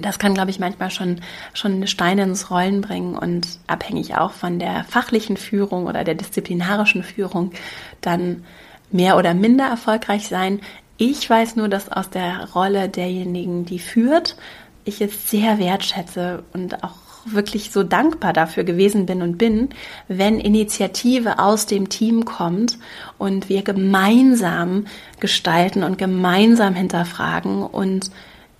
Das 0.00 0.18
kann, 0.18 0.34
glaube 0.34 0.50
ich, 0.50 0.58
manchmal 0.58 0.90
schon, 0.90 1.20
schon 1.54 1.86
Steine 1.86 2.24
ins 2.24 2.50
Rollen 2.50 2.80
bringen 2.80 3.16
und 3.16 3.46
abhängig 3.68 4.16
auch 4.16 4.32
von 4.32 4.58
der 4.58 4.84
fachlichen 4.84 5.36
Führung 5.36 5.86
oder 5.86 6.04
der 6.04 6.14
disziplinarischen 6.14 7.04
Führung 7.04 7.52
dann 8.00 8.44
mehr 8.90 9.16
oder 9.16 9.34
minder 9.34 9.66
erfolgreich 9.66 10.28
sein. 10.28 10.60
Ich 10.96 11.28
weiß 11.28 11.56
nur, 11.56 11.68
dass 11.68 11.90
aus 11.90 12.10
der 12.10 12.50
Rolle 12.54 12.88
derjenigen, 12.88 13.64
die 13.64 13.78
führt, 13.80 14.36
ich 14.84 15.00
es 15.00 15.30
sehr 15.30 15.58
wertschätze 15.58 16.44
und 16.52 16.84
auch 16.84 16.96
wirklich 17.26 17.70
so 17.70 17.82
dankbar 17.82 18.32
dafür 18.32 18.64
gewesen 18.64 19.06
bin 19.06 19.22
und 19.22 19.38
bin, 19.38 19.70
wenn 20.08 20.38
Initiative 20.38 21.38
aus 21.38 21.66
dem 21.66 21.88
Team 21.88 22.24
kommt 22.26 22.78
und 23.18 23.48
wir 23.48 23.62
gemeinsam 23.62 24.86
gestalten 25.20 25.82
und 25.82 25.96
gemeinsam 25.96 26.74
hinterfragen 26.74 27.62
und 27.62 28.10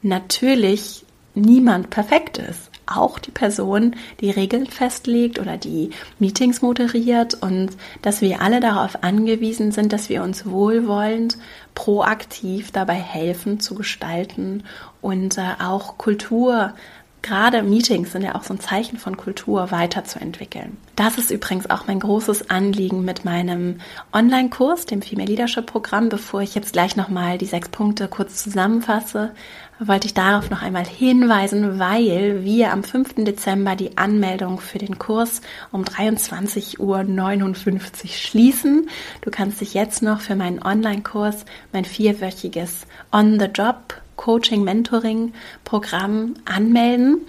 natürlich 0.03 1.05
niemand 1.35 1.90
perfekt 1.90 2.38
ist 2.38 2.70
auch 2.87 3.18
die 3.18 3.31
Person, 3.31 3.97
die 4.20 4.31
Regeln 4.31 4.66
festlegt 4.66 5.38
oder 5.38 5.57
die 5.57 5.90
Meetings 6.18 6.62
moderiert 6.62 7.35
und 7.35 7.70
dass 8.03 8.20
wir 8.20 8.40
alle 8.42 8.61
darauf 8.61 9.03
angewiesen 9.03 9.73
sind, 9.73 9.92
dass 9.92 10.09
wir 10.09 10.23
uns 10.23 10.47
wohlwollend, 10.47 11.38
proaktiv 11.75 12.70
dabei 12.70 12.94
helfen 12.94 13.61
zu 13.61 13.75
gestalten 13.75 14.64
und 15.01 15.38
äh, 15.38 15.42
auch 15.62 15.99
Kultur 15.99 16.75
gerade 17.24 17.62
Meetings 17.62 18.12
sind 18.12 18.22
ja 18.22 18.37
auch 18.37 18.44
so 18.44 18.54
ein 18.54 18.60
Zeichen 18.60 18.98
von 18.98 19.16
Kultur 19.16 19.72
weiterzuentwickeln. 19.72 20.76
Das 20.94 21.18
ist 21.18 21.32
übrigens 21.32 21.68
auch 21.68 21.87
mein 21.88 21.98
großes 21.98 22.50
Anliegen 22.50 23.04
mit 23.04 23.24
meinem 23.24 23.80
Online-Kurs, 24.12 24.87
dem 24.87 25.02
Female 25.02 25.28
Leadership 25.28 25.66
Programm. 25.66 26.08
Bevor 26.08 26.42
ich 26.42 26.54
jetzt 26.54 26.74
gleich 26.74 26.94
nochmal 26.94 27.38
die 27.38 27.46
sechs 27.46 27.68
Punkte 27.68 28.06
kurz 28.06 28.42
zusammenfasse, 28.44 29.32
wollte 29.80 30.06
ich 30.06 30.14
darauf 30.14 30.50
noch 30.50 30.62
einmal 30.62 30.87
hinweisen, 30.87 31.80
weil 31.80 32.44
wir 32.44 32.72
am 32.72 32.84
5. 32.84 33.24
Dezember 33.24 33.74
die 33.74 33.98
Anmeldung 33.98 34.60
für 34.60 34.78
den 34.78 34.98
Kurs 34.98 35.40
um 35.72 35.82
23.59 35.82 36.78
Uhr 36.78 37.80
schließen. 38.08 38.88
Du 39.22 39.30
kannst 39.30 39.60
dich 39.60 39.74
jetzt 39.74 40.02
noch 40.02 40.20
für 40.20 40.37
meinen 40.37 40.62
Online-Kurs, 40.62 41.44
mein 41.72 41.84
vierwöchiges 41.84 42.87
On-the-Job 43.10 44.04
Coaching 44.16 44.64
Mentoring 44.64 45.33
Programm 45.64 46.35
anmelden. 46.44 47.20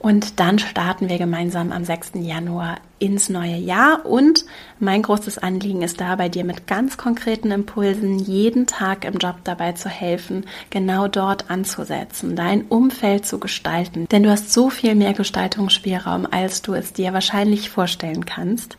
Und 0.00 0.40
dann 0.40 0.58
starten 0.58 1.10
wir 1.10 1.18
gemeinsam 1.18 1.72
am 1.72 1.84
6. 1.84 2.12
Januar 2.14 2.78
ins 2.98 3.28
neue 3.28 3.56
Jahr. 3.56 4.06
Und 4.06 4.46
mein 4.78 5.02
großes 5.02 5.36
Anliegen 5.36 5.82
ist 5.82 6.00
dabei, 6.00 6.30
dir 6.30 6.44
mit 6.44 6.66
ganz 6.66 6.96
konkreten 6.96 7.50
Impulsen 7.50 8.18
jeden 8.18 8.66
Tag 8.66 9.04
im 9.04 9.18
Job 9.18 9.36
dabei 9.44 9.72
zu 9.72 9.90
helfen, 9.90 10.46
genau 10.70 11.06
dort 11.06 11.50
anzusetzen, 11.50 12.34
dein 12.34 12.62
Umfeld 12.62 13.26
zu 13.26 13.38
gestalten. 13.38 14.06
Denn 14.10 14.22
du 14.22 14.30
hast 14.30 14.54
so 14.54 14.70
viel 14.70 14.94
mehr 14.94 15.12
Gestaltungsspielraum, 15.12 16.26
als 16.30 16.62
du 16.62 16.72
es 16.72 16.94
dir 16.94 17.12
wahrscheinlich 17.12 17.68
vorstellen 17.68 18.24
kannst. 18.24 18.78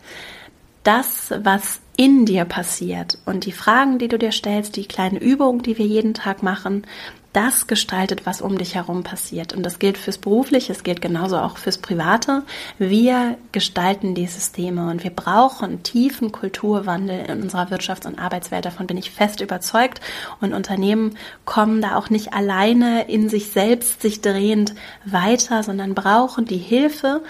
Das, 0.81 1.31
was 1.43 1.81
in 1.97 2.25
dir 2.25 2.45
passiert 2.45 3.19
und 3.27 3.45
die 3.45 3.51
Fragen, 3.51 3.99
die 3.99 4.07
du 4.07 4.17
dir 4.17 4.31
stellst, 4.31 4.75
die 4.75 4.87
kleinen 4.87 5.17
Übungen, 5.17 5.61
die 5.61 5.77
wir 5.77 5.85
jeden 5.85 6.15
Tag 6.15 6.41
machen, 6.41 6.87
das 7.33 7.67
gestaltet, 7.67 8.25
was 8.25 8.41
um 8.41 8.57
dich 8.57 8.75
herum 8.75 9.03
passiert. 9.03 9.53
Und 9.53 9.63
das 9.63 9.79
gilt 9.79 9.97
fürs 9.97 10.17
Berufliche, 10.17 10.73
es 10.73 10.83
gilt 10.83 11.01
genauso 11.01 11.37
auch 11.37 11.57
fürs 11.57 11.77
Private. 11.77 12.43
Wir 12.77 13.37
gestalten 13.51 14.15
die 14.15 14.27
Systeme 14.27 14.89
und 14.89 15.03
wir 15.03 15.11
brauchen 15.11 15.83
tiefen 15.83 16.31
Kulturwandel 16.31 17.25
in 17.25 17.43
unserer 17.43 17.67
Wirtschafts- 17.69 18.07
und 18.07 18.19
Arbeitswelt. 18.19 18.65
Davon 18.65 18.87
bin 18.87 18.97
ich 18.97 19.11
fest 19.11 19.41
überzeugt. 19.41 20.01
Und 20.41 20.53
Unternehmen 20.53 21.17
kommen 21.45 21.81
da 21.81 21.95
auch 21.95 22.09
nicht 22.09 22.33
alleine 22.33 23.09
in 23.09 23.29
sich 23.29 23.51
selbst 23.51 24.01
sich 24.01 24.21
drehend 24.21 24.75
weiter, 25.05 25.63
sondern 25.63 25.95
brauchen 25.95 26.45
die 26.45 26.57
Hilfe 26.57 27.21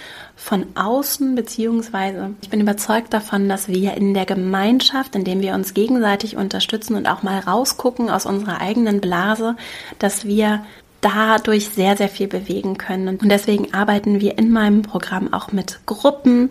von 0.44 0.66
außen, 0.74 1.36
beziehungsweise 1.36 2.34
ich 2.42 2.50
bin 2.50 2.62
überzeugt 2.62 3.14
davon, 3.14 3.48
dass 3.48 3.68
wir 3.68 3.94
in 3.94 4.16
der 4.16 4.26
Gemeinschaft, 4.26 5.16
indem 5.16 5.42
wir 5.42 5.54
uns 5.54 5.76
gegenseitig 5.76 6.36
unterstützen 6.36 6.96
und 6.96 7.08
auch 7.08 7.22
mal 7.22 7.40
rausgucken 7.40 8.10
aus 8.10 8.26
unserer 8.26 8.60
eigenen 8.60 9.02
Blase, 9.02 9.56
dass 10.00 10.26
wir 10.26 10.66
dadurch 11.00 11.70
sehr, 11.70 11.96
sehr 11.96 12.10
viel 12.10 12.28
bewegen 12.28 12.78
können. 12.78 13.20
Und 13.20 13.30
deswegen 13.30 13.74
arbeiten 13.74 14.20
wir 14.20 14.40
in 14.40 14.52
meinem 14.52 14.82
Programm 14.82 15.32
auch 15.32 15.52
mit 15.52 15.80
Gruppen, 15.86 16.50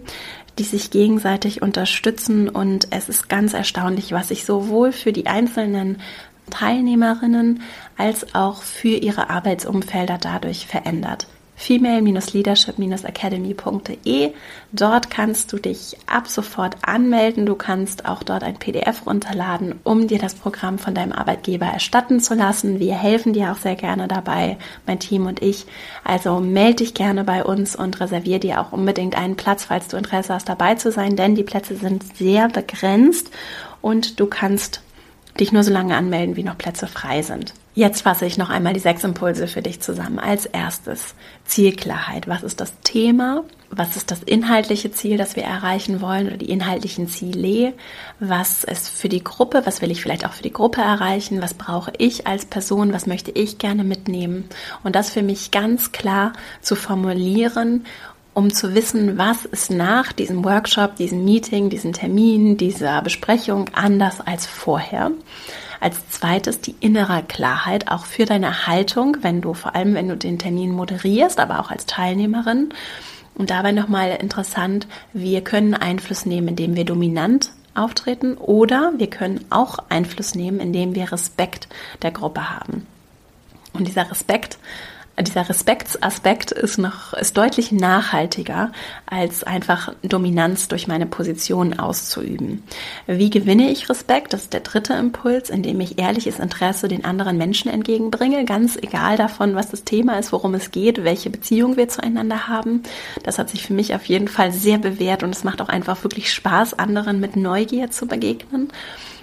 die 0.59 0.64
sich 0.64 0.90
gegenseitig 0.90 1.61
unterstützen. 1.61 2.48
Und 2.48 2.88
es 2.92 3.09
ist 3.09 3.29
ganz 3.29 3.55
erstaunlich, 3.55 4.12
was 4.12 4.29
sich 4.29 4.44
sowohl 4.44 4.92
für 4.92 5.12
die 5.12 5.26
einzelnen 5.26 6.00
Teilnehmerinnen 6.48 7.62
als 7.98 8.37
auch 8.37 8.62
für 8.62 8.88
ihre 8.88 9.31
Arbeitsumfelder 9.31 10.18
dadurch 10.18 10.66
verändert 10.66 11.26
female-leadership-academy.de. 11.60 14.32
Dort 14.72 15.10
kannst 15.10 15.52
du 15.52 15.58
dich 15.58 15.98
ab 16.06 16.26
sofort 16.26 16.76
anmelden. 16.80 17.44
Du 17.44 17.54
kannst 17.54 18.06
auch 18.06 18.22
dort 18.22 18.42
ein 18.42 18.58
PDF 18.58 19.06
runterladen, 19.06 19.78
um 19.84 20.08
dir 20.08 20.18
das 20.18 20.32
Programm 20.34 20.78
von 20.78 20.94
deinem 20.94 21.12
Arbeitgeber 21.12 21.66
erstatten 21.66 22.20
zu 22.20 22.32
lassen. 22.34 22.80
Wir 22.80 22.94
helfen 22.94 23.34
dir 23.34 23.52
auch 23.52 23.58
sehr 23.58 23.76
gerne 23.76 24.08
dabei, 24.08 24.56
mein 24.86 25.00
Team 25.00 25.26
und 25.26 25.42
ich. 25.42 25.66
Also 26.02 26.40
melde 26.40 26.76
dich 26.76 26.94
gerne 26.94 27.24
bei 27.24 27.44
uns 27.44 27.76
und 27.76 28.00
reservier 28.00 28.38
dir 28.38 28.62
auch 28.62 28.72
unbedingt 28.72 29.14
einen 29.14 29.36
Platz, 29.36 29.64
falls 29.64 29.88
du 29.88 29.98
Interesse 29.98 30.32
hast, 30.32 30.48
dabei 30.48 30.76
zu 30.76 30.90
sein, 30.90 31.14
denn 31.14 31.34
die 31.34 31.44
Plätze 31.44 31.76
sind 31.76 32.16
sehr 32.16 32.48
begrenzt 32.48 33.30
und 33.82 34.18
du 34.18 34.24
kannst 34.26 34.80
dich 35.38 35.52
nur 35.52 35.62
so 35.62 35.72
lange 35.72 35.94
anmelden, 35.94 36.36
wie 36.36 36.42
noch 36.42 36.56
Plätze 36.56 36.86
frei 36.86 37.20
sind. 37.20 37.52
Jetzt 37.80 38.02
fasse 38.02 38.26
ich 38.26 38.36
noch 38.36 38.50
einmal 38.50 38.74
die 38.74 38.78
sechs 38.78 39.04
Impulse 39.04 39.48
für 39.48 39.62
dich 39.62 39.80
zusammen. 39.80 40.18
Als 40.18 40.44
erstes 40.44 41.14
Zielklarheit. 41.46 42.28
Was 42.28 42.42
ist 42.42 42.60
das 42.60 42.74
Thema? 42.84 43.44
Was 43.70 43.96
ist 43.96 44.10
das 44.10 44.22
inhaltliche 44.22 44.92
Ziel, 44.92 45.16
das 45.16 45.34
wir 45.34 45.44
erreichen 45.44 46.02
wollen 46.02 46.26
oder 46.26 46.36
die 46.36 46.50
inhaltlichen 46.50 47.08
Ziele? 47.08 47.72
Was 48.18 48.64
ist 48.64 48.90
für 48.90 49.08
die 49.08 49.24
Gruppe? 49.24 49.62
Was 49.64 49.80
will 49.80 49.90
ich 49.90 50.02
vielleicht 50.02 50.26
auch 50.26 50.34
für 50.34 50.42
die 50.42 50.52
Gruppe 50.52 50.82
erreichen? 50.82 51.40
Was 51.40 51.54
brauche 51.54 51.90
ich 51.96 52.26
als 52.26 52.44
Person? 52.44 52.92
Was 52.92 53.06
möchte 53.06 53.30
ich 53.30 53.56
gerne 53.56 53.82
mitnehmen? 53.82 54.50
Und 54.84 54.94
das 54.94 55.08
für 55.08 55.22
mich 55.22 55.50
ganz 55.50 55.90
klar 55.90 56.34
zu 56.60 56.76
formulieren 56.76 57.86
um 58.32 58.52
zu 58.52 58.74
wissen, 58.74 59.18
was 59.18 59.44
ist 59.44 59.72
nach 59.72 60.12
diesem 60.12 60.44
Workshop, 60.44 60.94
diesem 60.96 61.24
Meeting, 61.24 61.68
diesem 61.68 61.92
Termin, 61.92 62.56
dieser 62.56 63.02
Besprechung 63.02 63.68
anders 63.72 64.20
als 64.20 64.46
vorher. 64.46 65.10
Als 65.80 66.08
zweites 66.10 66.60
die 66.60 66.76
innere 66.80 67.22
Klarheit, 67.26 67.90
auch 67.90 68.04
für 68.04 68.26
deine 68.26 68.66
Haltung, 68.66 69.16
wenn 69.22 69.40
du, 69.40 69.54
vor 69.54 69.74
allem 69.74 69.94
wenn 69.94 70.08
du 70.08 70.16
den 70.16 70.38
Termin 70.38 70.72
moderierst, 70.72 71.40
aber 71.40 71.60
auch 71.60 71.70
als 71.70 71.86
Teilnehmerin. 71.86 72.74
Und 73.34 73.50
dabei 73.50 73.72
nochmal 73.72 74.18
interessant, 74.20 74.86
wir 75.12 75.42
können 75.42 75.74
Einfluss 75.74 76.26
nehmen, 76.26 76.48
indem 76.48 76.76
wir 76.76 76.84
dominant 76.84 77.52
auftreten 77.74 78.34
oder 78.34 78.92
wir 78.98 79.08
können 79.08 79.44
auch 79.50 79.78
Einfluss 79.88 80.34
nehmen, 80.34 80.60
indem 80.60 80.94
wir 80.94 81.10
Respekt 81.12 81.68
der 82.02 82.10
Gruppe 82.10 82.50
haben. 82.50 82.86
Und 83.72 83.86
dieser 83.86 84.11
Respekt 84.11 84.59
dieser 85.18 85.48
Respektsaspekt 85.48 86.50
ist 86.50 86.78
noch, 86.78 87.12
ist 87.12 87.36
deutlich 87.36 87.72
nachhaltiger, 87.72 88.72
als 89.06 89.44
einfach 89.44 89.92
Dominanz 90.02 90.68
durch 90.68 90.88
meine 90.88 91.06
Position 91.06 91.78
auszuüben. 91.78 92.62
Wie 93.06 93.30
gewinne 93.30 93.70
ich 93.70 93.88
Respekt? 93.88 94.32
Das 94.32 94.42
ist 94.42 94.52
der 94.52 94.61
dritte 94.61 94.94
Impuls, 94.94 95.50
indem 95.50 95.80
ich 95.80 95.98
ehrliches 95.98 96.38
Interesse 96.38 96.88
den 96.88 97.04
anderen 97.04 97.36
Menschen 97.36 97.70
entgegenbringe, 97.70 98.44
ganz 98.44 98.76
egal 98.76 99.16
davon, 99.16 99.54
was 99.54 99.70
das 99.70 99.84
Thema 99.84 100.18
ist, 100.18 100.32
worum 100.32 100.54
es 100.54 100.70
geht, 100.70 101.04
welche 101.04 101.30
Beziehung 101.30 101.76
wir 101.76 101.88
zueinander 101.88 102.48
haben. 102.48 102.82
Das 103.22 103.38
hat 103.38 103.50
sich 103.50 103.66
für 103.66 103.74
mich 103.74 103.94
auf 103.94 104.04
jeden 104.06 104.28
Fall 104.28 104.52
sehr 104.52 104.78
bewährt 104.78 105.22
und 105.22 105.34
es 105.34 105.44
macht 105.44 105.61
auch 105.61 105.68
einfach 105.68 106.02
wirklich 106.02 106.32
Spaß, 106.32 106.74
anderen 106.74 107.20
mit 107.20 107.36
Neugier 107.36 107.90
zu 107.90 108.06
begegnen. 108.06 108.70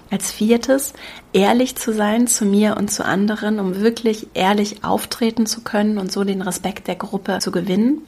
Als 0.10 0.32
viertes, 0.32 0.93
ehrlich 1.34 1.76
zu 1.76 1.91
sein 1.91 2.28
zu 2.28 2.45
mir 2.45 2.78
und 2.78 2.89
zu 2.89 3.03
anderen, 3.03 3.60
um 3.60 3.82
wirklich 3.82 4.28
ehrlich 4.34 4.84
auftreten 4.84 5.45
zu 5.45 5.62
können 5.62 5.97
und 5.97 6.12
so 6.12 6.24
den 6.24 6.41
Respekt 6.41 6.88
der 6.88 6.95
Gruppe 6.95 7.39
zu 7.39 7.51
gewinnen. 7.51 8.01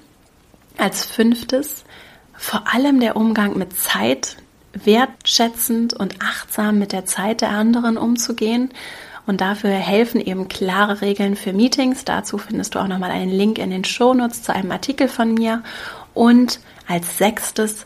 Als 0.77 1.03
fünftes, 1.03 1.83
vor 2.33 2.63
allem 2.73 3.01
der 3.01 3.17
Umgang 3.17 3.57
mit 3.57 3.77
Zeit, 3.77 4.37
wertschätzend 4.73 5.93
und 5.93 6.21
achtsam 6.21 6.79
mit 6.79 6.93
der 6.93 7.05
Zeit 7.05 7.41
der 7.41 7.49
anderen 7.49 7.97
umzugehen. 7.97 8.69
Und 9.25 9.41
dafür 9.41 9.71
helfen 9.71 10.21
eben 10.21 10.47
klare 10.47 11.01
Regeln 11.01 11.35
für 11.35 11.53
Meetings. 11.53 12.05
Dazu 12.05 12.37
findest 12.37 12.75
du 12.75 12.79
auch 12.79 12.87
nochmal 12.87 13.11
einen 13.11 13.31
Link 13.31 13.59
in 13.59 13.69
den 13.69 13.83
Shownotes 13.83 14.43
zu 14.43 14.53
einem 14.53 14.71
Artikel 14.71 15.07
von 15.07 15.33
mir. 15.33 15.63
Und 16.13 16.59
als 16.87 17.17
sechstes, 17.17 17.85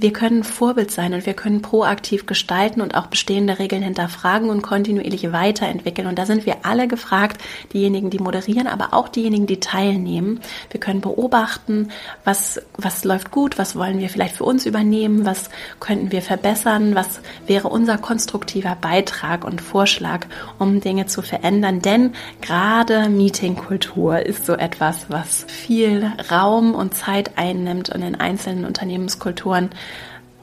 wir 0.00 0.12
können 0.12 0.44
Vorbild 0.44 0.90
sein 0.90 1.12
und 1.12 1.26
wir 1.26 1.34
können 1.34 1.60
proaktiv 1.60 2.24
gestalten 2.24 2.80
und 2.80 2.94
auch 2.94 3.08
bestehende 3.08 3.58
Regeln 3.58 3.82
hinterfragen 3.82 4.48
und 4.48 4.62
kontinuierlich 4.62 5.32
weiterentwickeln. 5.32 6.06
Und 6.06 6.18
da 6.18 6.24
sind 6.24 6.46
wir 6.46 6.64
alle 6.64 6.88
gefragt, 6.88 7.40
diejenigen, 7.72 8.08
die 8.08 8.18
moderieren, 8.18 8.66
aber 8.66 8.94
auch 8.94 9.08
diejenigen, 9.08 9.46
die 9.46 9.60
teilnehmen. 9.60 10.40
Wir 10.70 10.80
können 10.80 11.02
beobachten, 11.02 11.90
was, 12.24 12.62
was 12.76 13.04
läuft 13.04 13.30
gut, 13.30 13.58
was 13.58 13.76
wollen 13.76 13.98
wir 13.98 14.08
vielleicht 14.08 14.36
für 14.36 14.44
uns 14.44 14.64
übernehmen, 14.64 15.26
was 15.26 15.50
könnten 15.80 16.12
wir 16.12 16.22
verbessern, 16.22 16.94
was 16.94 17.20
wäre 17.46 17.68
unser 17.68 17.98
konstruktiver 17.98 18.76
Beitrag 18.80 19.44
und 19.44 19.60
Vorschlag, 19.60 20.26
um 20.58 20.80
Dinge 20.80 21.06
zu 21.06 21.20
verändern. 21.20 21.82
Denn 21.82 22.14
gerade 22.40 23.10
Meetingkultur 23.10 24.24
ist 24.24 24.46
so 24.46 24.54
etwas, 24.54 25.06
was 25.08 25.44
viel 25.44 26.10
Raum 26.30 26.74
und 26.74 26.94
Zeit 26.94 27.36
einnimmt 27.36 27.90
und 27.90 28.00
in 28.00 28.14
einzelnen 28.14 28.64
Unternehmenskulturen 28.64 29.70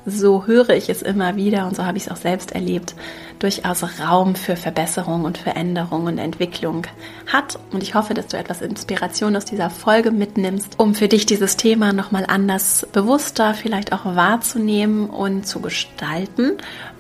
so 0.08 0.48
höre 0.48 0.70
ich 0.70 0.90
es 0.90 1.02
immer 1.02 1.36
wieder 1.36 1.68
und 1.68 1.76
so 1.76 1.86
habe 1.86 1.98
ich 1.98 2.06
es 2.06 2.12
auch 2.12 2.18
selbst 2.18 2.54
erlebt, 2.54 2.96
durchaus 3.40 3.84
Raum 4.00 4.36
für 4.36 4.56
Verbesserung 4.56 5.26
und 5.26 5.38
Veränderung 5.38 6.06
und 6.06 6.18
Entwicklung 6.18 6.88
hat. 7.32 7.60
Und 7.74 7.84
ich 7.84 7.94
hoffe, 7.94 8.14
dass 8.14 8.28
du 8.28 8.38
etwas 8.38 8.62
Inspiration 8.62 9.36
aus 9.36 9.44
dieser 9.44 9.70
Folge 9.70 10.12
mitnimmst, 10.12 10.80
um 10.80 10.96
für 10.96 11.10
dich 11.10 11.26
dieses 11.26 11.58
Thema 11.58 11.92
nochmal 11.92 12.26
anders 12.26 12.88
bewusster 12.94 13.54
vielleicht 13.54 13.92
auch 13.92 14.06
wahrzunehmen 14.06 15.10
und 15.10 15.46
zu 15.46 15.60
gestalten. 15.60 16.54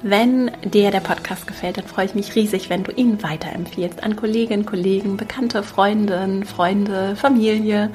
Wenn 0.03 0.51
dir 0.63 0.91
der 0.91 0.99
Podcast 0.99 1.47
gefällt, 1.47 1.77
dann 1.77 1.87
freue 1.87 2.05
ich 2.05 2.13
mich 2.13 2.35
riesig, 2.35 2.69
wenn 2.69 2.83
du 2.83 2.91
ihn 2.91 3.23
weiterempfiehlst 3.23 4.03
an 4.03 4.17
Kolleginnen, 4.17 4.65
Kollegen, 4.65 5.15
bekannte 5.15 5.63
Freundinnen, 5.63 6.43
Freunde, 6.43 7.15
Familie 7.15 7.89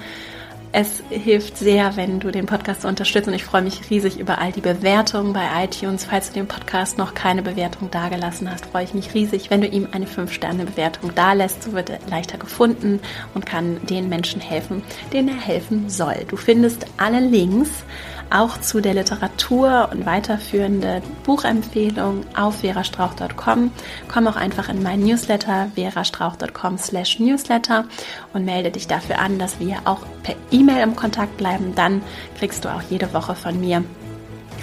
es 0.73 1.03
hilft 1.11 1.59
sehr, 1.59 1.97
wenn 1.97 2.19
du 2.19 2.31
den 2.31 2.47
Podcast 2.47 2.87
unterstützt 2.87 3.29
und 3.29 3.35
ich 3.35 3.45
freue 3.45 3.61
mich 3.61 3.91
riesig 3.91 4.19
über 4.19 4.39
all 4.39 4.53
die 4.53 4.63
Bewertungen 4.63 5.35
bei 5.35 5.65
iTunes. 5.65 6.05
Falls 6.07 6.29
du 6.29 6.35
dem 6.35 6.49
Podcast 6.49 6.97
noch 6.97 7.13
keine 7.13 7.43
Bewertung 7.43 7.91
dagelassen 7.91 8.51
hast, 8.51 8.67
freue 8.67 8.85
ich 8.85 8.95
mich 8.95 9.13
riesig, 9.13 9.51
wenn 9.51 9.61
du 9.61 9.67
ihm 9.67 9.89
eine 9.93 10.07
5-Sterne-Bewertung 10.07 11.15
dalässt. 11.15 11.63
So 11.63 11.75
wird 11.75 11.91
er 11.91 11.99
leichter 12.09 12.39
gefunden 12.39 13.01
und 13.35 13.45
kann 13.45 13.85
den 13.87 14.09
Menschen 14.09 14.41
helfen, 14.41 14.83
denen 15.13 15.29
er 15.29 15.41
helfen 15.41 15.91
soll. 15.91 16.25
Du 16.29 16.39
findest 16.39 16.87
alle 16.97 17.21
Links 17.21 17.85
auch 18.33 18.61
zu 18.61 18.81
der 18.81 18.95
Literatur 18.95 19.89
und 19.93 20.07
weiterführende 20.07 21.03
Buchempfehlung 21.25 22.25
auf 22.37 22.61
verastrauch.com. 22.61 23.71
Komm 24.09 24.27
auch 24.27 24.37
einfach 24.37 24.69
in 24.69 24.83
meinen 24.83 25.05
Newsletter 25.05 25.71
verastrauch.com 25.75 26.79
slash 26.79 27.19
newsletter 27.19 27.85
und 28.33 28.45
melde 28.45 28.71
dich 28.71 28.87
dafür 28.87 29.19
an, 29.19 29.39
dass 29.39 29.61
wir 29.61 29.79
auch 29.85 30.01
per 30.23 30.35
E-Mail 30.51 30.83
im 30.83 30.97
Kontakt 30.97 31.37
bleiben. 31.37 31.75
Dann 31.75 32.03
kriegst 32.39 32.65
du 32.65 32.69
auch 32.69 32.83
jede 32.89 33.13
Woche 33.13 33.35
von 33.35 33.61
mir 33.61 33.85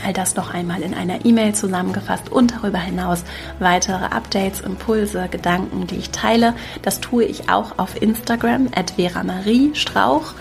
All 0.06 0.14
das 0.14 0.36
noch 0.36 0.54
einmal 0.54 0.82
in 0.82 0.94
einer 0.94 1.26
E-Mail 1.26 1.54
zusammengefasst 1.54 2.32
und 2.32 2.54
darüber 2.54 2.80
hinaus 2.80 3.24
weitere 3.60 4.06
Updates, 4.06 4.62
Impulse, 4.62 5.28
Gedanken, 5.30 5.88
die 5.88 5.98
ich 5.98 6.12
teile. 6.12 6.54
Das 6.82 7.02
tue 7.02 7.26
ich 7.26 7.50
auch 7.50 7.78
auf 7.78 8.02
Instagram, 8.02 8.70
at 8.74 8.92
Vera 8.92 9.24
Marie 9.24 9.72
Strauch. 9.74 10.34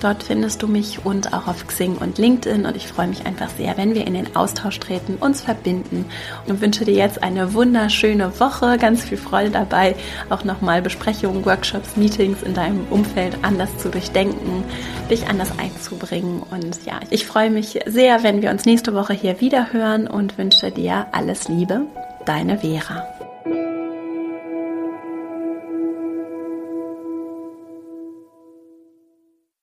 Dort 0.00 0.22
findest 0.22 0.62
du 0.62 0.68
mich 0.68 1.04
und 1.04 1.32
auch 1.32 1.46
auf 1.46 1.66
Xing 1.66 1.96
und 1.96 2.18
LinkedIn 2.18 2.66
und 2.66 2.76
ich 2.76 2.86
freue 2.86 3.08
mich 3.08 3.24
einfach 3.26 3.48
sehr, 3.50 3.76
wenn 3.76 3.94
wir 3.94 4.06
in 4.06 4.14
den 4.14 4.36
Austausch 4.36 4.78
treten, 4.78 5.16
uns 5.16 5.40
verbinden 5.40 6.04
und 6.46 6.60
wünsche 6.60 6.84
dir 6.84 6.94
jetzt 6.94 7.22
eine 7.22 7.54
wunderschöne 7.54 8.38
Woche, 8.38 8.76
ganz 8.78 9.04
viel 9.04 9.18
Freude 9.18 9.50
dabei, 9.50 9.96
auch 10.28 10.44
nochmal 10.44 10.82
Besprechungen, 10.82 11.44
Workshops, 11.44 11.96
Meetings 11.96 12.42
in 12.42 12.54
deinem 12.54 12.86
Umfeld 12.90 13.38
anders 13.42 13.76
zu 13.78 13.88
durchdenken, 13.88 14.64
dich 15.10 15.28
anders 15.28 15.58
einzubringen. 15.58 16.42
Und 16.50 16.84
ja, 16.84 17.00
ich 17.10 17.26
freue 17.26 17.50
mich 17.50 17.78
sehr, 17.86 18.22
wenn 18.22 18.42
wir 18.42 18.50
uns 18.50 18.64
nächste 18.66 18.94
Woche 18.94 19.14
hier 19.14 19.40
wieder 19.40 19.72
hören 19.72 20.06
und 20.06 20.36
wünsche 20.38 20.70
dir 20.70 21.06
alles 21.12 21.48
Liebe, 21.48 21.82
deine 22.26 22.58
Vera. 22.58 23.15